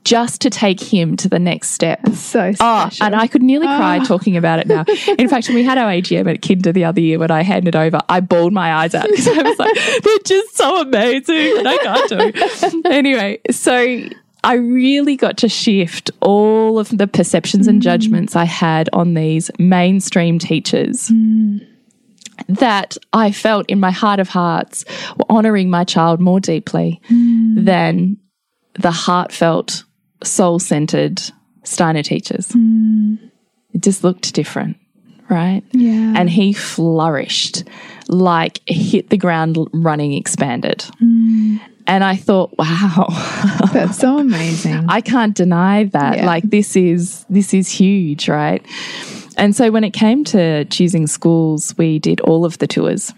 just 0.03 0.41
to 0.41 0.49
take 0.49 0.81
him 0.81 1.15
to 1.15 1.29
the 1.29 1.39
next 1.39 1.69
step. 1.69 2.05
So 2.09 2.51
Oh, 2.59 2.79
special. 2.87 3.05
and 3.05 3.15
I 3.15 3.25
could 3.27 3.41
nearly 3.41 3.67
cry 3.67 3.99
ah. 3.99 4.03
talking 4.03 4.35
about 4.35 4.59
it 4.59 4.67
now. 4.67 4.83
In 5.17 5.29
fact, 5.29 5.47
when 5.47 5.55
we 5.55 5.63
had 5.63 5.77
our 5.77 5.89
AGM 5.89 6.29
at 6.29 6.41
Kinder 6.41 6.73
the 6.73 6.83
other 6.83 6.99
year, 6.99 7.17
when 7.19 7.31
I 7.31 7.41
handed 7.41 7.75
over, 7.75 8.01
I 8.09 8.19
bawled 8.19 8.51
my 8.51 8.73
eyes 8.73 8.93
out 8.93 9.07
because 9.09 9.27
I 9.29 9.41
was 9.41 9.57
like, 9.57 9.73
they're 10.03 10.17
just 10.25 10.57
so 10.57 10.81
amazing 10.81 11.57
and 11.59 11.67
I 11.69 11.77
can't 11.77 12.09
do. 12.09 12.81
Anyway, 12.93 13.39
so 13.49 14.03
I 14.43 14.55
really 14.55 15.15
got 15.15 15.37
to 15.37 15.49
shift 15.49 16.11
all 16.19 16.77
of 16.77 16.89
the 16.89 17.07
perceptions 17.07 17.67
and 17.67 17.79
mm. 17.79 17.83
judgments 17.83 18.35
I 18.35 18.43
had 18.43 18.89
on 18.91 19.13
these 19.13 19.49
mainstream 19.57 20.37
teachers 20.37 21.09
mm. 21.09 21.65
that 22.49 22.97
I 23.13 23.31
felt 23.31 23.69
in 23.69 23.79
my 23.79 23.91
heart 23.91 24.19
of 24.19 24.27
hearts 24.27 24.83
were 25.17 25.25
honoring 25.29 25.69
my 25.69 25.85
child 25.85 26.19
more 26.19 26.41
deeply 26.41 27.01
mm. 27.09 27.63
than 27.63 28.17
the 28.79 28.91
heartfelt, 28.91 29.85
soul 30.23 30.59
centered 30.59 31.21
Steiner 31.63 32.03
teachers. 32.03 32.51
It 33.73 33.81
just 33.81 34.03
looked 34.03 34.33
different, 34.33 34.77
right? 35.29 35.63
Yeah. 35.71 36.13
And 36.17 36.29
he 36.29 36.51
flourished 36.51 37.63
like 38.09 38.59
hit 38.67 39.09
the 39.09 39.17
ground 39.17 39.57
running, 39.71 40.13
expanded. 40.13 40.85
And 41.85 42.03
I 42.03 42.15
thought, 42.15 42.57
wow, 42.57 43.07
That's 43.73 43.97
so 43.97 44.19
amazing. 44.19 44.85
I 44.87 45.01
can't 45.01 45.35
deny 45.35 45.85
that. 45.85 46.17
Yeah. 46.17 46.25
Like 46.25 46.43
this 46.43 46.75
is 46.75 47.25
this 47.29 47.53
is 47.53 47.69
huge, 47.69 48.29
right? 48.29 48.65
And 49.37 49.55
so 49.55 49.71
when 49.71 49.83
it 49.83 49.91
came 49.91 50.23
to 50.25 50.65
choosing 50.65 51.07
schools, 51.07 51.75
we 51.77 51.99
did 51.99 52.21
all 52.21 52.45
of 52.45 52.59
the 52.59 52.67
tours. 52.67 53.13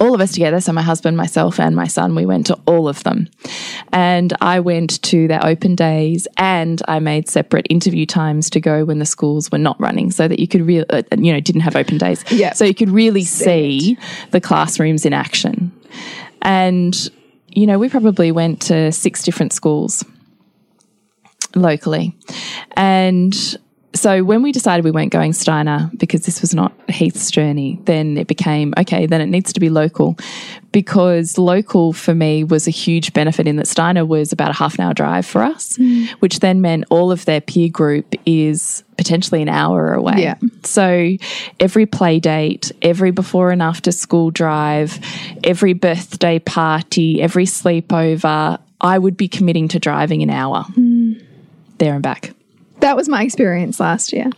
All 0.00 0.14
of 0.14 0.20
us 0.20 0.32
together. 0.32 0.60
So 0.60 0.72
my 0.72 0.82
husband, 0.82 1.16
myself, 1.16 1.60
and 1.60 1.76
my 1.76 1.86
son, 1.86 2.16
we 2.16 2.26
went 2.26 2.46
to 2.46 2.58
all 2.66 2.88
of 2.88 3.04
them. 3.04 3.28
And 3.92 4.32
I 4.40 4.58
went 4.58 5.00
to 5.02 5.28
their 5.28 5.44
open 5.46 5.76
days 5.76 6.26
and 6.36 6.82
I 6.88 6.98
made 6.98 7.28
separate 7.28 7.68
interview 7.70 8.04
times 8.04 8.50
to 8.50 8.60
go 8.60 8.84
when 8.84 8.98
the 8.98 9.06
schools 9.06 9.52
were 9.52 9.58
not 9.58 9.78
running 9.78 10.10
so 10.10 10.26
that 10.26 10.40
you 10.40 10.48
could 10.48 10.62
really, 10.62 10.88
uh, 10.90 11.02
you 11.16 11.32
know, 11.32 11.38
didn't 11.38 11.60
have 11.60 11.76
open 11.76 11.98
days. 11.98 12.24
Yeah. 12.32 12.52
So 12.52 12.64
you 12.64 12.74
could 12.74 12.90
really 12.90 13.22
see 13.22 13.96
the 14.32 14.40
classrooms 14.40 15.06
in 15.06 15.12
action. 15.12 15.70
And, 16.40 17.08
you 17.54 17.66
know, 17.66 17.78
we 17.78 17.88
probably 17.88 18.32
went 18.32 18.62
to 18.62 18.92
six 18.92 19.22
different 19.22 19.52
schools 19.52 20.04
locally. 21.54 22.16
And 22.76 23.34
so 23.94 24.24
when 24.24 24.42
we 24.42 24.52
decided 24.52 24.84
we 24.84 24.90
weren't 24.90 25.12
going 25.12 25.32
Steiner 25.32 25.90
because 25.96 26.24
this 26.24 26.40
was 26.40 26.54
not 26.54 26.72
Heath's 26.88 27.30
journey, 27.30 27.78
then 27.84 28.16
it 28.16 28.26
became 28.26 28.72
okay, 28.78 29.06
then 29.06 29.20
it 29.20 29.26
needs 29.26 29.52
to 29.52 29.60
be 29.60 29.68
local 29.68 30.16
because 30.72 31.36
local 31.36 31.92
for 31.92 32.14
me 32.14 32.44
was 32.44 32.66
a 32.66 32.70
huge 32.70 33.12
benefit 33.12 33.46
in 33.46 33.56
that 33.56 33.66
Steiner 33.66 34.06
was 34.06 34.32
about 34.32 34.50
a 34.50 34.54
half 34.54 34.78
an 34.78 34.84
hour 34.84 34.94
drive 34.94 35.26
for 35.26 35.42
us, 35.42 35.76
mm. 35.76 36.08
which 36.20 36.40
then 36.40 36.60
meant 36.62 36.84
all 36.88 37.12
of 37.12 37.26
their 37.26 37.40
peer 37.40 37.68
group 37.68 38.14
is 38.24 38.82
potentially 38.96 39.42
an 39.42 39.48
hour 39.48 39.92
away. 39.92 40.14
Yeah. 40.16 40.36
So 40.64 41.16
every 41.60 41.86
play 41.86 42.18
date, 42.20 42.72
every 42.80 43.10
before 43.10 43.50
and 43.50 43.62
after 43.62 43.92
school 43.92 44.30
drive, 44.30 44.98
every 45.44 45.74
birthday 45.74 46.38
party, 46.38 47.20
every 47.20 47.44
sleepover, 47.44 48.58
I 48.80 48.98
would 48.98 49.16
be 49.16 49.28
committing 49.28 49.68
to 49.68 49.78
driving 49.78 50.22
an 50.22 50.30
hour 50.30 50.64
mm. 50.76 51.22
there 51.78 51.94
and 51.94 52.02
back. 52.02 52.32
That 52.82 52.96
was 52.96 53.08
my 53.08 53.22
experience 53.22 53.80
last 53.80 54.12
year. 54.12 54.30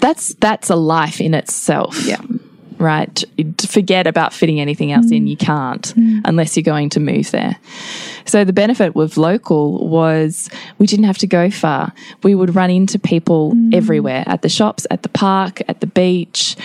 That's 0.00 0.34
that's 0.34 0.70
a 0.70 0.76
life 0.76 1.20
in 1.20 1.34
itself. 1.34 2.04
Yeah. 2.04 2.20
Right. 2.78 3.22
Forget 3.66 4.06
about 4.06 4.32
fitting 4.32 4.58
anything 4.58 4.90
else 4.90 5.10
in. 5.10 5.24
Mm. 5.24 5.28
You 5.28 5.36
can't 5.36 5.94
mm. 5.94 6.22
unless 6.24 6.56
you're 6.56 6.64
going 6.64 6.88
to 6.90 7.00
move 7.00 7.30
there. 7.30 7.56
So 8.24 8.42
the 8.42 8.54
benefit 8.54 8.94
with 8.94 9.18
local 9.18 9.86
was 9.86 10.48
we 10.78 10.86
didn't 10.86 11.04
have 11.04 11.18
to 11.18 11.26
go 11.26 11.50
far. 11.50 11.92
We 12.22 12.34
would 12.34 12.54
run 12.54 12.70
into 12.70 12.98
people 12.98 13.52
mm. 13.52 13.74
everywhere 13.74 14.24
at 14.26 14.40
the 14.40 14.48
shops, 14.48 14.86
at 14.90 15.02
the 15.02 15.10
park, 15.10 15.60
at 15.68 15.80
the 15.80 15.86
beach. 15.86 16.56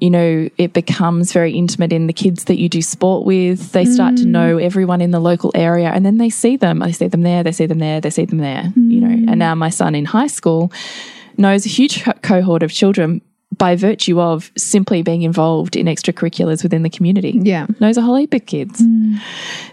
You 0.00 0.10
know, 0.10 0.48
it 0.58 0.72
becomes 0.72 1.32
very 1.32 1.52
intimate 1.52 1.92
in 1.92 2.06
the 2.06 2.12
kids 2.12 2.44
that 2.44 2.58
you 2.58 2.68
do 2.68 2.82
sport 2.82 3.24
with. 3.24 3.72
They 3.72 3.84
start 3.84 4.16
to 4.18 4.24
mm. 4.24 4.28
know 4.28 4.58
everyone 4.58 5.00
in 5.00 5.10
the 5.10 5.20
local 5.20 5.50
area 5.54 5.90
and 5.90 6.06
then 6.06 6.18
they 6.18 6.30
see 6.30 6.56
them. 6.56 6.78
They 6.78 6.92
see 6.92 7.08
them 7.08 7.22
there, 7.22 7.42
they 7.42 7.52
see 7.52 7.66
them 7.66 7.78
there, 7.78 8.00
they 8.00 8.10
see 8.10 8.24
them 8.24 8.38
there, 8.38 8.72
you 8.76 9.00
know. 9.00 9.08
Mm. 9.08 9.30
And 9.30 9.38
now 9.38 9.54
my 9.54 9.70
son 9.70 9.94
in 9.94 10.04
high 10.04 10.28
school 10.28 10.72
knows 11.36 11.66
a 11.66 11.68
huge 11.68 12.04
cohort 12.22 12.62
of 12.62 12.72
children 12.72 13.22
by 13.58 13.76
virtue 13.76 14.20
of 14.20 14.50
simply 14.56 15.02
being 15.02 15.22
involved 15.22 15.76
in 15.76 15.86
extracurriculars 15.86 16.62
within 16.62 16.82
the 16.82 16.90
community. 16.90 17.38
Yeah. 17.42 17.66
Knows 17.80 17.96
a 17.96 18.02
whole 18.02 18.14
heap 18.16 18.32
of 18.32 18.46
kids. 18.46 18.80
Mm. 18.80 19.20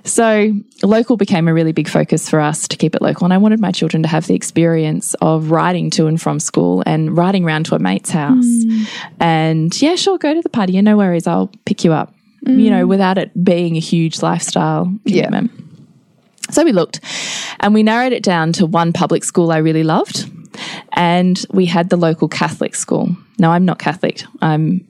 So 0.03 0.53
local 0.83 1.17
became 1.17 1.47
a 1.47 1.53
really 1.53 1.71
big 1.71 1.87
focus 1.87 2.29
for 2.29 2.39
us 2.41 2.67
to 2.67 2.77
keep 2.77 2.95
it 2.95 3.01
local. 3.01 3.25
And 3.25 3.33
I 3.33 3.37
wanted 3.37 3.59
my 3.59 3.71
children 3.71 4.03
to 4.03 4.09
have 4.09 4.27
the 4.27 4.35
experience 4.35 5.13
of 5.21 5.51
riding 5.51 5.89
to 5.91 6.07
and 6.07 6.19
from 6.21 6.39
school 6.39 6.83
and 6.85 7.15
riding 7.15 7.45
around 7.45 7.67
to 7.67 7.75
a 7.75 7.79
mate's 7.79 8.09
house. 8.09 8.45
Mm. 8.45 8.87
And 9.19 9.81
yeah, 9.81 9.95
sure, 9.95 10.17
go 10.17 10.33
to 10.33 10.41
the 10.41 10.49
party. 10.49 10.73
Yeah, 10.73 10.81
no 10.81 10.97
worries, 10.97 11.27
I'll 11.27 11.51
pick 11.65 11.83
you 11.83 11.93
up. 11.93 12.13
You 12.47 12.69
know, 12.69 12.85
mm. 12.85 12.89
without 12.89 13.17
it 13.17 13.43
being 13.43 13.75
a 13.75 13.79
huge 13.79 14.21
lifestyle 14.21 14.93
Yeah. 15.03 15.25
commitment. 15.25 15.51
So 16.51 16.63
we 16.63 16.73
looked 16.73 16.99
and 17.59 17.73
we 17.73 17.81
narrowed 17.81 18.13
it 18.13 18.21
down 18.21 18.53
to 18.53 18.67
one 18.67 18.93
public 18.93 19.23
school 19.23 19.51
I 19.51 19.57
really 19.57 19.83
loved. 19.83 20.29
And 20.93 21.43
we 21.51 21.65
had 21.65 21.89
the 21.89 21.97
local 21.97 22.27
Catholic 22.27 22.75
school. 22.75 23.15
Now 23.37 23.51
I'm 23.51 23.65
not 23.65 23.79
Catholic. 23.79 24.23
I'm 24.41 24.87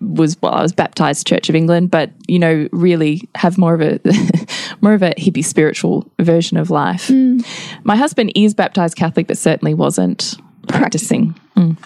was 0.00 0.36
well, 0.42 0.52
I 0.52 0.62
was 0.62 0.72
baptized 0.72 1.26
Church 1.26 1.48
of 1.48 1.54
England, 1.54 1.90
but 1.90 2.10
you 2.26 2.38
know, 2.38 2.68
really 2.72 3.28
have 3.34 3.56
more 3.56 3.74
of 3.74 3.80
a 3.80 4.00
more 4.80 4.94
of 4.94 5.02
a 5.02 5.14
hippie 5.14 5.44
spiritual 5.44 6.10
version 6.18 6.56
of 6.56 6.70
life. 6.70 7.10
My 7.84 7.96
husband 7.96 8.32
is 8.34 8.54
baptized 8.54 8.96
Catholic, 8.96 9.28
but 9.28 9.38
certainly 9.38 9.74
wasn't 9.74 10.36
practicing. 10.68 11.38
Mm. 11.56 11.76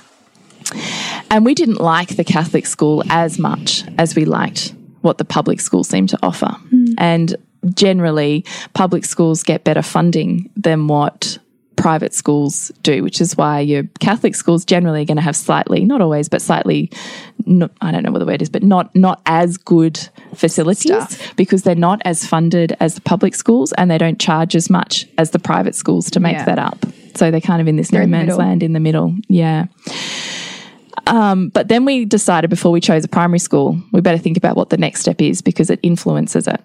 And 1.30 1.44
we 1.44 1.54
didn't 1.54 1.80
like 1.80 2.16
the 2.16 2.24
Catholic 2.24 2.66
school 2.66 3.02
as 3.08 3.38
much 3.38 3.84
as 3.98 4.14
we 4.14 4.24
liked 4.24 4.74
what 5.02 5.18
the 5.18 5.24
public 5.24 5.60
school 5.60 5.84
seemed 5.84 6.08
to 6.08 6.18
offer. 6.22 6.56
And 6.98 7.36
generally, 7.74 8.44
public 8.74 9.04
schools 9.04 9.42
get 9.42 9.64
better 9.64 9.82
funding 9.82 10.50
than 10.56 10.88
what 10.88 11.38
private 11.76 12.14
schools 12.14 12.72
do, 12.82 13.02
which 13.02 13.20
is 13.20 13.36
why 13.36 13.60
your 13.60 13.84
Catholic 14.00 14.34
schools 14.34 14.64
generally 14.64 15.02
are 15.02 15.04
going 15.04 15.16
to 15.18 15.22
have 15.22 15.36
slightly, 15.36 15.84
not 15.84 16.00
always, 16.00 16.28
but 16.28 16.40
slightly, 16.42 16.90
not, 17.44 17.70
I 17.80 17.92
don't 17.92 18.02
know 18.02 18.10
what 18.10 18.18
the 18.18 18.26
word 18.26 18.42
is, 18.42 18.48
but 18.48 18.62
not 18.62 18.94
not 18.94 19.20
as 19.26 19.56
good 19.58 19.96
facilities 20.34 20.90
Stuff. 20.90 21.36
because 21.36 21.62
they're 21.62 21.74
not 21.74 22.00
as 22.04 22.26
funded 22.26 22.76
as 22.80 22.94
the 22.94 23.00
public 23.02 23.34
schools 23.34 23.72
and 23.74 23.90
they 23.90 23.98
don't 23.98 24.18
charge 24.18 24.56
as 24.56 24.68
much 24.70 25.06
as 25.18 25.30
the 25.30 25.38
private 25.38 25.74
schools 25.74 26.10
to 26.12 26.20
make 26.20 26.32
Yeah. 26.36 26.44
that 26.46 26.58
up. 26.58 26.84
So 27.14 27.30
they're 27.30 27.40
kind 27.40 27.60
of 27.62 27.68
in 27.68 27.76
this 27.76 27.92
no 27.92 28.06
man's 28.06 28.26
middle. 28.26 28.38
land 28.38 28.62
in 28.62 28.72
the 28.72 28.80
middle. 28.80 29.14
Yeah. 29.28 29.66
Um, 31.06 31.50
but 31.50 31.68
then 31.68 31.84
we 31.84 32.04
decided 32.04 32.50
before 32.50 32.72
we 32.72 32.80
chose 32.80 33.04
a 33.04 33.08
primary 33.08 33.38
school, 33.38 33.80
we 33.92 34.00
better 34.00 34.18
think 34.18 34.36
about 34.36 34.56
what 34.56 34.70
the 34.70 34.76
next 34.76 35.02
step 35.02 35.22
is 35.22 35.40
because 35.40 35.70
it 35.70 35.78
influences 35.82 36.48
it. 36.48 36.60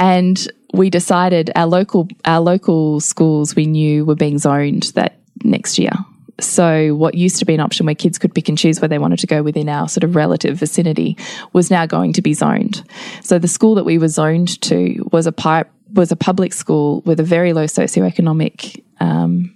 And 0.00 0.50
we 0.72 0.88
decided 0.90 1.50
our 1.54 1.66
local 1.66 2.08
our 2.24 2.40
local 2.40 3.00
schools 3.00 3.54
we 3.54 3.66
knew 3.66 4.04
were 4.04 4.16
being 4.16 4.38
zoned 4.38 4.84
that 4.94 5.20
next 5.44 5.78
year. 5.78 5.92
So 6.40 6.94
what 6.94 7.14
used 7.14 7.38
to 7.40 7.44
be 7.44 7.54
an 7.54 7.60
option 7.60 7.84
where 7.84 7.94
kids 7.94 8.18
could 8.18 8.34
pick 8.34 8.48
and 8.48 8.56
choose 8.56 8.80
where 8.80 8.88
they 8.88 8.98
wanted 8.98 9.18
to 9.18 9.26
go 9.26 9.42
within 9.42 9.68
our 9.68 9.88
sort 9.90 10.04
of 10.04 10.16
relative 10.16 10.56
vicinity 10.56 11.18
was 11.52 11.70
now 11.70 11.84
going 11.84 12.14
to 12.14 12.22
be 12.22 12.32
zoned. 12.32 12.82
So 13.22 13.38
the 13.38 13.46
school 13.46 13.74
that 13.74 13.84
we 13.84 13.98
were 13.98 14.08
zoned 14.08 14.58
to 14.62 15.06
was 15.12 15.26
a 15.26 15.32
pri- 15.32 15.66
was 15.92 16.10
a 16.10 16.16
public 16.16 16.54
school 16.54 17.02
with 17.02 17.20
a 17.20 17.24
very 17.24 17.52
low 17.52 17.64
socioeconomic 17.64 18.82
um, 19.00 19.54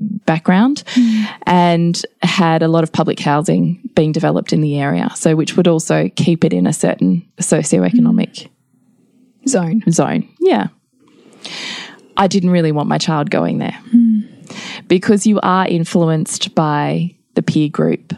background 0.00 0.82
and 1.42 2.00
had 2.22 2.62
a 2.62 2.68
lot 2.68 2.84
of 2.84 2.92
public 2.92 3.20
housing 3.20 3.90
being 3.94 4.12
developed 4.12 4.54
in 4.54 4.62
the 4.62 4.78
area. 4.78 5.10
So, 5.14 5.36
which 5.36 5.58
would 5.58 5.68
also 5.68 6.08
keep 6.16 6.42
it 6.42 6.54
in 6.54 6.66
a 6.66 6.72
certain 6.72 7.28
socioeconomic 7.38 8.48
Zone. 9.48 9.82
zone. 9.90 10.28
Yeah. 10.40 10.68
I 12.16 12.26
didn't 12.26 12.50
really 12.50 12.72
want 12.72 12.88
my 12.88 12.98
child 12.98 13.30
going 13.30 13.58
there 13.58 13.78
because 14.86 15.26
you 15.26 15.40
are 15.42 15.66
influenced 15.66 16.54
by 16.54 17.14
the 17.34 17.42
peer 17.42 17.68
group 17.68 18.12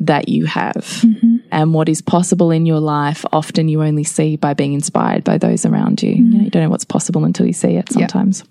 that 0.00 0.28
you 0.28 0.46
have 0.46 1.04
and 1.50 1.74
what 1.74 1.88
is 1.88 2.02
possible 2.02 2.50
in 2.50 2.66
your 2.66 2.80
life. 2.80 3.24
Often 3.32 3.68
you 3.68 3.82
only 3.82 4.04
see 4.04 4.36
by 4.36 4.54
being 4.54 4.72
inspired 4.72 5.24
by 5.24 5.38
those 5.38 5.64
around 5.64 6.02
you. 6.02 6.12
You, 6.12 6.22
know, 6.22 6.44
you 6.44 6.50
don't 6.50 6.62
know 6.62 6.70
what's 6.70 6.84
possible 6.84 7.24
until 7.24 7.46
you 7.46 7.52
see 7.52 7.76
it 7.76 7.90
sometimes. 7.90 8.44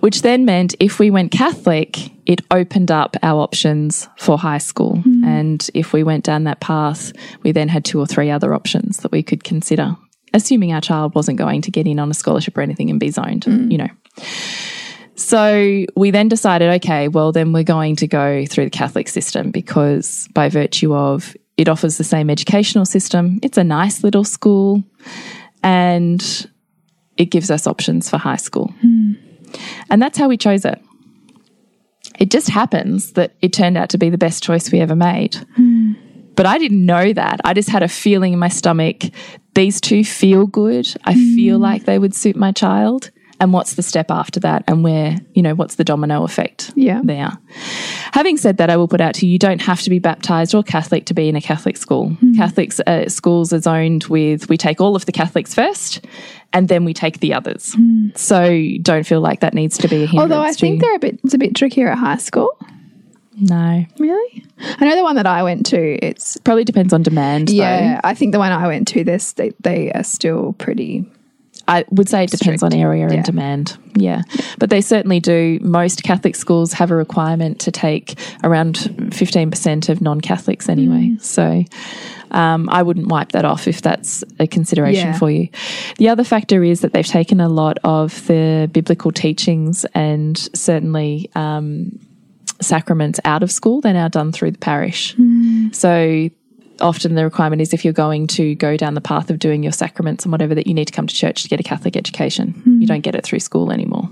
Which 0.00 0.22
then 0.22 0.44
meant 0.44 0.74
if 0.80 0.98
we 0.98 1.10
went 1.10 1.30
Catholic, 1.30 2.10
it 2.26 2.40
opened 2.50 2.90
up 2.90 3.16
our 3.22 3.40
options 3.40 4.08
for 4.18 4.38
high 4.38 4.58
school. 4.58 4.96
Hmm. 4.96 5.24
And 5.24 5.70
if 5.74 5.92
we 5.92 6.02
went 6.02 6.24
down 6.24 6.44
that 6.44 6.60
path, 6.60 7.12
we 7.42 7.52
then 7.52 7.68
had 7.68 7.84
two 7.84 8.00
or 8.00 8.06
three 8.06 8.30
other 8.30 8.54
options 8.54 8.98
that 8.98 9.12
we 9.12 9.22
could 9.22 9.44
consider, 9.44 9.96
assuming 10.32 10.72
our 10.72 10.80
child 10.80 11.14
wasn't 11.14 11.38
going 11.38 11.62
to 11.62 11.70
get 11.70 11.86
in 11.86 11.98
on 11.98 12.10
a 12.10 12.14
scholarship 12.14 12.56
or 12.56 12.60
anything 12.60 12.90
and 12.90 13.00
be 13.00 13.10
zoned, 13.10 13.44
mm. 13.44 13.70
you 13.70 13.78
know. 13.78 13.88
So 15.20 15.84
we 15.96 16.10
then 16.10 16.28
decided, 16.28 16.70
okay, 16.82 17.08
well, 17.08 17.30
then 17.30 17.52
we're 17.52 17.62
going 17.62 17.96
to 17.96 18.06
go 18.06 18.46
through 18.46 18.64
the 18.64 18.70
Catholic 18.70 19.06
system 19.06 19.50
because 19.50 20.28
by 20.32 20.48
virtue 20.48 20.94
of 20.94 21.36
it 21.56 21.68
offers 21.68 21.98
the 21.98 22.04
same 22.04 22.30
educational 22.30 22.86
system, 22.86 23.38
it's 23.42 23.58
a 23.58 23.64
nice 23.64 24.02
little 24.02 24.24
school 24.24 24.82
and 25.62 26.48
it 27.18 27.26
gives 27.26 27.50
us 27.50 27.66
options 27.66 28.08
for 28.08 28.16
high 28.16 28.36
school. 28.36 28.72
Hmm. 28.80 29.12
And 29.90 30.00
that's 30.00 30.16
how 30.16 30.26
we 30.26 30.38
chose 30.38 30.64
it. 30.64 30.80
It 32.18 32.30
just 32.30 32.48
happens 32.48 33.12
that 33.12 33.34
it 33.42 33.52
turned 33.52 33.76
out 33.76 33.90
to 33.90 33.98
be 33.98 34.08
the 34.08 34.18
best 34.18 34.42
choice 34.42 34.72
we 34.72 34.80
ever 34.80 34.96
made. 34.96 35.34
Hmm. 35.54 35.92
But 36.34 36.46
I 36.46 36.56
didn't 36.56 36.86
know 36.86 37.12
that. 37.12 37.40
I 37.44 37.52
just 37.52 37.68
had 37.68 37.82
a 37.82 37.88
feeling 37.88 38.32
in 38.32 38.38
my 38.38 38.48
stomach 38.48 39.02
these 39.60 39.80
two 39.80 40.04
feel 40.04 40.46
good. 40.46 40.88
I 41.04 41.12
feel 41.14 41.58
mm. 41.58 41.62
like 41.62 41.84
they 41.84 41.98
would 41.98 42.14
suit 42.14 42.34
my 42.34 42.50
child. 42.50 43.10
And 43.40 43.52
what's 43.52 43.74
the 43.74 43.82
step 43.82 44.10
after 44.10 44.40
that? 44.40 44.64
And 44.66 44.82
where, 44.82 45.16
you 45.34 45.42
know, 45.42 45.54
what's 45.54 45.74
the 45.76 45.84
domino 45.84 46.24
effect 46.24 46.72
Yeah. 46.76 47.00
there? 47.04 47.38
Having 48.12 48.38
said 48.38 48.56
that, 48.56 48.68
I 48.68 48.76
will 48.76 48.88
put 48.88 49.00
out 49.00 49.14
to 49.16 49.26
you 49.26 49.32
you 49.32 49.38
don't 49.38 49.60
have 49.62 49.82
to 49.82 49.90
be 49.90 49.98
baptized 49.98 50.54
or 50.54 50.62
Catholic 50.62 51.06
to 51.06 51.14
be 51.14 51.28
in 51.28 51.36
a 51.36 51.40
Catholic 51.40 51.76
school. 51.76 52.10
Hmm. 52.10 52.34
Catholic 52.34 52.72
uh, 52.86 53.08
schools 53.08 53.52
are 53.52 53.60
zoned 53.60 54.04
with 54.04 54.48
we 54.48 54.56
take 54.56 54.80
all 54.80 54.96
of 54.96 55.06
the 55.06 55.12
Catholics 55.12 55.54
first 55.54 56.04
and 56.52 56.68
then 56.68 56.84
we 56.84 56.94
take 56.94 57.20
the 57.20 57.34
others. 57.34 57.74
Hmm. 57.74 58.08
So 58.14 58.62
don't 58.82 59.06
feel 59.06 59.20
like 59.20 59.40
that 59.40 59.54
needs 59.54 59.76
to 59.78 59.88
be 59.88 60.04
a 60.04 60.06
hindrance. 60.06 60.32
Although 60.32 60.42
I 60.42 60.52
think 60.52 60.80
they're 60.80 60.96
a 60.96 60.98
bit 60.98 61.20
it's 61.24 61.34
a 61.34 61.38
bit 61.38 61.54
trickier 61.54 61.88
at 61.88 61.98
high 61.98 62.18
school. 62.18 62.58
No. 63.40 63.84
Really? 63.98 64.44
I 64.58 64.84
know 64.88 64.96
the 64.96 65.02
one 65.02 65.16
that 65.16 65.26
I 65.26 65.42
went 65.42 65.66
to, 65.66 66.04
it's 66.04 66.36
Probably 66.38 66.64
depends 66.64 66.92
on 66.92 67.02
demand. 67.02 67.48
though. 67.48 67.52
yeah, 67.54 68.00
I 68.04 68.14
think 68.14 68.32
the 68.32 68.38
one 68.38 68.52
I 68.52 68.66
went 68.66 68.86
to, 68.88 69.02
this 69.04 69.32
they, 69.32 69.52
they 69.60 69.90
are 69.92 70.04
still 70.04 70.52
pretty 70.54 71.04
I 71.68 71.84
would 71.90 72.08
say 72.08 72.24
it 72.24 72.30
depends 72.30 72.64
on 72.64 72.72
area 72.74 73.06
Yeah. 73.08 73.14
and 73.16 73.24
demand. 73.24 73.76
Yeah. 73.94 74.22
But 74.58 74.70
they 74.70 74.80
certainly 74.80 75.20
do. 75.20 75.60
Most 75.62 76.02
Catholic 76.02 76.34
schools 76.34 76.72
have 76.72 76.90
a 76.90 76.96
requirement 76.96 77.60
to 77.60 77.70
take 77.70 78.18
around 78.42 78.74
15% 78.76 79.88
of 79.88 80.00
non 80.00 80.20
Catholics 80.20 80.68
anyway. 80.68 81.10
Mm. 81.12 81.22
So 81.22 81.62
um, 82.32 82.68
I 82.70 82.82
wouldn't 82.82 83.06
wipe 83.06 83.32
that 83.32 83.44
off 83.44 83.68
if 83.68 83.82
that's 83.82 84.24
a 84.40 84.48
consideration 84.48 85.08
Yeah. 85.08 85.18
for 85.18 85.30
you. 85.30 85.48
The 85.98 86.08
other 86.08 86.24
factor 86.24 86.64
is 86.64 86.80
that 86.80 86.92
they've 86.92 87.06
taken 87.06 87.40
a 87.40 87.48
lot 87.48 87.78
of 87.84 88.26
the 88.26 88.68
biblical 88.72 89.12
teachings 89.12 89.84
and 89.94 90.36
certainly 90.54 91.30
um, 91.36 92.00
sacraments 92.60 93.20
out 93.24 93.42
of 93.42 93.50
school. 93.50 93.80
They're 93.80 93.92
now 93.92 94.08
done 94.08 94.32
through 94.32 94.52
the 94.52 94.58
parish. 94.58 95.14
Mm. 95.16 95.74
So 95.74 96.30
often 96.80 97.14
the 97.14 97.24
requirement 97.24 97.62
is 97.62 97.72
if 97.72 97.84
you're 97.84 97.92
going 97.92 98.26
to 98.26 98.54
go 98.54 98.76
down 98.76 98.94
the 98.94 99.00
path 99.00 99.30
of 99.30 99.38
doing 99.38 99.62
your 99.62 99.72
sacraments 99.72 100.24
and 100.24 100.32
whatever, 100.32 100.54
that 100.54 100.66
you 100.66 100.74
need 100.74 100.86
to 100.86 100.92
come 100.92 101.06
to 101.06 101.14
church 101.14 101.42
to 101.42 101.48
get 101.48 101.60
a 101.60 101.62
Catholic 101.62 101.96
education. 101.96 102.52
Hmm. 102.52 102.80
You 102.80 102.86
don't 102.86 103.00
get 103.00 103.14
it 103.14 103.24
through 103.24 103.40
school 103.40 103.70
anymore. 103.70 104.10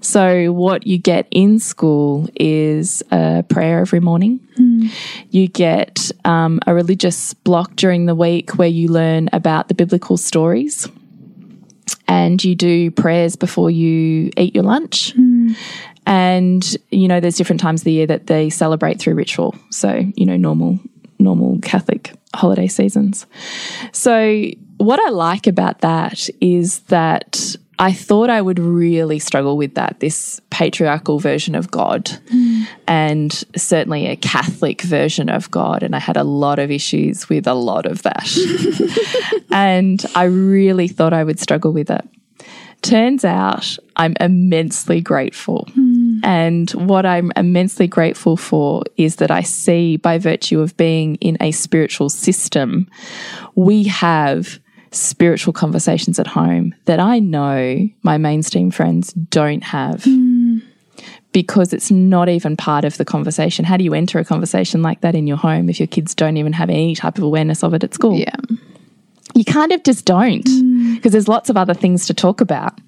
So, 0.00 0.52
what 0.52 0.86
you 0.86 0.98
get 0.98 1.28
in 1.30 1.58
school 1.58 2.28
is 2.34 3.02
a 3.10 3.44
prayer 3.48 3.78
every 3.78 4.00
morning. 4.00 4.40
Hmm. 4.56 4.88
You 5.30 5.48
get 5.48 6.10
um, 6.24 6.60
a 6.66 6.74
religious 6.74 7.34
block 7.34 7.76
during 7.76 8.06
the 8.06 8.14
week 8.14 8.58
where 8.58 8.68
you 8.68 8.88
learn 8.88 9.28
about 9.32 9.68
the 9.68 9.74
biblical 9.74 10.16
stories. 10.16 10.88
And 12.08 12.42
you 12.42 12.54
do 12.54 12.90
prayers 12.90 13.36
before 13.36 13.70
you 13.70 14.30
eat 14.36 14.54
your 14.54 14.64
lunch. 14.64 15.12
Hmm. 15.12 15.52
And, 16.06 16.76
you 16.90 17.08
know, 17.08 17.20
there's 17.20 17.36
different 17.36 17.60
times 17.60 17.82
of 17.82 17.84
the 17.84 17.92
year 17.92 18.06
that 18.06 18.26
they 18.26 18.50
celebrate 18.50 18.98
through 18.98 19.14
ritual. 19.14 19.54
So, 19.70 20.04
you 20.16 20.26
know, 20.26 20.36
normal, 20.36 20.78
normal 21.18 21.58
Catholic 21.60 22.12
holiday 22.34 22.66
seasons. 22.66 23.26
So, 23.92 24.44
what 24.78 24.98
I 24.98 25.10
like 25.10 25.46
about 25.46 25.80
that 25.82 26.28
is 26.40 26.80
that 26.80 27.56
I 27.78 27.92
thought 27.92 28.30
I 28.30 28.40
would 28.40 28.58
really 28.58 29.18
struggle 29.18 29.56
with 29.56 29.74
that, 29.74 30.00
this 30.00 30.40
patriarchal 30.50 31.18
version 31.18 31.54
of 31.54 31.70
God, 31.70 32.10
and 32.86 33.32
certainly 33.56 34.06
a 34.06 34.16
Catholic 34.16 34.82
version 34.82 35.28
of 35.28 35.50
God. 35.50 35.82
And 35.82 35.96
I 35.96 35.98
had 35.98 36.16
a 36.16 36.24
lot 36.24 36.58
of 36.58 36.70
issues 36.70 37.28
with 37.28 37.46
a 37.46 37.54
lot 37.54 37.86
of 37.86 38.02
that. 38.02 38.28
and 39.50 40.04
I 40.14 40.24
really 40.24 40.88
thought 40.88 41.12
I 41.12 41.24
would 41.24 41.40
struggle 41.40 41.72
with 41.72 41.90
it. 41.90 42.08
Turns 42.82 43.24
out 43.24 43.78
I'm 43.96 44.14
immensely 44.20 45.00
grateful. 45.00 45.68
Hmm. 45.74 45.91
And 46.22 46.70
what 46.70 47.04
I'm 47.04 47.32
immensely 47.36 47.86
grateful 47.86 48.36
for 48.36 48.84
is 48.96 49.16
that 49.16 49.30
I 49.30 49.42
see, 49.42 49.96
by 49.96 50.18
virtue 50.18 50.60
of 50.60 50.76
being 50.76 51.16
in 51.16 51.36
a 51.40 51.50
spiritual 51.52 52.08
system, 52.08 52.88
we 53.54 53.84
have 53.84 54.60
spiritual 54.92 55.52
conversations 55.52 56.18
at 56.18 56.26
home 56.26 56.74
that 56.84 57.00
I 57.00 57.18
know 57.18 57.88
my 58.02 58.18
mainstream 58.18 58.70
friends 58.70 59.12
don't 59.12 59.64
have. 59.64 60.04
Because 61.32 61.72
it's 61.72 61.90
not 61.90 62.28
even 62.28 62.58
part 62.58 62.84
of 62.84 62.98
the 62.98 63.06
conversation. 63.06 63.64
How 63.64 63.78
do 63.78 63.84
you 63.84 63.94
enter 63.94 64.18
a 64.18 64.24
conversation 64.24 64.82
like 64.82 65.00
that 65.00 65.14
in 65.14 65.26
your 65.26 65.38
home 65.38 65.70
if 65.70 65.80
your 65.80 65.86
kids 65.86 66.14
don't 66.14 66.36
even 66.36 66.52
have 66.52 66.68
any 66.68 66.94
type 66.94 67.16
of 67.16 67.24
awareness 67.24 67.64
of 67.64 67.72
it 67.72 67.82
at 67.82 67.94
school? 67.94 68.18
yeah. 68.18 68.36
you 69.34 69.44
kind 69.44 69.72
of 69.72 69.82
just 69.82 70.04
don't 70.04 70.44
because 70.94 71.12
there's 71.12 71.28
lots 71.28 71.48
of 71.48 71.56
other 71.56 71.72
things 71.72 72.06
to 72.06 72.14
talk 72.14 72.42
about. 72.42 72.78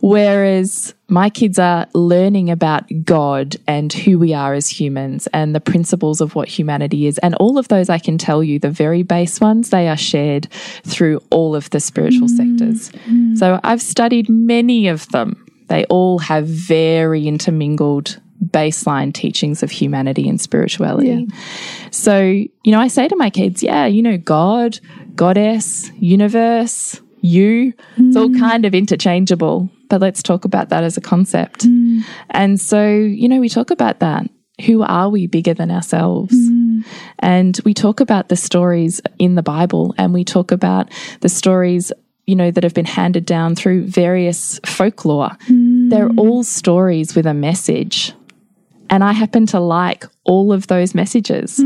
Whereas 0.00 0.94
my 1.08 1.28
kids 1.28 1.58
are 1.58 1.86
learning 1.92 2.50
about 2.50 2.84
God 3.04 3.56
and 3.66 3.92
who 3.92 4.18
we 4.18 4.32
are 4.32 4.54
as 4.54 4.68
humans 4.68 5.26
and 5.32 5.54
the 5.54 5.60
principles 5.60 6.20
of 6.20 6.34
what 6.34 6.48
humanity 6.48 7.06
is. 7.06 7.18
And 7.18 7.34
all 7.36 7.58
of 7.58 7.68
those, 7.68 7.90
I 7.90 7.98
can 7.98 8.16
tell 8.16 8.42
you, 8.42 8.58
the 8.58 8.70
very 8.70 9.02
base 9.02 9.40
ones, 9.40 9.70
they 9.70 9.88
are 9.88 9.96
shared 9.96 10.50
through 10.84 11.20
all 11.30 11.54
of 11.54 11.68
the 11.70 11.80
spiritual 11.80 12.28
mm. 12.28 12.36
sectors. 12.36 12.90
Mm. 13.08 13.36
So 13.36 13.60
I've 13.62 13.82
studied 13.82 14.28
many 14.28 14.88
of 14.88 15.08
them. 15.08 15.44
They 15.68 15.84
all 15.86 16.18
have 16.20 16.46
very 16.46 17.26
intermingled 17.26 18.20
baseline 18.44 19.12
teachings 19.12 19.62
of 19.62 19.70
humanity 19.70 20.28
and 20.28 20.40
spirituality. 20.40 21.28
So, 21.90 22.20
you 22.20 22.72
know, 22.72 22.80
I 22.80 22.88
say 22.88 23.06
to 23.06 23.16
my 23.16 23.28
kids, 23.30 23.62
yeah, 23.62 23.84
you 23.86 24.02
know, 24.02 24.16
God, 24.16 24.80
goddess, 25.14 25.90
universe, 25.96 27.00
you, 27.20 27.72
it's 27.96 28.16
all 28.16 28.28
mm. 28.28 28.38
kind 28.38 28.64
of 28.64 28.74
interchangeable, 28.74 29.68
but 29.88 30.00
let's 30.00 30.22
talk 30.22 30.44
about 30.44 30.68
that 30.70 30.84
as 30.84 30.96
a 30.96 31.00
concept. 31.00 31.66
Mm. 31.66 32.02
And 32.30 32.60
so, 32.60 32.88
you 32.88 33.28
know, 33.28 33.40
we 33.40 33.48
talk 33.48 33.70
about 33.70 34.00
that. 34.00 34.28
Who 34.66 34.82
are 34.82 35.08
we 35.08 35.26
bigger 35.26 35.54
than 35.54 35.70
ourselves? 35.70 36.34
Mm. 36.34 36.84
And 37.18 37.60
we 37.64 37.74
talk 37.74 38.00
about 38.00 38.28
the 38.28 38.36
stories 38.36 39.00
in 39.18 39.34
the 39.34 39.42
Bible 39.42 39.94
and 39.98 40.12
we 40.12 40.24
talk 40.24 40.52
about 40.52 40.90
the 41.20 41.28
stories, 41.28 41.92
you 42.26 42.36
know, 42.36 42.50
that 42.50 42.64
have 42.64 42.74
been 42.74 42.84
handed 42.84 43.24
down 43.24 43.54
through 43.54 43.86
various 43.86 44.60
folklore. 44.66 45.36
They're 45.48 46.10
all 46.10 46.44
stories 46.44 47.14
with 47.14 47.26
a 47.26 47.34
message. 47.34 48.12
And 48.90 49.04
I 49.04 49.12
happen 49.12 49.46
to 49.46 49.60
like 49.60 50.04
all 50.24 50.52
of 50.52 50.66
those 50.66 50.94
messages. 50.94 51.58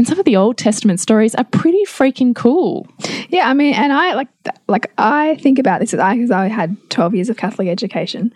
And 0.00 0.08
some 0.08 0.18
of 0.18 0.24
the 0.24 0.34
Old 0.34 0.56
Testament 0.56 0.98
stories 0.98 1.34
are 1.34 1.44
pretty 1.44 1.84
freaking 1.84 2.34
cool. 2.34 2.88
Yeah, 3.28 3.50
I 3.50 3.52
mean, 3.52 3.74
and 3.74 3.92
I 3.92 4.14
like 4.14 4.28
like 4.66 4.90
I 4.96 5.36
think 5.42 5.58
about 5.58 5.80
this 5.80 5.92
as 5.92 6.00
I 6.00 6.14
because 6.14 6.30
I 6.30 6.48
had 6.48 6.74
twelve 6.88 7.14
years 7.14 7.28
of 7.28 7.36
Catholic 7.36 7.68
education, 7.68 8.32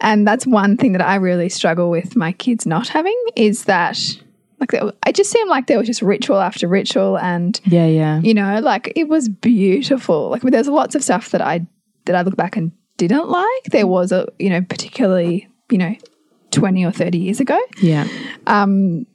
and 0.00 0.26
that's 0.26 0.48
one 0.48 0.76
thing 0.76 0.90
that 0.94 1.00
I 1.00 1.14
really 1.14 1.48
struggle 1.48 1.90
with 1.90 2.16
my 2.16 2.32
kids 2.32 2.66
not 2.66 2.88
having 2.88 3.14
is 3.36 3.66
that 3.66 3.96
like 4.58 4.72
there- 4.72 4.90
I 5.04 5.12
just 5.12 5.30
seemed 5.30 5.48
like 5.48 5.68
there 5.68 5.78
was 5.78 5.86
just 5.86 6.02
ritual 6.02 6.40
after 6.40 6.66
ritual, 6.66 7.16
and 7.18 7.60
Yeah, 7.66 7.86
yeah. 7.86 8.18
you 8.20 8.34
know, 8.34 8.58
like 8.58 8.92
it 8.96 9.06
was 9.08 9.28
beautiful. 9.28 10.30
Like 10.30 10.42
there's 10.42 10.66
lots 10.66 10.96
of 10.96 11.04
stuff 11.04 11.30
that 11.30 11.40
I 11.40 11.64
that 12.06 12.16
I 12.16 12.22
look 12.22 12.34
back 12.34 12.56
and 12.56 12.72
didn't 12.96 13.28
like. 13.28 13.62
There 13.70 13.86
was 13.86 14.10
a 14.10 14.26
you 14.40 14.50
know 14.50 14.62
particularly 14.62 15.46
you 15.70 15.78
know 15.78 15.94
twenty 16.50 16.84
or 16.84 16.90
thirty 16.90 17.18
years 17.18 17.38
ago 17.38 17.56
Yeah. 17.80 18.08
Um, 18.48 19.06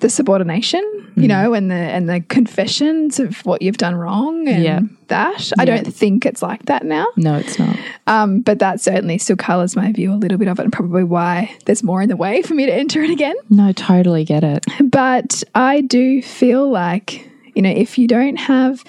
the 0.00 0.10
subordination 0.10 0.82
you 1.16 1.26
know, 1.28 1.52
and 1.52 1.70
the 1.70 1.74
and 1.74 2.08
the 2.08 2.20
confessions 2.20 3.18
of 3.20 3.44
what 3.44 3.60
you've 3.60 3.76
done 3.76 3.94
wrong 3.94 4.48
and 4.48 4.62
Yeah. 4.62 4.80
that. 5.08 5.52
I 5.58 5.64
don't 5.66 5.84
think 5.92 6.24
it's 6.24 6.40
like 6.40 6.64
that 6.66 6.84
now. 6.86 7.06
No, 7.16 7.34
it's 7.34 7.58
not. 7.58 7.76
Um, 8.06 8.40
but 8.40 8.60
that 8.60 8.80
certainly 8.80 9.18
still 9.18 9.36
colours 9.36 9.76
my 9.76 9.92
view 9.92 10.12
a 10.12 10.14
little 10.14 10.38
bit 10.38 10.48
of 10.48 10.58
it 10.58 10.62
and 10.62 10.72
probably 10.72 11.04
why 11.04 11.54
there's 11.66 11.82
more 11.82 12.00
in 12.00 12.08
the 12.08 12.16
way 12.16 12.40
for 12.42 12.54
me 12.54 12.64
to 12.64 12.72
enter 12.72 13.02
it 13.02 13.10
again. 13.10 13.34
No, 13.50 13.72
totally 13.72 14.24
get 14.24 14.44
it. 14.44 14.64
But 14.82 15.42
I 15.54 15.82
do 15.82 16.22
feel 16.22 16.70
like, 16.70 17.28
you 17.54 17.60
know, 17.60 17.70
if 17.70 17.98
you 17.98 18.06
don't 18.06 18.36
have 18.36 18.82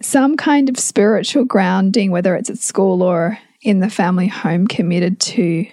some 0.00 0.36
kind 0.36 0.68
of 0.68 0.76
spiritual 0.78 1.44
grounding, 1.44 2.10
whether 2.10 2.34
it's 2.34 2.50
at 2.50 2.58
school 2.58 3.02
or 3.02 3.38
in 3.62 3.78
the 3.80 3.90
family 3.90 4.26
home, 4.28 4.66
committed 4.66 5.20
to 5.20 5.66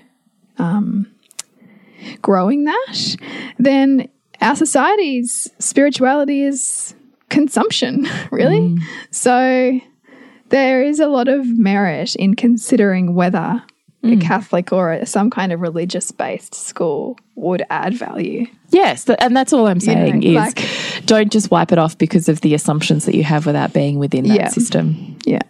um, 0.60 1.08
growing 2.22 2.66
that, 2.66 3.16
then 3.58 4.08
our 4.42 4.56
society's 4.56 5.50
spirituality 5.60 6.44
is 6.44 6.96
consumption, 7.30 8.08
really. 8.32 8.60
Mm. 8.60 8.80
So 9.12 9.80
there 10.50 10.84
is 10.84 11.00
a 11.00 11.08
lot 11.08 11.28
of 11.28 11.48
merit 11.58 12.16
in 12.16 12.36
considering 12.36 13.16
whether 13.16 13.64
a 14.04 14.08
mm. 14.08 14.22
Catholic 14.22 14.74
or 14.74 14.94
a, 14.94 15.06
some 15.06 15.30
kind 15.30 15.52
of 15.52 15.62
religious 15.62 16.12
based 16.12 16.56
school 16.56 17.20
would 17.36 17.64
add 17.70 17.94
value. 17.94 18.48
Yes, 18.70 19.08
and 19.08 19.36
that's 19.36 19.54
all 19.54 19.68
I'm 19.68 19.80
saying 19.80 20.24
is 20.24 20.36
like- 20.36 20.66
don't 21.06 21.32
just 21.32 21.52
wipe 21.52 21.72
it 21.72 21.78
off 21.78 21.98
because 21.98 22.30
of 22.30 22.42
the 22.42 22.54
assumptions 22.54 23.06
that 23.06 23.16
you 23.16 23.24
have 23.24 23.46
without 23.46 23.74
being 23.74 24.00
within 24.00 24.28
that 24.28 24.36
Yeah. 24.36 24.48
system. 24.50 25.18
Yeah. 25.26 25.42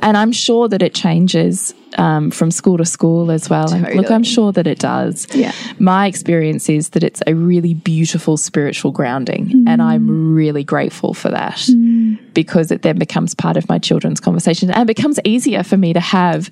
And 0.00 0.16
I'm 0.16 0.32
sure 0.32 0.68
that 0.68 0.82
it 0.82 0.94
changes 0.94 1.74
um, 1.96 2.30
from 2.30 2.50
school 2.50 2.76
to 2.78 2.84
school 2.84 3.30
as 3.30 3.48
well. 3.48 3.72
And 3.72 3.94
look, 3.94 4.10
I'm 4.10 4.24
sure 4.24 4.52
that 4.52 4.66
it 4.66 4.78
does. 4.78 5.26
Yeah. 5.34 5.52
My 5.78 6.06
experience 6.06 6.68
is 6.68 6.90
that 6.90 7.02
it's 7.02 7.22
a 7.26 7.34
really 7.34 7.74
beautiful 7.74 8.36
spiritual 8.36 8.90
grounding, 8.90 9.64
and 9.66 9.80
I'm 9.80 10.06
mm. 10.06 10.34
really 10.36 10.64
grateful 10.64 11.14
for 11.14 11.30
that 11.30 11.56
mm. 11.56 12.18
because 12.34 12.70
it 12.70 12.82
then 12.82 12.98
becomes 12.98 13.34
part 13.34 13.56
of 13.56 13.68
my 13.68 13.78
children's 13.78 14.20
conversation 14.20 14.70
and 14.70 14.82
it 14.82 14.96
becomes 14.96 15.18
easier 15.24 15.62
for 15.62 15.76
me 15.76 15.92
to 15.92 16.00
have. 16.00 16.50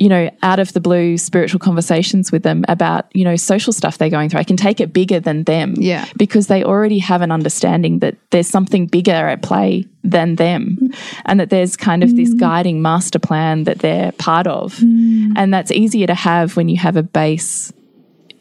You 0.00 0.08
know, 0.08 0.30
out 0.42 0.58
of 0.58 0.72
the 0.72 0.80
blue 0.80 1.18
spiritual 1.18 1.60
conversations 1.60 2.32
with 2.32 2.42
them 2.42 2.64
about, 2.68 3.14
you 3.14 3.22
know, 3.22 3.36
social 3.36 3.72
stuff 3.72 3.98
they're 3.98 4.08
going 4.08 4.30
through. 4.30 4.40
I 4.40 4.44
can 4.44 4.56
take 4.56 4.80
it 4.80 4.92
bigger 4.92 5.20
than 5.20 5.44
them. 5.44 5.74
Yeah. 5.76 6.06
Because 6.16 6.46
they 6.46 6.64
already 6.64 6.98
have 6.98 7.20
an 7.20 7.30
understanding 7.30 7.98
that 7.98 8.16
there's 8.30 8.48
something 8.48 8.86
bigger 8.86 9.12
at 9.12 9.42
play 9.42 9.84
than 10.02 10.36
them 10.36 10.78
and 11.26 11.38
that 11.38 11.50
there's 11.50 11.76
kind 11.76 12.02
of 12.02 12.16
this 12.16 12.34
mm. 12.34 12.40
guiding 12.40 12.80
master 12.80 13.18
plan 13.18 13.64
that 13.64 13.80
they're 13.80 14.12
part 14.12 14.46
of. 14.46 14.76
Mm. 14.78 15.34
And 15.36 15.52
that's 15.52 15.70
easier 15.70 16.06
to 16.06 16.14
have 16.14 16.56
when 16.56 16.70
you 16.70 16.78
have 16.78 16.96
a 16.96 17.02
base 17.02 17.70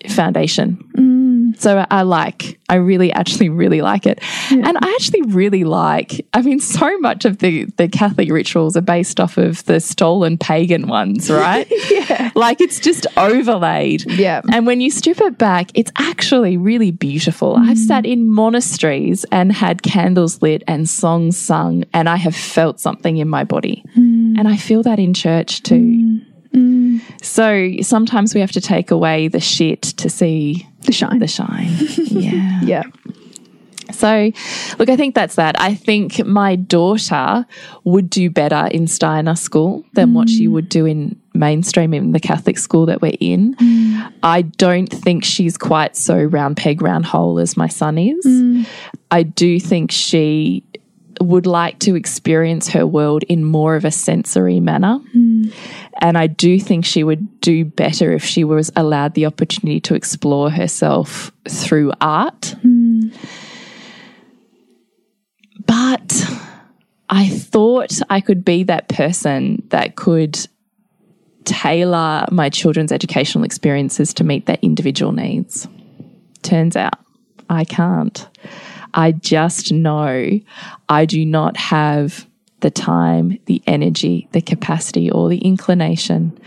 foundation. 0.07 0.77
Mm. 0.95 1.18
So 1.59 1.85
I 1.91 2.03
like, 2.03 2.59
I 2.69 2.75
really 2.75 3.11
actually 3.11 3.49
really 3.49 3.81
like 3.81 4.05
it. 4.05 4.19
And 4.49 4.77
I 4.77 4.93
actually 4.95 5.23
really 5.23 5.63
like, 5.63 6.25
I 6.33 6.41
mean, 6.41 6.59
so 6.59 6.97
much 6.99 7.25
of 7.25 7.39
the, 7.39 7.65
the 7.77 7.87
Catholic 7.87 8.31
rituals 8.31 8.77
are 8.77 8.81
based 8.81 9.19
off 9.19 9.37
of 9.37 9.65
the 9.65 9.79
stolen 9.79 10.37
pagan 10.37 10.87
ones, 10.87 11.29
right? 11.29 11.67
yeah. 11.91 12.31
Like 12.35 12.61
it's 12.61 12.79
just 12.79 13.05
overlaid. 13.17 14.09
Yeah. 14.09 14.41
And 14.51 14.65
when 14.65 14.81
you 14.81 14.89
strip 14.89 15.19
it 15.21 15.37
back, 15.37 15.71
it's 15.73 15.91
actually 15.97 16.57
really 16.57 16.91
beautiful. 16.91 17.57
I've 17.57 17.77
mm. 17.77 17.87
sat 17.87 18.05
in 18.05 18.29
monasteries 18.29 19.25
and 19.31 19.51
had 19.51 19.83
candles 19.83 20.41
lit 20.41 20.63
and 20.67 20.87
songs 20.87 21.37
sung, 21.37 21.83
and 21.93 22.07
I 22.07 22.15
have 22.15 22.35
felt 22.35 22.79
something 22.79 23.17
in 23.17 23.27
my 23.27 23.43
body. 23.43 23.83
Mm. 23.97 24.37
And 24.37 24.47
I 24.47 24.55
feel 24.55 24.83
that 24.83 24.99
in 24.99 25.13
church 25.13 25.63
too. 25.63 25.75
Mm. 25.75 26.25
Mm. 26.53 27.01
So 27.23 27.81
sometimes 27.81 28.33
we 28.33 28.41
have 28.41 28.51
to 28.53 28.61
take 28.61 28.91
away 28.91 29.27
the 29.27 29.39
shit 29.39 29.81
to 29.81 30.09
see 30.09 30.67
The 30.81 30.91
shine. 30.91 31.19
the 31.19 31.27
shine. 31.27 31.67
yeah. 31.97 32.61
yeah. 32.61 32.83
So, 33.91 34.31
look, 34.77 34.89
I 34.89 34.95
think 34.95 35.15
that's 35.15 35.35
that. 35.35 35.59
I 35.59 35.73
think 35.73 36.23
my 36.25 36.55
daughter 36.55 37.45
would 37.83 38.09
do 38.09 38.29
better 38.29 38.67
in 38.71 38.87
Steiner 38.87 39.35
school 39.35 39.83
than 39.93 40.13
what 40.13 40.29
she 40.29 40.47
mm. 40.47 40.51
would 40.51 40.69
do 40.69 40.85
in 40.85 41.19
mainstream 41.33 41.93
in 41.93 42.11
the 42.11 42.19
Catholic 42.19 42.57
school 42.57 42.85
that 42.87 43.01
we're 43.01 43.17
in. 43.19 43.55
Mm. 43.55 44.13
I 44.23 44.43
don't 44.43 44.91
think 44.91 45.23
she's 45.23 45.57
quite 45.57 45.95
so 45.95 46.17
round 46.17 46.57
peg, 46.57 46.81
round 46.81 47.05
hole 47.05 47.39
as 47.39 47.57
my 47.57 47.67
son 47.67 47.97
is. 47.97 48.67
I 49.11 49.23
do 49.23 49.59
think 49.59 49.91
she 49.91 50.63
would 51.19 51.45
like 51.45 51.79
to 51.79 51.95
experience 51.95 52.69
her 52.69 52.85
world 52.85 53.23
in 53.23 53.43
more 53.43 53.75
of 53.75 53.85
a 53.85 53.91
sensory 53.91 54.59
manner. 54.59 54.99
Hmm. 55.11 55.49
And 56.01 56.17
I 56.17 56.27
do 56.27 56.59
think 56.59 56.85
she 56.85 57.03
would 57.03 57.41
do 57.41 57.65
better 57.65 58.11
if 58.11 58.23
she 58.23 58.43
was 58.43 58.71
allowed 58.75 59.13
the 59.13 59.25
opportunity 59.25 59.79
to 59.81 59.95
explore 59.95 60.49
herself 60.49 61.31
through 61.47 61.91
art. 62.01 62.55
Hmm. 62.61 63.09
But 65.65 66.25
I 67.09 67.27
thought 67.27 67.99
I 68.09 68.21
could 68.21 68.45
be 68.45 68.63
that 68.63 68.87
person 68.87 69.63
that 69.69 69.95
could 69.95 70.39
tailor 71.45 72.25
my 72.31 72.49
children's 72.49 72.91
educational 72.91 73.43
experiences 73.43 74.13
to 74.15 74.23
meet 74.23 74.45
their 74.45 74.57
individual 74.61 75.11
needs. 75.11 75.67
Turns 76.43 76.75
out 76.75 76.93
I 77.49 77.65
can't. 77.65 78.27
I 78.93 79.11
just 79.11 79.71
know 79.71 80.39
I 80.87 81.05
do 81.05 81.25
not 81.25 81.57
have 81.57 82.27
the 82.61 82.69
time, 82.69 83.39
the 83.45 83.61
energy, 83.67 84.27
the 84.31 84.41
capacity, 84.41 85.09
or 85.09 85.29
the 85.29 85.37
inclination 85.37 86.37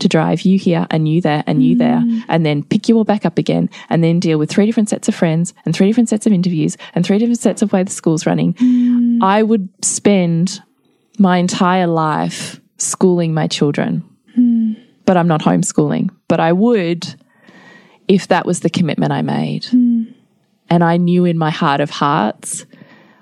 to 0.00 0.08
drive 0.08 0.42
you 0.42 0.58
here 0.58 0.86
and 0.90 1.08
you 1.08 1.20
there 1.20 1.44
and 1.46 1.62
you 1.62 1.76
there, 1.76 1.98
mm. 1.98 2.22
and 2.28 2.46
then 2.46 2.62
pick 2.62 2.88
you 2.88 2.96
all 2.96 3.04
back 3.04 3.26
up 3.26 3.36
again, 3.36 3.68
and 3.90 4.02
then 4.02 4.20
deal 4.20 4.38
with 4.38 4.50
three 4.50 4.64
different 4.64 4.88
sets 4.88 5.08
of 5.08 5.14
friends 5.14 5.52
and 5.64 5.74
three 5.74 5.86
different 5.86 6.08
sets 6.08 6.26
of 6.26 6.32
interviews 6.32 6.76
and 6.94 7.04
three 7.04 7.18
different 7.18 7.40
sets 7.40 7.62
of 7.62 7.72
way 7.72 7.82
the 7.82 7.90
school's 7.90 8.26
running. 8.26 8.54
Mm. 8.54 9.22
I 9.22 9.42
would 9.42 9.68
spend 9.84 10.62
my 11.18 11.38
entire 11.38 11.86
life 11.86 12.60
schooling 12.78 13.34
my 13.34 13.46
children, 13.46 14.08
mm. 14.38 14.76
but 15.04 15.16
I'm 15.16 15.28
not 15.28 15.42
homeschooling. 15.42 16.10
But 16.28 16.40
I 16.40 16.52
would 16.52 17.14
if 18.06 18.28
that 18.28 18.46
was 18.46 18.60
the 18.60 18.70
commitment 18.70 19.12
I 19.12 19.22
made. 19.22 19.64
And 20.70 20.84
I 20.84 20.96
knew 20.96 21.24
in 21.24 21.38
my 21.38 21.50
heart 21.50 21.80
of 21.80 21.90
hearts, 21.90 22.66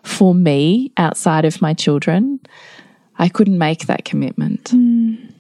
for 0.02 0.34
me, 0.34 0.92
outside 0.96 1.44
of 1.44 1.60
my 1.60 1.74
children, 1.74 2.40
I 3.18 3.28
couldn't 3.28 3.58
make 3.58 3.86
that 3.86 4.04
commitment. 4.04 4.64
Mm. 4.64 5.32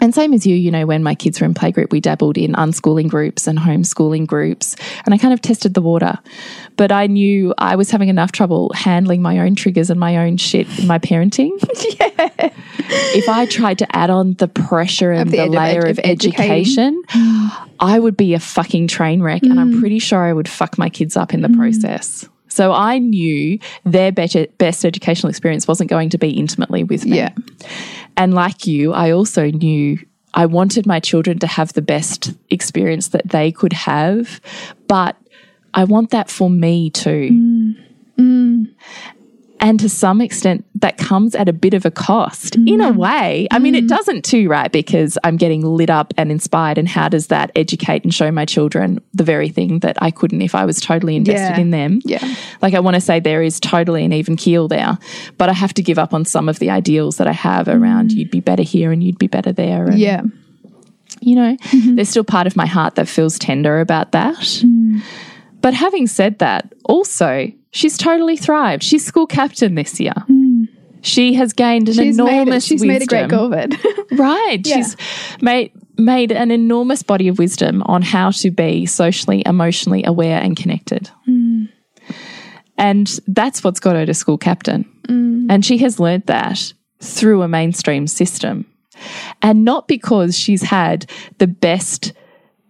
And 0.00 0.14
same 0.14 0.32
as 0.32 0.46
you, 0.46 0.54
you 0.54 0.70
know, 0.70 0.86
when 0.86 1.02
my 1.02 1.14
kids 1.14 1.40
were 1.40 1.46
in 1.46 1.54
playgroup, 1.54 1.90
we 1.90 2.00
dabbled 2.00 2.36
in 2.36 2.52
unschooling 2.52 3.08
groups 3.08 3.46
and 3.46 3.58
homeschooling 3.58 4.26
groups, 4.26 4.76
and 5.04 5.14
I 5.14 5.18
kind 5.18 5.32
of 5.32 5.40
tested 5.40 5.74
the 5.74 5.80
water. 5.80 6.18
But 6.76 6.92
I 6.92 7.06
knew 7.06 7.54
I 7.56 7.76
was 7.76 7.90
having 7.90 8.08
enough 8.08 8.32
trouble 8.32 8.70
handling 8.74 9.22
my 9.22 9.38
own 9.38 9.54
triggers 9.54 9.88
and 9.88 9.98
my 9.98 10.18
own 10.18 10.36
shit 10.36 10.66
in 10.78 10.86
my 10.86 10.98
parenting. 10.98 11.50
yeah. 11.98 12.50
If 12.88 13.28
I 13.28 13.46
tried 13.46 13.78
to 13.78 13.96
add 13.96 14.10
on 14.10 14.34
the 14.34 14.48
pressure 14.48 15.12
and 15.12 15.30
the 15.30 15.38
the, 15.38 15.46
layer 15.46 15.80
of, 15.80 15.98
of 15.98 16.04
education, 16.04 17.02
I 17.80 17.98
would 17.98 18.16
be 18.16 18.34
a 18.34 18.40
fucking 18.40 18.88
train 18.88 19.22
wreck, 19.22 19.42
and 19.42 19.58
I'm 19.58 19.80
pretty 19.80 19.98
sure 19.98 20.22
I 20.24 20.32
would 20.32 20.48
fuck 20.48 20.78
my 20.78 20.88
kids 20.88 21.16
up 21.16 21.32
in 21.32 21.42
the 21.42 21.48
process. 21.48 22.28
So 22.48 22.72
I 22.72 22.98
knew 22.98 23.58
their 23.84 24.10
better, 24.12 24.46
best 24.56 24.84
educational 24.86 25.28
experience 25.28 25.68
wasn't 25.68 25.90
going 25.90 26.08
to 26.10 26.18
be 26.18 26.30
intimately 26.30 26.84
with 26.84 27.04
me. 27.04 27.18
Yeah. 27.18 27.34
And 28.16 28.34
like 28.34 28.66
you, 28.66 28.92
I 28.92 29.10
also 29.10 29.50
knew 29.50 29.98
I 30.34 30.46
wanted 30.46 30.86
my 30.86 31.00
children 31.00 31.38
to 31.40 31.46
have 31.46 31.72
the 31.72 31.82
best 31.82 32.32
experience 32.50 33.08
that 33.08 33.28
they 33.28 33.52
could 33.52 33.72
have, 33.72 34.40
but 34.86 35.16
I 35.74 35.84
want 35.84 36.10
that 36.10 36.30
for 36.30 36.50
me 36.50 36.90
too. 36.90 37.30
Mm. 37.32 37.86
Mm. 38.18 38.74
And 39.58 39.80
to 39.80 39.88
some 39.88 40.20
extent, 40.20 40.66
that 40.76 40.98
comes 40.98 41.34
at 41.34 41.48
a 41.48 41.52
bit 41.52 41.72
of 41.72 41.86
a 41.86 41.90
cost 41.90 42.56
in 42.56 42.80
a 42.80 42.92
mm. 42.92 42.96
way. 42.96 43.48
I 43.50 43.58
mean, 43.58 43.74
it 43.74 43.84
mm. 43.84 43.88
doesn't 43.88 44.24
too, 44.24 44.48
right? 44.48 44.70
Because 44.70 45.16
I'm 45.24 45.36
getting 45.36 45.62
lit 45.64 45.88
up 45.88 46.12
and 46.18 46.30
inspired. 46.30 46.78
And 46.78 46.86
how 46.86 47.08
does 47.08 47.28
that 47.28 47.52
educate 47.56 48.04
and 48.04 48.14
show 48.14 48.30
my 48.30 48.44
children 48.44 49.00
the 49.14 49.24
very 49.24 49.48
thing 49.48 49.80
that 49.80 49.96
I 50.02 50.10
couldn't 50.10 50.42
if 50.42 50.54
I 50.54 50.66
was 50.66 50.78
totally 50.78 51.16
invested 51.16 51.56
Yeah. 51.56 51.60
in 51.60 51.70
them? 51.70 52.00
Yeah. 52.04 52.34
Like, 52.60 52.74
I 52.74 52.80
want 52.80 52.96
to 52.96 53.00
say 53.00 53.18
there 53.18 53.42
is 53.42 53.58
totally 53.58 54.04
an 54.04 54.12
even 54.12 54.36
keel 54.36 54.68
there, 54.68 54.98
but 55.38 55.48
I 55.48 55.54
have 55.54 55.72
to 55.74 55.82
give 55.82 55.98
up 55.98 56.12
on 56.12 56.24
some 56.24 56.48
of 56.48 56.58
the 56.58 56.70
ideals 56.70 57.16
that 57.16 57.26
I 57.26 57.32
have 57.32 57.66
around 57.66 58.10
mm. 58.10 58.16
you'd 58.16 58.30
be 58.30 58.40
better 58.40 58.62
here 58.62 58.92
and 58.92 59.02
you'd 59.02 59.18
be 59.18 59.26
better 59.26 59.52
there. 59.52 59.86
And, 59.86 59.98
Yeah. 59.98 60.22
you 61.20 61.34
know, 61.34 61.56
mm-hmm. 61.56 61.94
there's 61.94 62.10
still 62.10 62.24
part 62.24 62.46
of 62.46 62.56
my 62.56 62.66
heart 62.66 62.96
that 62.96 63.08
feels 63.08 63.38
tender 63.38 63.80
about 63.80 64.12
that. 64.12 64.62
But 65.66 65.74
having 65.74 66.06
said 66.06 66.38
that, 66.38 66.72
also, 66.84 67.50
she's 67.72 67.98
totally 67.98 68.36
thrived. 68.36 68.84
She's 68.84 69.04
school 69.04 69.26
captain 69.26 69.74
this 69.74 69.98
year. 69.98 70.12
Hmm. 70.14 70.66
She 71.00 71.34
has 71.34 71.52
gained 71.52 71.88
an 71.88 71.94
She's 71.94 72.18
made 72.18 72.24
it. 72.24 72.32
enormous 72.34 72.64
She's 72.64 72.84
made 72.84 73.02
a 73.02 73.06
great 73.06 73.28
go 73.28 73.46
of 73.46 73.52
it. 73.52 73.74
Right. 74.12 74.64
Yeah. 74.64 74.76
She's 74.76 74.96
made 75.40 75.72
made 75.98 76.30
an 76.30 76.52
enormous 76.52 77.02
body 77.02 77.26
of 77.26 77.40
wisdom 77.40 77.82
on 77.86 78.02
how 78.02 78.30
to 78.30 78.52
be 78.52 78.86
socially, 78.86 79.42
emotionally 79.44 80.04
aware 80.04 80.40
and 80.40 80.56
connected. 80.56 81.10
Hmm. 81.24 81.64
And 82.78 83.18
that's 83.26 83.64
what's 83.64 83.80
got 83.80 83.96
her 83.96 84.06
to 84.06 84.14
school 84.14 84.38
captain. 84.38 84.84
Hmm. 85.08 85.48
And 85.50 85.64
she 85.64 85.78
has 85.78 85.98
learned 85.98 86.26
that 86.26 86.72
through 87.00 87.42
a 87.42 87.48
mainstream 87.48 88.06
system. 88.06 88.66
And 89.42 89.64
not 89.64 89.88
because 89.88 90.38
she's 90.38 90.62
had 90.62 91.10
the 91.38 91.48
best 91.48 92.12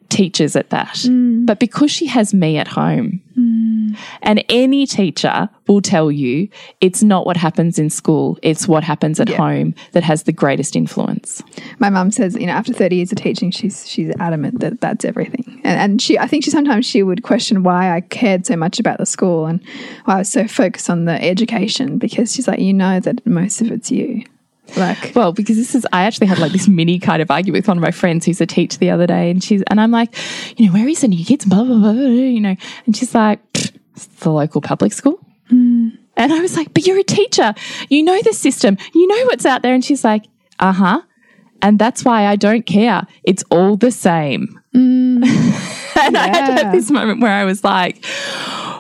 teachers 0.09 0.57
at 0.57 0.71
that, 0.71 0.95
mm. 0.95 1.47
but 1.47 1.59
because 1.59 1.91
she 1.91 2.07
has 2.07 2.33
me 2.35 2.59
at 2.59 2.69
home. 2.69 3.21
Mm. 3.37 3.97
And 4.23 4.45
any 4.49 4.87
teacher 4.87 5.49
will 5.67 5.83
tell 5.83 6.11
you 6.11 6.49
it's 6.81 7.03
not 7.03 7.27
what 7.27 7.37
happens 7.37 7.79
in 7.79 7.91
school, 7.91 8.39
it's 8.43 8.67
what 8.67 8.83
happens 8.83 9.21
at 9.21 9.29
Yeah. 9.29 9.37
home 9.37 9.75
that 9.93 10.03
has 10.03 10.23
the 10.23 10.33
greatest 10.33 10.75
influence. 10.75 11.43
My 11.79 11.91
mum 11.91 12.11
says, 12.11 12.35
you 12.35 12.47
know, 12.47 12.53
after 12.53 12.73
30 12.73 12.97
years 12.97 13.13
of 13.13 13.19
teaching, 13.19 13.51
she's 13.51 13.89
she's 13.89 14.15
adamant 14.19 14.61
that 14.61 14.81
that's 14.81 15.05
everything. 15.05 15.61
And, 15.65 15.79
and 15.81 16.03
she, 16.03 16.19
I 16.19 16.27
think 16.27 16.45
she 16.45 16.51
sometimes 16.51 16.87
she 16.87 17.03
would 17.03 17.23
question 17.23 17.63
why 17.63 17.95
I 17.95 18.01
cared 18.01 18.47
so 18.47 18.57
much 18.57 18.81
about 18.81 18.99
the 18.99 19.07
school 19.07 19.47
and 19.47 19.63
why 20.05 20.15
I 20.15 20.19
was 20.19 20.29
so 20.29 20.47
focused 20.49 20.89
on 20.89 21.05
the 21.05 21.23
education 21.23 21.99
because 21.99 22.35
she's 22.35 22.49
like, 22.49 22.61
you 22.61 22.73
know 22.73 23.01
that 23.01 23.27
most 23.27 23.61
of 23.61 23.71
it's 23.71 23.91
you. 23.91 24.25
Like, 24.77 25.13
Well, 25.15 25.33
because 25.33 25.57
this 25.57 25.75
is, 25.75 25.87
I 25.93 26.05
actually 26.05 26.27
had 26.27 26.39
like 26.39 26.53
this 26.53 26.69
mini 26.69 26.99
kind 26.99 27.23
of 27.23 27.31
argument 27.31 27.63
with 27.63 27.69
one 27.69 27.79
of 27.79 27.83
my 27.83 27.91
friends 27.91 28.27
who's 28.27 28.41
a 28.41 28.47
teacher 28.47 28.79
the 28.79 28.91
other 28.91 29.07
day, 29.07 29.31
and 29.31 29.43
she's, 29.43 29.63
and 29.69 29.81
I'm 29.81 29.91
like, 29.91 30.15
you 30.59 30.67
know, 30.67 30.73
where 30.73 30.85
are 30.85 30.89
you 30.89 30.95
sending 30.95 31.19
your 31.19 31.27
kids? 31.27 31.45
Blah, 31.45 31.65
blah, 31.65 31.79
blah, 31.79 31.93
blah, 31.93 32.03
you 32.03 32.41
know, 32.41 32.57
and 32.87 32.97
she's 32.97 33.15
like, 33.15 33.41
it's 33.55 34.07
the 34.21 34.31
local 34.31 34.61
public 34.61 34.93
school. 34.93 35.19
Mm. 35.51 35.99
And 36.17 36.33
I 36.33 36.41
was 36.41 36.57
like, 36.57 36.73
but 36.73 36.87
you're 36.87 36.99
a 36.99 37.05
teacher. 37.05 37.55
You 37.89 38.03
know 38.03 38.21
the 38.23 38.33
system. 38.33 38.79
You 38.95 39.07
know 39.07 39.27
what's 39.27 39.45
out 39.45 39.63
there. 39.63 39.75
And 39.75 39.85
she's 39.85 40.05
like, 40.05 40.25
uh 40.59 40.73
huh. 40.73 41.03
And 41.63 41.79
that's 41.79 42.05
why 42.05 42.27
I 42.27 42.37
don't 42.37 42.67
care. 42.67 43.07
It's 43.25 43.43
all 43.51 43.77
the 43.77 43.91
same. 43.91 44.61
Mm. 44.75 45.25
and 45.97 46.17
I 46.17 46.29
had 46.29 46.47
to 46.47 46.65
have 46.65 46.73
this 46.73 46.91
moment 46.91 47.21
where 47.21 47.33
I 47.33 47.45
was 47.45 47.65
like, 47.65 48.05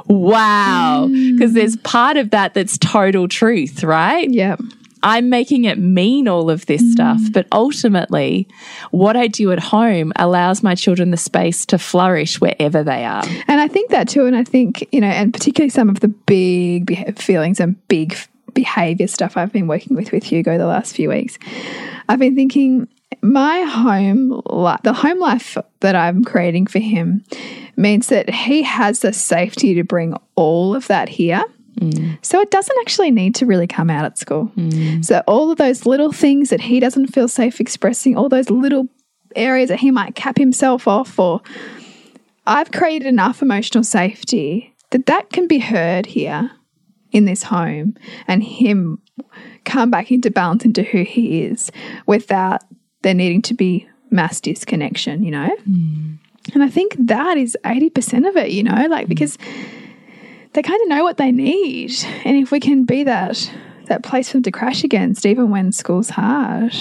wow. 0.06 1.08
Because 1.08 1.52
mm. 1.52 1.54
there's 1.54 1.76
part 1.78 2.16
of 2.16 2.30
that 2.30 2.54
that's 2.54 2.78
total 2.78 3.28
truth, 3.28 3.82
right? 3.82 4.28
yeah. 4.30 4.56
I'm 5.06 5.30
making 5.30 5.66
it 5.66 5.78
mean 5.78 6.26
all 6.26 6.50
of 6.50 6.66
this 6.66 6.82
stuff, 6.90 7.20
mm. 7.20 7.32
but 7.32 7.46
ultimately, 7.52 8.48
what 8.90 9.16
I 9.16 9.28
do 9.28 9.52
at 9.52 9.60
home 9.60 10.12
allows 10.16 10.64
my 10.64 10.74
children 10.74 11.12
the 11.12 11.16
space 11.16 11.64
to 11.66 11.78
flourish 11.78 12.40
wherever 12.40 12.82
they 12.82 13.04
are. 13.04 13.22
And 13.46 13.60
I 13.60 13.68
think 13.68 13.90
that 13.90 14.08
too. 14.08 14.26
And 14.26 14.34
I 14.34 14.42
think, 14.42 14.84
you 14.90 15.00
know, 15.00 15.06
and 15.06 15.32
particularly 15.32 15.70
some 15.70 15.88
of 15.88 16.00
the 16.00 16.08
big 16.08 17.16
feelings 17.16 17.60
and 17.60 17.76
big 17.86 18.18
behavior 18.52 19.06
stuff 19.06 19.36
I've 19.36 19.52
been 19.52 19.68
working 19.68 19.96
with 19.96 20.10
with 20.10 20.24
Hugo 20.24 20.58
the 20.58 20.66
last 20.66 20.96
few 20.96 21.10
weeks. 21.10 21.38
I've 22.08 22.18
been 22.18 22.34
thinking 22.34 22.88
my 23.22 23.60
home, 23.62 24.42
the 24.82 24.92
home 24.92 25.20
life 25.20 25.56
that 25.80 25.94
I'm 25.94 26.24
creating 26.24 26.66
for 26.66 26.80
him 26.80 27.22
means 27.76 28.08
that 28.08 28.28
he 28.28 28.64
has 28.64 29.00
the 29.00 29.12
safety 29.12 29.74
to 29.74 29.84
bring 29.84 30.16
all 30.34 30.74
of 30.74 30.88
that 30.88 31.08
here. 31.08 31.44
So 32.22 32.40
it 32.40 32.50
doesn't 32.50 32.76
actually 32.80 33.10
need 33.10 33.34
to 33.36 33.46
really 33.46 33.66
come 33.66 33.90
out 33.90 34.04
at 34.04 34.18
school. 34.18 34.50
So 35.02 35.22
all 35.26 35.50
of 35.50 35.58
those 35.58 35.86
little 35.86 36.12
things 36.12 36.50
that 36.50 36.60
he 36.60 36.80
doesn't 36.80 37.08
feel 37.08 37.28
safe 37.28 37.60
expressing, 37.60 38.16
all 38.16 38.28
those 38.28 38.50
little 38.50 38.88
areas 39.34 39.68
that 39.68 39.80
he 39.80 39.90
might 39.90 40.14
cap 40.14 40.38
himself 40.38 40.88
off 40.88 41.18
or 41.18 41.42
I've 42.46 42.70
created 42.70 43.06
enough 43.06 43.42
emotional 43.42 43.84
safety 43.84 44.74
that 44.90 45.06
that 45.06 45.30
can 45.30 45.46
be 45.46 45.58
heard 45.58 46.06
here 46.06 46.50
in 47.10 47.24
this 47.24 47.42
home 47.42 47.96
and 48.28 48.42
him 48.42 49.00
come 49.64 49.90
back 49.90 50.10
into 50.10 50.30
balance 50.30 50.64
into 50.64 50.82
who 50.82 51.02
he 51.02 51.42
is 51.42 51.72
without 52.06 52.62
there 53.02 53.14
needing 53.14 53.42
to 53.42 53.54
be 53.54 53.88
mass 54.10 54.40
disconnection, 54.40 55.24
you 55.24 55.30
know? 55.30 55.54
Mm. 55.68 56.18
And 56.54 56.62
I 56.62 56.68
think 56.68 56.94
that 56.98 57.36
is 57.36 57.56
80% 57.64 58.28
of 58.28 58.36
it, 58.36 58.50
you 58.50 58.62
know, 58.62 58.86
like 58.88 59.08
because 59.08 59.36
they 60.56 60.62
kind 60.62 60.80
of 60.82 60.88
know 60.88 61.04
what 61.04 61.18
they 61.18 61.30
need. 61.30 61.92
And 62.24 62.36
if 62.36 62.50
we 62.50 62.58
can 62.58 62.84
be 62.84 63.04
that 63.04 63.50
that 63.86 64.02
place 64.02 64.28
for 64.28 64.38
them 64.38 64.42
to 64.42 64.50
crash 64.50 64.82
against, 64.82 65.24
even 65.24 65.50
when 65.50 65.70
school's 65.70 66.10
hard, 66.10 66.74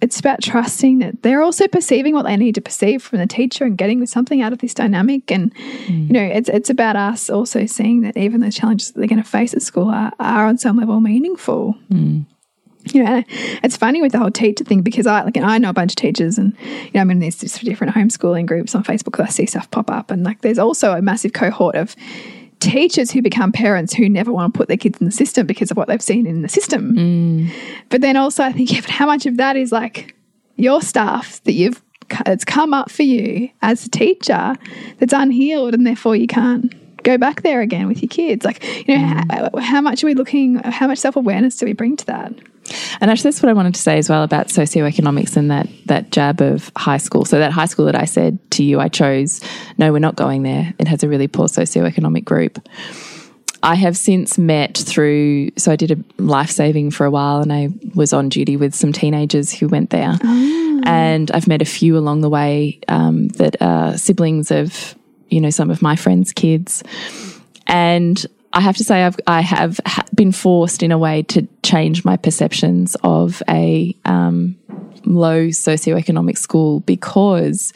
it's 0.00 0.18
about 0.18 0.42
trusting 0.42 0.98
that 0.98 1.22
they're 1.22 1.42
also 1.42 1.68
perceiving 1.68 2.14
what 2.14 2.24
they 2.24 2.36
need 2.36 2.56
to 2.56 2.60
perceive 2.60 3.02
from 3.02 3.18
the 3.18 3.26
teacher 3.26 3.64
and 3.64 3.78
getting 3.78 4.04
something 4.06 4.42
out 4.42 4.52
of 4.52 4.58
this 4.58 4.74
dynamic. 4.74 5.30
And 5.30 5.54
mm. 5.54 6.08
you 6.08 6.12
know, 6.12 6.22
it's 6.22 6.48
it's 6.48 6.70
about 6.70 6.96
us 6.96 7.30
also 7.30 7.66
seeing 7.66 8.00
that 8.00 8.16
even 8.16 8.40
the 8.40 8.50
challenges 8.50 8.90
that 8.90 8.98
they're 8.98 9.06
going 9.08 9.22
to 9.22 9.28
face 9.28 9.54
at 9.54 9.62
school 9.62 9.88
are, 9.90 10.12
are 10.18 10.46
on 10.46 10.58
some 10.58 10.78
level 10.78 11.00
meaningful. 11.00 11.76
Mm. 11.92 12.26
You 12.84 13.04
know, 13.04 13.24
it's 13.62 13.76
funny 13.76 14.00
with 14.00 14.12
the 14.12 14.18
whole 14.18 14.30
teacher 14.30 14.64
thing 14.64 14.82
because 14.82 15.06
I 15.06 15.22
like 15.22 15.36
and 15.36 15.46
I 15.46 15.58
know 15.58 15.70
a 15.70 15.74
bunch 15.74 15.92
of 15.92 15.96
teachers 15.96 16.38
and 16.38 16.56
you 16.62 16.90
know 16.94 17.00
I'm 17.00 17.10
in 17.10 17.18
these 17.18 17.36
different 17.36 17.94
homeschooling 17.94 18.46
groups 18.46 18.74
on 18.74 18.84
Facebook 18.84 19.22
I 19.22 19.28
see 19.28 19.46
stuff 19.46 19.70
pop 19.70 19.90
up 19.90 20.10
and 20.10 20.24
like 20.24 20.40
there's 20.40 20.58
also 20.58 20.92
a 20.92 21.02
massive 21.02 21.32
cohort 21.32 21.76
of 21.76 21.94
teachers 22.58 23.10
who 23.10 23.22
become 23.22 23.52
parents 23.52 23.92
who 23.94 24.08
never 24.08 24.32
want 24.32 24.54
to 24.54 24.58
put 24.58 24.68
their 24.68 24.76
kids 24.76 25.00
in 25.00 25.06
the 25.06 25.12
system 25.12 25.46
because 25.46 25.70
of 25.70 25.76
what 25.76 25.88
they've 25.88 26.02
seen 26.02 26.26
in 26.26 26.42
the 26.42 26.48
system. 26.48 26.94
Mm. 26.94 27.52
But 27.88 28.02
then 28.02 28.16
also 28.16 28.44
I 28.44 28.52
think, 28.52 28.72
yeah, 28.72 28.80
but 28.80 28.90
how 28.90 29.06
much 29.06 29.26
of 29.26 29.36
that 29.38 29.56
is 29.56 29.72
like 29.72 30.14
your 30.56 30.80
stuff 30.82 31.42
that 31.44 31.52
you've 31.52 31.82
it's 32.26 32.44
come 32.44 32.74
up 32.74 32.90
for 32.90 33.04
you 33.04 33.48
as 33.62 33.86
a 33.86 33.90
teacher 33.90 34.56
that's 34.98 35.12
unhealed 35.12 35.74
and 35.74 35.86
therefore 35.86 36.16
you 36.16 36.26
can't 36.26 36.74
go 37.02 37.16
back 37.16 37.42
there 37.42 37.60
again 37.60 37.88
with 37.88 38.02
your 38.02 38.08
kids. 38.08 38.44
Like, 38.44 38.62
you 38.86 38.96
know, 38.96 39.04
mm. 39.04 39.32
how, 39.32 39.60
how 39.60 39.80
much 39.80 40.02
are 40.02 40.06
we 40.06 40.14
looking, 40.14 40.56
how 40.56 40.86
much 40.86 40.98
self 40.98 41.16
awareness 41.16 41.56
do 41.56 41.66
we 41.66 41.72
bring 41.72 41.96
to 41.96 42.06
that? 42.06 42.32
And 43.00 43.10
actually, 43.10 43.30
that's 43.30 43.42
what 43.42 43.50
I 43.50 43.52
wanted 43.52 43.74
to 43.74 43.80
say 43.80 43.98
as 43.98 44.08
well 44.08 44.22
about 44.22 44.48
socioeconomics 44.48 45.36
and 45.36 45.50
that 45.50 45.68
that 45.86 46.10
jab 46.10 46.40
of 46.40 46.70
high 46.76 46.98
school. 46.98 47.24
So 47.24 47.38
that 47.38 47.52
high 47.52 47.66
school 47.66 47.86
that 47.86 47.96
I 47.96 48.04
said 48.04 48.38
to 48.52 48.64
you, 48.64 48.80
I 48.80 48.88
chose. 48.88 49.40
No, 49.78 49.92
we're 49.92 49.98
not 49.98 50.16
going 50.16 50.42
there. 50.42 50.72
It 50.78 50.88
has 50.88 51.02
a 51.02 51.08
really 51.08 51.28
poor 51.28 51.46
socioeconomic 51.46 52.24
group. 52.24 52.58
I 53.62 53.74
have 53.74 53.96
since 53.96 54.38
met 54.38 54.78
through. 54.78 55.50
So 55.56 55.70
I 55.70 55.76
did 55.76 55.90
a 55.90 56.22
life 56.22 56.50
saving 56.50 56.92
for 56.92 57.04
a 57.04 57.10
while, 57.10 57.40
and 57.40 57.52
I 57.52 57.68
was 57.94 58.12
on 58.12 58.28
duty 58.28 58.56
with 58.56 58.74
some 58.74 58.92
teenagers 58.92 59.52
who 59.52 59.68
went 59.68 59.90
there. 59.90 60.18
And 60.82 61.30
I've 61.30 61.46
met 61.46 61.60
a 61.60 61.66
few 61.66 61.98
along 61.98 62.22
the 62.22 62.30
way 62.30 62.80
um, 62.88 63.28
that 63.28 63.60
are 63.60 63.98
siblings 63.98 64.50
of, 64.50 64.94
you 65.28 65.40
know, 65.40 65.50
some 65.50 65.70
of 65.70 65.82
my 65.82 65.94
friends' 65.94 66.32
kids. 66.32 66.82
And 67.66 68.24
I 68.52 68.60
have 68.60 68.76
to 68.78 68.84
say, 68.84 69.04
I've, 69.04 69.16
I 69.26 69.42
have 69.42 69.80
been 70.14 70.32
forced 70.32 70.82
in 70.82 70.92
a 70.92 70.98
way 70.98 71.22
to 71.24 71.46
change 71.62 72.04
my 72.04 72.16
perceptions 72.16 72.96
of 73.04 73.42
a 73.48 73.96
um, 74.04 74.56
low 75.04 75.48
socioeconomic 75.48 76.36
school 76.36 76.80
because 76.80 77.72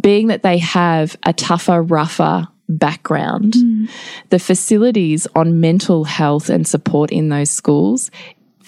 being 0.00 0.28
that 0.28 0.42
they 0.42 0.58
have 0.58 1.16
a 1.24 1.32
tougher, 1.32 1.82
rougher 1.82 2.46
background, 2.68 3.54
the 4.28 4.38
facilities 4.38 5.26
on 5.34 5.60
mental 5.60 6.04
health 6.04 6.50
and 6.50 6.66
support 6.66 7.10
in 7.10 7.30
those 7.30 7.50
schools 7.50 8.10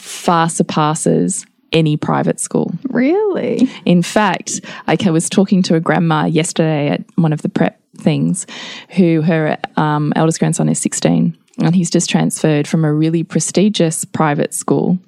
far 0.01 0.49
surpasses 0.49 1.45
any 1.73 1.97
private 1.97 2.41
school. 2.41 2.73
Really? 2.89 3.69
In 3.85 4.03
fact, 4.03 4.61
I 4.87 4.97
was 5.11 5.29
talking 5.29 5.63
to 5.65 5.75
a 5.75 5.81
grandma 5.81 6.25
yesterday 6.25 6.89
at 6.89 7.05
one 7.17 7.33
of 7.33 7.43
the 7.43 7.49
prep 7.49 7.81
things 7.99 8.47
who 8.91 9.23
her 9.23 9.59
um, 9.77 10.13
eldest 10.17 10.39
grandson 10.39 10.69
is 10.69 10.79
16 10.79 11.37
and 11.59 11.75
he's 11.75 11.91
just 11.91 12.09
transferred 12.09 12.67
from 12.67 12.85
a 12.85 12.93
really 12.93 13.23
prestigious 13.23 14.05
private 14.05 14.55
school 14.55 14.99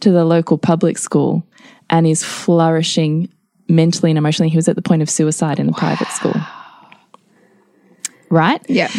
to 0.00 0.10
the 0.10 0.24
local 0.24 0.58
public 0.58 0.98
school 0.98 1.46
and 1.90 2.06
is 2.06 2.22
flourishing 2.22 3.28
mentally 3.68 4.10
and 4.10 4.18
emotionally. 4.18 4.50
He 4.50 4.56
was 4.56 4.68
at 4.68 4.76
the 4.76 4.82
point 4.82 5.02
of 5.02 5.10
suicide 5.10 5.58
in 5.58 5.66
the 5.66 5.72
private 5.72 6.08
school. 6.08 6.34
Right? 8.28 8.60
Yeah. 8.68 8.90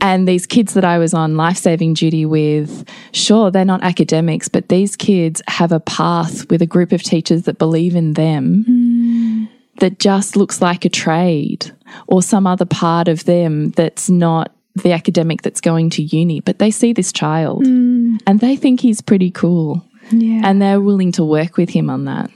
And 0.00 0.28
these 0.28 0.46
kids 0.46 0.74
that 0.74 0.84
I 0.84 0.98
was 0.98 1.14
on 1.14 1.36
life 1.36 1.56
saving 1.56 1.94
duty 1.94 2.24
with, 2.24 2.88
sure, 3.12 3.50
they're 3.50 3.64
not 3.64 3.82
academics, 3.82 4.48
but 4.48 4.68
these 4.68 4.96
kids 4.96 5.42
have 5.48 5.72
a 5.72 5.80
path 5.80 6.48
with 6.50 6.62
a 6.62 6.66
group 6.66 6.92
of 6.92 7.02
teachers 7.02 7.42
that 7.42 7.58
believe 7.58 7.96
in 7.96 8.12
them 8.14 8.64
hmm. 8.64 9.44
that 9.80 9.98
just 9.98 10.36
looks 10.36 10.62
like 10.62 10.84
a 10.84 10.88
trade 10.88 11.72
or 12.06 12.22
some 12.22 12.46
other 12.46 12.66
part 12.66 13.08
of 13.08 13.24
them 13.24 13.70
that's 13.70 14.08
not 14.08 14.54
the 14.74 14.92
academic 14.92 15.42
that's 15.42 15.60
going 15.60 15.90
to 15.90 16.02
uni, 16.02 16.40
but 16.40 16.58
they 16.58 16.70
see 16.70 16.92
this 16.92 17.12
child 17.12 17.66
hmm. 17.66 18.16
and 18.26 18.40
they 18.40 18.56
think 18.56 18.80
he's 18.80 19.00
pretty 19.00 19.30
cool 19.30 19.84
Yeah. 20.10 20.42
and 20.44 20.62
they're 20.62 20.80
willing 20.80 21.12
to 21.12 21.24
work 21.24 21.56
with 21.56 21.70
him 21.70 21.90
on 21.90 22.04
that. 22.04 22.30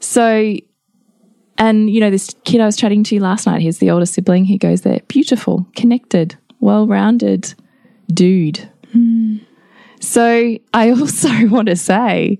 So, 0.00 0.56
and 1.58 1.90
you 1.90 2.00
know, 2.00 2.10
this 2.10 2.34
kid 2.44 2.60
I 2.60 2.66
was 2.66 2.76
chatting 2.76 3.04
to 3.04 3.20
last 3.20 3.46
night, 3.46 3.62
he's 3.62 3.78
the 3.78 3.90
older 3.90 4.06
sibling, 4.06 4.44
he 4.44 4.58
goes 4.58 4.82
there, 4.82 5.00
beautiful, 5.08 5.66
connected, 5.76 6.36
well 6.60 6.86
rounded 6.86 7.54
dude. 8.12 8.68
Hmm. 8.92 9.38
So, 10.00 10.58
I 10.74 10.90
also 10.98 11.46
want 11.46 11.68
to 11.68 11.76
say, 11.76 12.38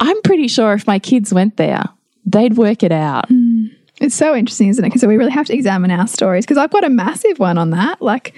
I'm 0.00 0.22
pretty 0.22 0.48
sure 0.48 0.72
if 0.72 0.86
my 0.86 0.98
kids 0.98 1.32
went 1.32 1.56
there, 1.56 1.84
they'd 2.24 2.56
work 2.56 2.82
it 2.82 2.92
out. 2.92 3.28
Hmm. 3.28 3.41
It's 4.02 4.16
so 4.16 4.34
interesting, 4.34 4.66
isn't 4.68 4.84
it? 4.84 4.88
Because 4.88 5.06
we 5.06 5.16
really 5.16 5.30
have 5.30 5.46
to 5.46 5.54
examine 5.54 5.92
our 5.92 6.08
stories. 6.08 6.44
Because 6.44 6.58
I've 6.58 6.72
got 6.72 6.82
a 6.82 6.90
massive 6.90 7.38
one 7.38 7.56
on 7.56 7.70
that. 7.70 8.02
Like, 8.02 8.34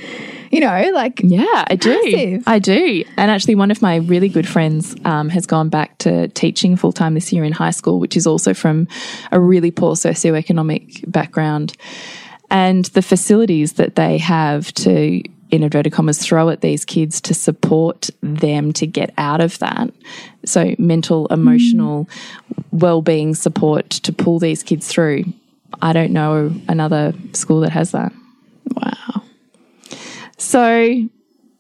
you 0.51 0.61
know, 0.61 0.91
like 0.93 1.23
Yeah, 1.25 1.65
I 1.67 1.75
do. 1.75 1.91
Massive. 1.91 2.43
I 2.47 2.59
do. 2.59 3.05
And 3.17 3.31
actually, 3.31 3.55
one 3.55 3.71
of 3.71 3.81
my 3.81 3.97
really 3.97 4.29
good 4.29 4.47
friends 4.47 4.95
um, 5.07 5.31
has 5.31 5.47
gone 5.47 5.71
back 5.71 5.97
to 5.99 6.29
teaching 6.29 6.77
full 6.77 6.93
time 6.93 7.15
this 7.15 7.33
year 7.33 7.45
in 7.45 7.53
high 7.53 7.71
school, 7.71 7.99
which 7.99 8.15
is 8.15 8.27
also 8.27 8.53
from 8.53 8.87
a 9.33 9.41
really 9.41 9.71
poor 9.71 9.95
socioeconomic 9.95 11.11
background. 11.11 11.75
And 12.51 12.85
the 12.87 13.03
facilities 13.03 13.75
that 13.75 13.95
they 13.97 14.19
have 14.19 14.71
to, 14.75 15.23
in 15.51 15.63
inverted 15.63 15.95
commas, 15.95 16.19
throw 16.19 16.51
at 16.51 16.61
these 16.61 16.85
kids 16.85 17.23
to 17.23 17.33
support 17.33 18.11
them 18.21 18.71
to 18.75 18.87
get 18.87 19.15
out 19.17 19.41
of 19.41 19.59
that. 19.61 19.95
So, 20.45 20.75
mental, 20.79 21.27
emotional 21.29 22.07
well 22.71 23.01
being 23.01 23.35
support 23.35 23.89
to 23.89 24.13
pull 24.13 24.39
these 24.39 24.63
kids 24.63 24.89
through. 24.89 25.25
I 25.83 25.93
don't 25.93 26.13
know 26.13 26.53
another 26.69 27.13
school 27.33 27.61
that 27.61 27.71
has 27.71 27.93
that. 27.93 28.13
wow. 28.75 29.23
So, 30.39 30.83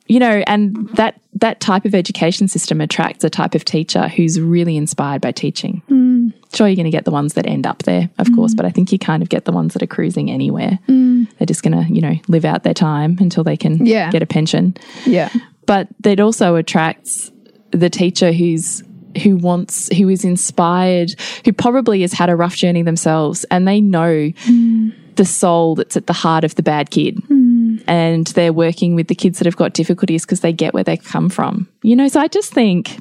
you 0.06 0.18
know, 0.18 0.42
and 0.46 0.88
that 0.94 1.20
that 1.34 1.60
type 1.60 1.84
of 1.84 1.94
education 1.94 2.46
system 2.48 2.80
attracts 2.80 3.24
a 3.24 3.30
type 3.30 3.54
of 3.54 3.64
teacher 3.64 4.06
who's 4.08 4.40
really 4.40 4.76
inspired 4.76 5.20
by 5.20 5.32
teaching. 5.32 5.82
Hmm. 5.88 6.28
Sure, 6.52 6.68
you're 6.68 6.76
going 6.76 6.84
to 6.84 6.90
get 6.90 7.04
the 7.04 7.10
ones 7.10 7.34
that 7.34 7.46
end 7.46 7.66
up 7.66 7.82
there, 7.82 8.08
of 8.18 8.32
course, 8.34 8.52
hmm. 8.52 8.56
but 8.56 8.66
I 8.66 8.70
think 8.70 8.92
you 8.92 8.98
kind 8.98 9.22
of 9.22 9.28
get 9.28 9.44
the 9.44 9.50
ones 9.52 9.72
that 9.72 9.82
are 9.82 9.86
cruising 9.88 10.30
anywhere. 10.30 10.78
Hmm. 10.86 11.24
They're 11.38 11.46
just 11.46 11.62
going 11.62 11.72
to, 11.84 11.92
you 11.92 12.00
know, 12.00 12.14
live 12.28 12.44
out 12.44 12.62
their 12.62 12.74
time 12.74 13.16
until 13.20 13.42
they 13.42 13.56
can 13.56 13.84
Yeah. 13.84 14.10
get 14.10 14.22
a 14.22 14.26
pension. 14.26 14.76
Yeah. 15.06 15.30
But 15.66 15.88
it 16.04 16.20
also 16.20 16.54
attracts 16.56 17.32
the 17.72 17.90
teacher 17.90 18.32
who's 18.32 18.82
who 19.22 19.36
wants 19.36 19.88
who 19.94 20.08
is 20.08 20.24
inspired, 20.24 21.14
who 21.44 21.52
probably 21.52 22.02
has 22.02 22.12
had 22.12 22.30
a 22.30 22.36
rough 22.36 22.56
journey 22.56 22.82
themselves 22.82 23.44
and 23.44 23.66
they 23.66 23.80
know 23.80 24.30
hmm. 24.44 24.90
the 25.16 25.24
soul 25.24 25.74
that's 25.74 25.96
at 25.96 26.06
the 26.06 26.12
heart 26.12 26.44
of 26.44 26.54
the 26.54 26.62
bad 26.62 26.90
kid. 26.90 27.18
Hmm. 27.26 27.76
And 27.86 28.26
they're 28.28 28.52
working 28.52 28.94
with 28.94 29.08
the 29.08 29.14
kids 29.14 29.38
that 29.38 29.46
have 29.46 29.56
got 29.56 29.74
difficulties 29.74 30.24
because 30.24 30.40
they 30.40 30.52
get 30.52 30.74
where 30.74 30.84
they 30.84 30.96
come 30.96 31.28
from. 31.28 31.68
You 31.82 31.96
know, 31.96 32.08
so 32.08 32.20
I 32.20 32.28
just 32.28 32.52
think 32.52 32.98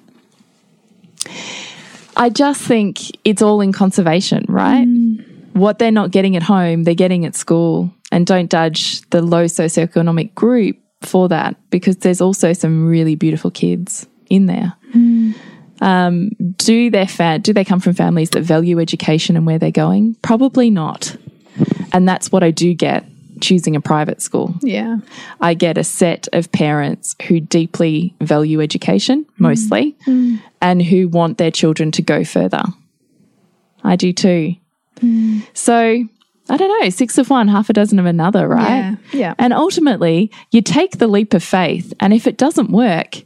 I 2.16 2.30
just 2.30 2.62
think 2.62 3.00
it's 3.26 3.42
all 3.42 3.62
in 3.62 3.72
conservation, 3.72 4.46
right? 4.48 4.86
Hmm. 4.86 5.16
What 5.54 5.78
they're 5.78 5.92
not 5.92 6.12
getting 6.12 6.36
at 6.36 6.44
home, 6.44 6.84
they're 6.84 6.96
getting 6.96 7.26
at 7.26 7.36
school. 7.36 7.94
And 8.12 8.28
don't 8.28 8.50
judge 8.52 9.02
the 9.10 9.22
low 9.22 9.46
socioeconomic 9.46 10.36
group 10.36 10.78
for 11.02 11.30
that 11.30 11.56
because 11.70 11.98
there's 11.98 12.22
also 12.22 12.54
some 12.54 12.88
really 12.88 13.16
beautiful 13.16 13.52
kids 13.52 14.08
in 14.30 14.46
there. 14.46 14.74
Um, 15.84 16.30
do 16.56 16.90
their 16.90 17.08
fa- 17.08 17.40
do 17.40 17.52
they 17.52 17.66
come 17.66 17.82
from 17.82 17.94
families 17.94 18.30
that 18.32 18.42
value 18.42 18.80
education 18.80 19.36
and 19.36 19.46
where 19.46 19.60
they're 19.60 19.70
going? 19.70 20.16
Probably 20.22 20.70
not. 20.70 21.18
And 21.92 22.08
that's 22.08 22.32
what 22.32 22.42
I 22.42 22.52
do 22.52 22.74
get 22.74 23.06
choosing 23.42 23.76
a 23.76 23.82
private 23.82 24.22
school. 24.22 24.56
Yeah. 24.62 24.98
I 25.42 25.54
get 25.54 25.78
a 25.78 25.84
set 25.84 26.30
of 26.32 26.50
parents 26.54 27.18
who 27.28 27.42
deeply 27.42 28.16
value 28.22 28.62
education, 28.62 29.26
mm. 29.26 29.30
mostly, 29.40 29.98
mm. 30.08 30.42
and 30.62 30.82
who 30.82 31.10
want 31.10 31.38
their 31.38 31.52
children 31.52 31.92
to 31.92 32.02
go 32.02 32.24
further. 32.24 32.64
I 33.84 33.98
do 33.98 34.14
too. 34.14 34.56
Mm. 35.02 35.46
So, 35.54 36.06
I 36.50 36.58
don't 36.58 36.82
know, 36.82 36.90
six 36.90 37.18
of 37.18 37.30
one, 37.30 37.50
half 37.50 37.70
a 37.70 37.74
dozen 37.74 38.00
of 38.00 38.06
another, 38.06 38.48
right? 38.48 38.70
Yeah. 38.70 38.96
Yeah. 39.12 39.34
And 39.38 39.52
ultimately, 39.52 40.32
you 40.52 40.62
take 40.62 40.98
the 40.98 41.08
leap 41.08 41.34
of 41.34 41.44
faith, 41.44 41.94
and 42.00 42.14
if 42.14 42.26
it 42.26 42.38
doesn't 42.38 42.72
work, 42.72 43.24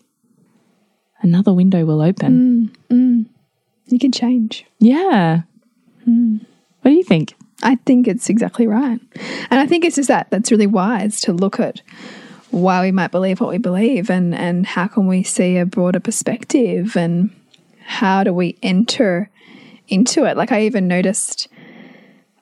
another 1.21 1.53
window 1.53 1.85
will 1.85 2.01
open. 2.01 2.71
Mm, 2.89 2.95
mm. 2.95 3.25
You 3.87 3.99
can 3.99 4.11
change. 4.11 4.65
Yeah. 4.79 5.41
Mm. 6.07 6.45
What 6.81 6.91
do 6.91 6.97
you 6.97 7.03
think? 7.03 7.35
I 7.63 7.75
think 7.75 8.07
it's 8.07 8.29
exactly 8.29 8.67
right. 8.67 8.99
And 9.49 9.59
I 9.59 9.65
think 9.65 9.85
it's 9.85 9.95
just 9.95 10.09
that 10.09 10.29
that's 10.29 10.51
really 10.51 10.67
wise 10.67 11.21
to 11.21 11.33
look 11.33 11.59
at 11.59 11.81
why 12.51 12.81
we 12.81 12.91
might 12.91 13.11
believe 13.11 13.39
what 13.39 13.49
we 13.49 13.57
believe 13.57 14.09
and, 14.09 14.33
and 14.35 14.65
how 14.65 14.87
can 14.87 15.07
we 15.07 15.23
see 15.23 15.57
a 15.57 15.65
broader 15.65 15.99
perspective 15.99 16.95
and 16.95 17.29
how 17.85 18.23
do 18.23 18.33
we 18.33 18.57
enter 18.61 19.29
into 19.87 20.25
it. 20.25 20.37
Like 20.37 20.51
I 20.51 20.63
even 20.63 20.87
noticed, 20.87 21.47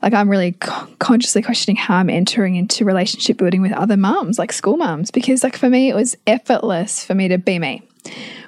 like 0.01 0.13
I'm 0.13 0.29
really 0.29 0.53
co- 0.53 0.87
consciously 0.99 1.41
questioning 1.41 1.77
how 1.77 1.95
I'm 1.95 2.09
entering 2.09 2.55
into 2.55 2.85
relationship 2.85 3.37
building 3.37 3.61
with 3.61 3.71
other 3.71 3.97
mums, 3.97 4.37
like 4.37 4.51
school 4.51 4.77
mums, 4.77 5.11
because 5.11 5.43
like 5.43 5.55
for 5.57 5.69
me, 5.69 5.89
it 5.89 5.95
was 5.95 6.17
effortless 6.27 7.05
for 7.05 7.15
me 7.15 7.27
to 7.29 7.37
be 7.37 7.57
me 7.57 7.83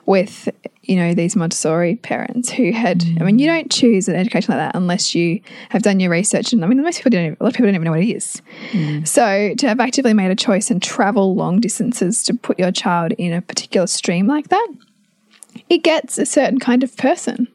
with 0.07 0.49
you 0.81 0.95
know 0.95 1.13
these 1.13 1.35
Montessori 1.35 1.97
parents 1.97 2.49
who 2.49 2.71
had. 2.71 3.03
I 3.19 3.23
mean, 3.23 3.37
you 3.37 3.45
don't 3.45 3.69
choose 3.69 4.07
an 4.07 4.15
education 4.15 4.53
like 4.53 4.59
that 4.59 4.75
unless 4.75 5.13
you 5.13 5.39
have 5.69 5.83
done 5.83 5.99
your 5.99 6.09
research, 6.09 6.51
and 6.51 6.65
I 6.65 6.67
mean, 6.67 6.81
most 6.81 6.97
people 6.97 7.11
don't. 7.11 7.25
Even, 7.25 7.37
a 7.39 7.43
lot 7.43 7.49
of 7.49 7.53
people 7.53 7.67
don't 7.67 7.75
even 7.75 7.85
know 7.85 7.91
what 7.91 7.99
it 7.99 8.09
is. 8.09 8.41
So 9.03 9.53
to 9.55 9.67
have 9.67 9.79
actively 9.79 10.13
made 10.13 10.31
a 10.31 10.35
choice 10.35 10.71
and 10.71 10.81
travel 10.81 11.35
long 11.35 11.59
distances 11.59 12.23
to 12.23 12.33
put 12.33 12.57
your 12.57 12.71
child 12.71 13.11
in 13.19 13.33
a 13.33 13.41
particular 13.41 13.85
stream 13.85 14.25
like 14.25 14.47
that, 14.47 14.67
it 15.69 15.83
gets 15.83 16.17
a 16.17 16.25
certain 16.25 16.59
kind 16.59 16.81
of 16.83 16.95
person. 16.97 17.47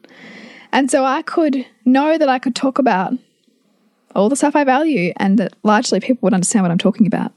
And 0.72 0.90
so 0.90 1.04
I 1.04 1.22
could 1.22 1.66
know 1.84 2.16
that 2.16 2.28
I 2.28 2.38
could 2.38 2.54
talk 2.54 2.78
about 2.78 3.14
all 4.14 4.28
the 4.28 4.36
stuff 4.36 4.54
I 4.54 4.64
value 4.64 5.12
and 5.16 5.38
that 5.38 5.54
largely 5.62 6.00
people 6.00 6.20
would 6.22 6.34
understand 6.34 6.64
what 6.64 6.70
I'm 6.70 6.78
talking 6.78 7.06
about. 7.06 7.32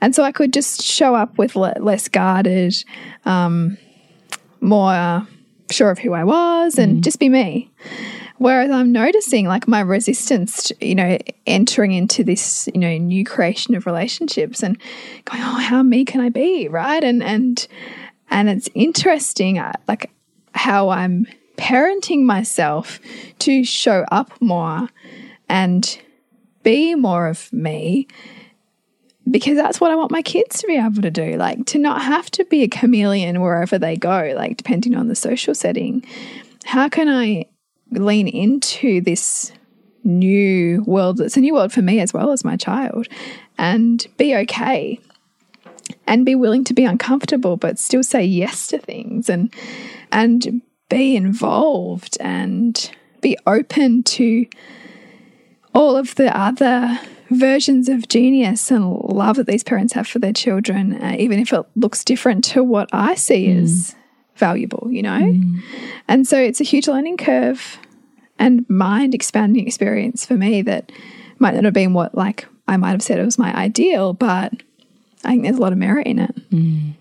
And 0.00 0.14
so 0.14 0.24
I 0.24 0.32
could 0.32 0.52
just 0.52 0.82
show 0.82 1.14
up 1.14 1.38
with 1.38 1.54
le 1.54 1.72
less 1.78 2.08
guarded, 2.08 2.74
um, 3.24 3.78
more 4.60 5.26
sure 5.70 5.90
of 5.90 5.98
who 5.98 6.12
I 6.12 6.24
was 6.24 6.78
and 6.78 7.02
just 7.02 7.18
be 7.18 7.28
me. 7.28 7.70
Whereas 8.38 8.70
I'm 8.70 8.90
noticing 8.90 9.46
like 9.46 9.68
my 9.68 9.80
resistance, 9.80 10.64
to, 10.64 10.86
you 10.86 10.94
know, 10.94 11.18
entering 11.46 11.92
into 11.92 12.24
this, 12.24 12.68
you 12.72 12.80
know, 12.80 12.96
new 12.96 13.24
creation 13.24 13.74
of 13.74 13.84
relationships 13.84 14.62
and 14.62 14.78
going, 15.26 15.42
oh, 15.42 15.58
how 15.58 15.82
me 15.82 16.06
can 16.06 16.22
I 16.22 16.30
be, 16.30 16.66
right? 16.66 17.04
And 17.04 17.22
and 17.22 17.66
and 18.30 18.48
it's 18.48 18.68
interesting, 18.74 19.58
uh, 19.58 19.72
like 19.86 20.10
how 20.54 20.88
I'm 20.88 21.26
parenting 21.56 22.22
myself 22.22 22.98
to 23.40 23.62
show 23.62 24.06
up 24.10 24.32
more 24.40 24.88
and 25.48 26.00
be 26.62 26.94
more 26.94 27.26
of 27.26 27.52
me 27.52 28.08
because 29.28 29.56
that's 29.56 29.80
what 29.80 29.90
I 29.90 29.96
want 29.96 30.10
my 30.10 30.22
kids 30.22 30.60
to 30.60 30.66
be 30.66 30.76
able 30.76 31.02
to 31.02 31.10
do. 31.10 31.36
Like 31.36 31.66
to 31.66 31.78
not 31.78 32.02
have 32.02 32.30
to 32.32 32.44
be 32.44 32.62
a 32.62 32.68
chameleon 32.68 33.40
wherever 33.40 33.78
they 33.78 33.96
go, 33.96 34.32
like 34.36 34.56
depending 34.56 34.94
on 34.94 35.08
the 35.08 35.14
social 35.14 35.54
setting. 35.54 36.04
How 36.64 36.88
can 36.88 37.08
I 37.08 37.46
lean 37.90 38.28
into 38.28 39.00
this 39.00 39.52
new 40.04 40.82
world? 40.86 41.20
It's 41.20 41.36
a 41.36 41.40
new 41.40 41.54
world 41.54 41.72
for 41.72 41.82
me 41.82 42.00
as 42.00 42.12
well 42.12 42.32
as 42.32 42.44
my 42.44 42.56
child 42.56 43.08
and 43.58 44.06
be 44.16 44.34
okay 44.34 45.00
and 46.06 46.24
be 46.24 46.34
willing 46.34 46.64
to 46.64 46.74
be 46.74 46.84
uncomfortable 46.84 47.56
but 47.56 47.78
still 47.78 48.02
say 48.02 48.24
yes 48.24 48.68
to 48.68 48.78
things 48.78 49.28
and 49.28 49.52
and 50.12 50.62
be 50.88 51.14
involved 51.16 52.16
and 52.20 52.90
be 53.20 53.36
open 53.46 54.02
to 54.02 54.46
all 55.74 55.96
of 55.96 56.14
the 56.16 56.36
other 56.36 56.98
versions 57.30 57.88
of 57.88 58.08
genius 58.08 58.70
and 58.70 58.90
love 58.90 59.36
that 59.36 59.46
these 59.46 59.62
parents 59.62 59.92
have 59.92 60.06
for 60.06 60.18
their 60.18 60.32
children, 60.32 61.00
uh, 61.00 61.16
even 61.18 61.38
if 61.38 61.52
it 61.52 61.64
looks 61.76 62.04
different 62.04 62.44
to 62.44 62.62
what 62.62 62.88
I 62.92 63.14
see 63.14 63.46
mm. 63.46 63.62
as 63.62 63.94
valuable, 64.36 64.88
you 64.90 65.02
know? 65.02 65.20
Mm. 65.20 65.62
And 66.08 66.26
so 66.26 66.38
it's 66.38 66.60
a 66.60 66.64
huge 66.64 66.88
learning 66.88 67.16
curve 67.16 67.78
and 68.38 68.68
mind 68.68 69.14
expanding 69.14 69.66
experience 69.66 70.26
for 70.26 70.34
me 70.34 70.62
that 70.62 70.90
might 71.38 71.54
not 71.54 71.64
have 71.64 71.74
been 71.74 71.94
what, 71.94 72.14
like, 72.14 72.46
I 72.66 72.76
might 72.76 72.90
have 72.90 73.02
said 73.02 73.18
it 73.18 73.24
was 73.24 73.38
my 73.38 73.54
ideal, 73.54 74.12
but 74.12 74.52
I 75.24 75.30
think 75.30 75.42
there's 75.42 75.56
a 75.56 75.60
lot 75.60 75.72
of 75.72 75.78
merit 75.78 76.06
in 76.06 76.18
it. 76.18 76.50
Mm. 76.50 76.92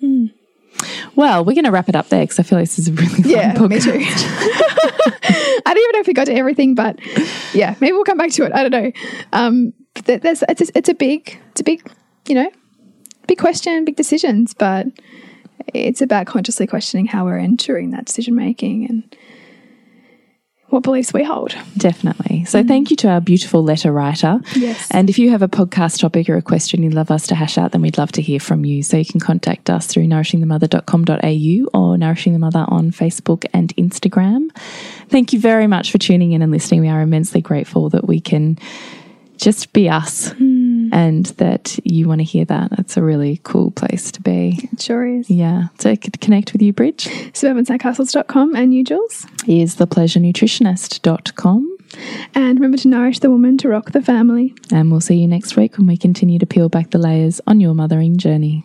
Hmm. 0.00 0.26
Well, 1.16 1.44
we're 1.44 1.54
going 1.54 1.64
to 1.64 1.70
wrap 1.70 1.88
it 1.88 1.96
up 1.96 2.08
there 2.08 2.22
because 2.22 2.38
I 2.38 2.42
feel 2.42 2.58
like 2.58 2.68
this 2.68 2.78
is 2.78 2.88
a 2.88 2.92
really 2.92 3.22
long 3.22 3.30
Yeah, 3.30 3.66
me 3.66 3.80
too. 3.80 3.90
I 5.66 5.74
don't 5.74 5.78
even 5.78 5.92
know 5.92 6.00
if 6.00 6.06
we 6.06 6.14
got 6.14 6.26
to 6.26 6.34
everything, 6.34 6.74
but 6.74 6.98
yeah, 7.52 7.74
maybe 7.80 7.92
we'll 7.92 8.04
come 8.04 8.18
back 8.18 8.30
to 8.32 8.44
it. 8.44 8.52
I 8.54 8.68
don't 8.68 8.84
know. 8.84 8.92
Um, 9.32 9.72
but 9.94 10.06
th- 10.06 10.22
there's, 10.22 10.42
it's, 10.48 10.62
a, 10.62 10.78
it's 10.78 10.88
a 10.88 10.94
big, 10.94 11.38
it's 11.50 11.60
a 11.60 11.64
big, 11.64 11.90
you 12.26 12.34
know, 12.34 12.50
big 13.26 13.38
question, 13.38 13.84
big 13.84 13.96
decisions, 13.96 14.54
but 14.54 14.86
it's 15.74 16.00
about 16.00 16.26
consciously 16.26 16.66
questioning 16.66 17.06
how 17.06 17.24
we're 17.24 17.38
entering 17.38 17.90
that 17.90 18.06
decision 18.06 18.34
making 18.34 18.86
and 18.88 19.16
what 20.70 20.82
beliefs 20.82 21.12
we 21.12 21.24
hold. 21.24 21.54
Definitely. 21.76 22.44
So, 22.44 22.62
mm. 22.62 22.68
thank 22.68 22.90
you 22.90 22.96
to 22.98 23.08
our 23.08 23.20
beautiful 23.20 23.62
letter 23.62 23.92
writer. 23.92 24.40
Yes. 24.54 24.88
And 24.90 25.10
if 25.10 25.18
you 25.18 25.30
have 25.30 25.42
a 25.42 25.48
podcast 25.48 26.00
topic 26.00 26.28
or 26.28 26.36
a 26.36 26.42
question 26.42 26.82
you'd 26.82 26.94
love 26.94 27.10
us 27.10 27.26
to 27.28 27.34
hash 27.34 27.58
out, 27.58 27.72
then 27.72 27.82
we'd 27.82 27.98
love 27.98 28.12
to 28.12 28.22
hear 28.22 28.40
from 28.40 28.64
you. 28.64 28.82
So, 28.82 28.96
you 28.96 29.04
can 29.04 29.20
contact 29.20 29.68
us 29.68 29.86
through 29.86 30.04
nourishingthemother.com.au 30.04 31.78
or 31.78 31.98
Nourishing 31.98 32.32
the 32.32 32.38
Mother 32.38 32.64
on 32.68 32.90
Facebook 32.90 33.44
and 33.52 33.74
Instagram. 33.76 34.48
Thank 35.08 35.32
you 35.32 35.40
very 35.40 35.66
much 35.66 35.90
for 35.90 35.98
tuning 35.98 36.32
in 36.32 36.42
and 36.42 36.52
listening. 36.52 36.80
We 36.80 36.88
are 36.88 37.02
immensely 37.02 37.40
grateful 37.40 37.90
that 37.90 38.06
we 38.06 38.20
can 38.20 38.58
just 39.36 39.72
be 39.72 39.88
us 39.88 40.32
mm. 40.34 40.59
And 40.92 41.26
that 41.26 41.78
you 41.84 42.08
want 42.08 42.20
to 42.20 42.24
hear 42.24 42.44
that. 42.46 42.72
It's 42.78 42.96
a 42.96 43.02
really 43.02 43.40
cool 43.42 43.70
place 43.70 44.10
to 44.12 44.22
be. 44.22 44.68
It 44.72 44.80
sure 44.80 45.06
is. 45.06 45.30
Yeah. 45.30 45.68
So, 45.78 45.94
to 45.94 46.10
connect 46.18 46.52
with 46.52 46.62
you, 46.62 46.72
Bridge, 46.72 47.04
SuburbanSandcastles.com 47.04 48.56
and 48.56 48.74
you, 48.74 48.84
Jules. 48.84 49.26
is 49.46 49.76
thepleasurenutritionist.com. 49.76 51.76
And 52.34 52.58
remember 52.58 52.78
to 52.78 52.88
nourish 52.88 53.18
the 53.18 53.30
woman 53.30 53.58
to 53.58 53.68
rock 53.68 53.92
the 53.92 54.02
family. 54.02 54.54
And 54.72 54.90
we'll 54.90 55.00
see 55.00 55.16
you 55.16 55.26
next 55.26 55.56
week 55.56 55.76
when 55.76 55.86
we 55.86 55.96
continue 55.96 56.38
to 56.38 56.46
peel 56.46 56.68
back 56.68 56.90
the 56.90 56.98
layers 56.98 57.40
on 57.46 57.60
your 57.60 57.74
mothering 57.74 58.16
journey. 58.16 58.64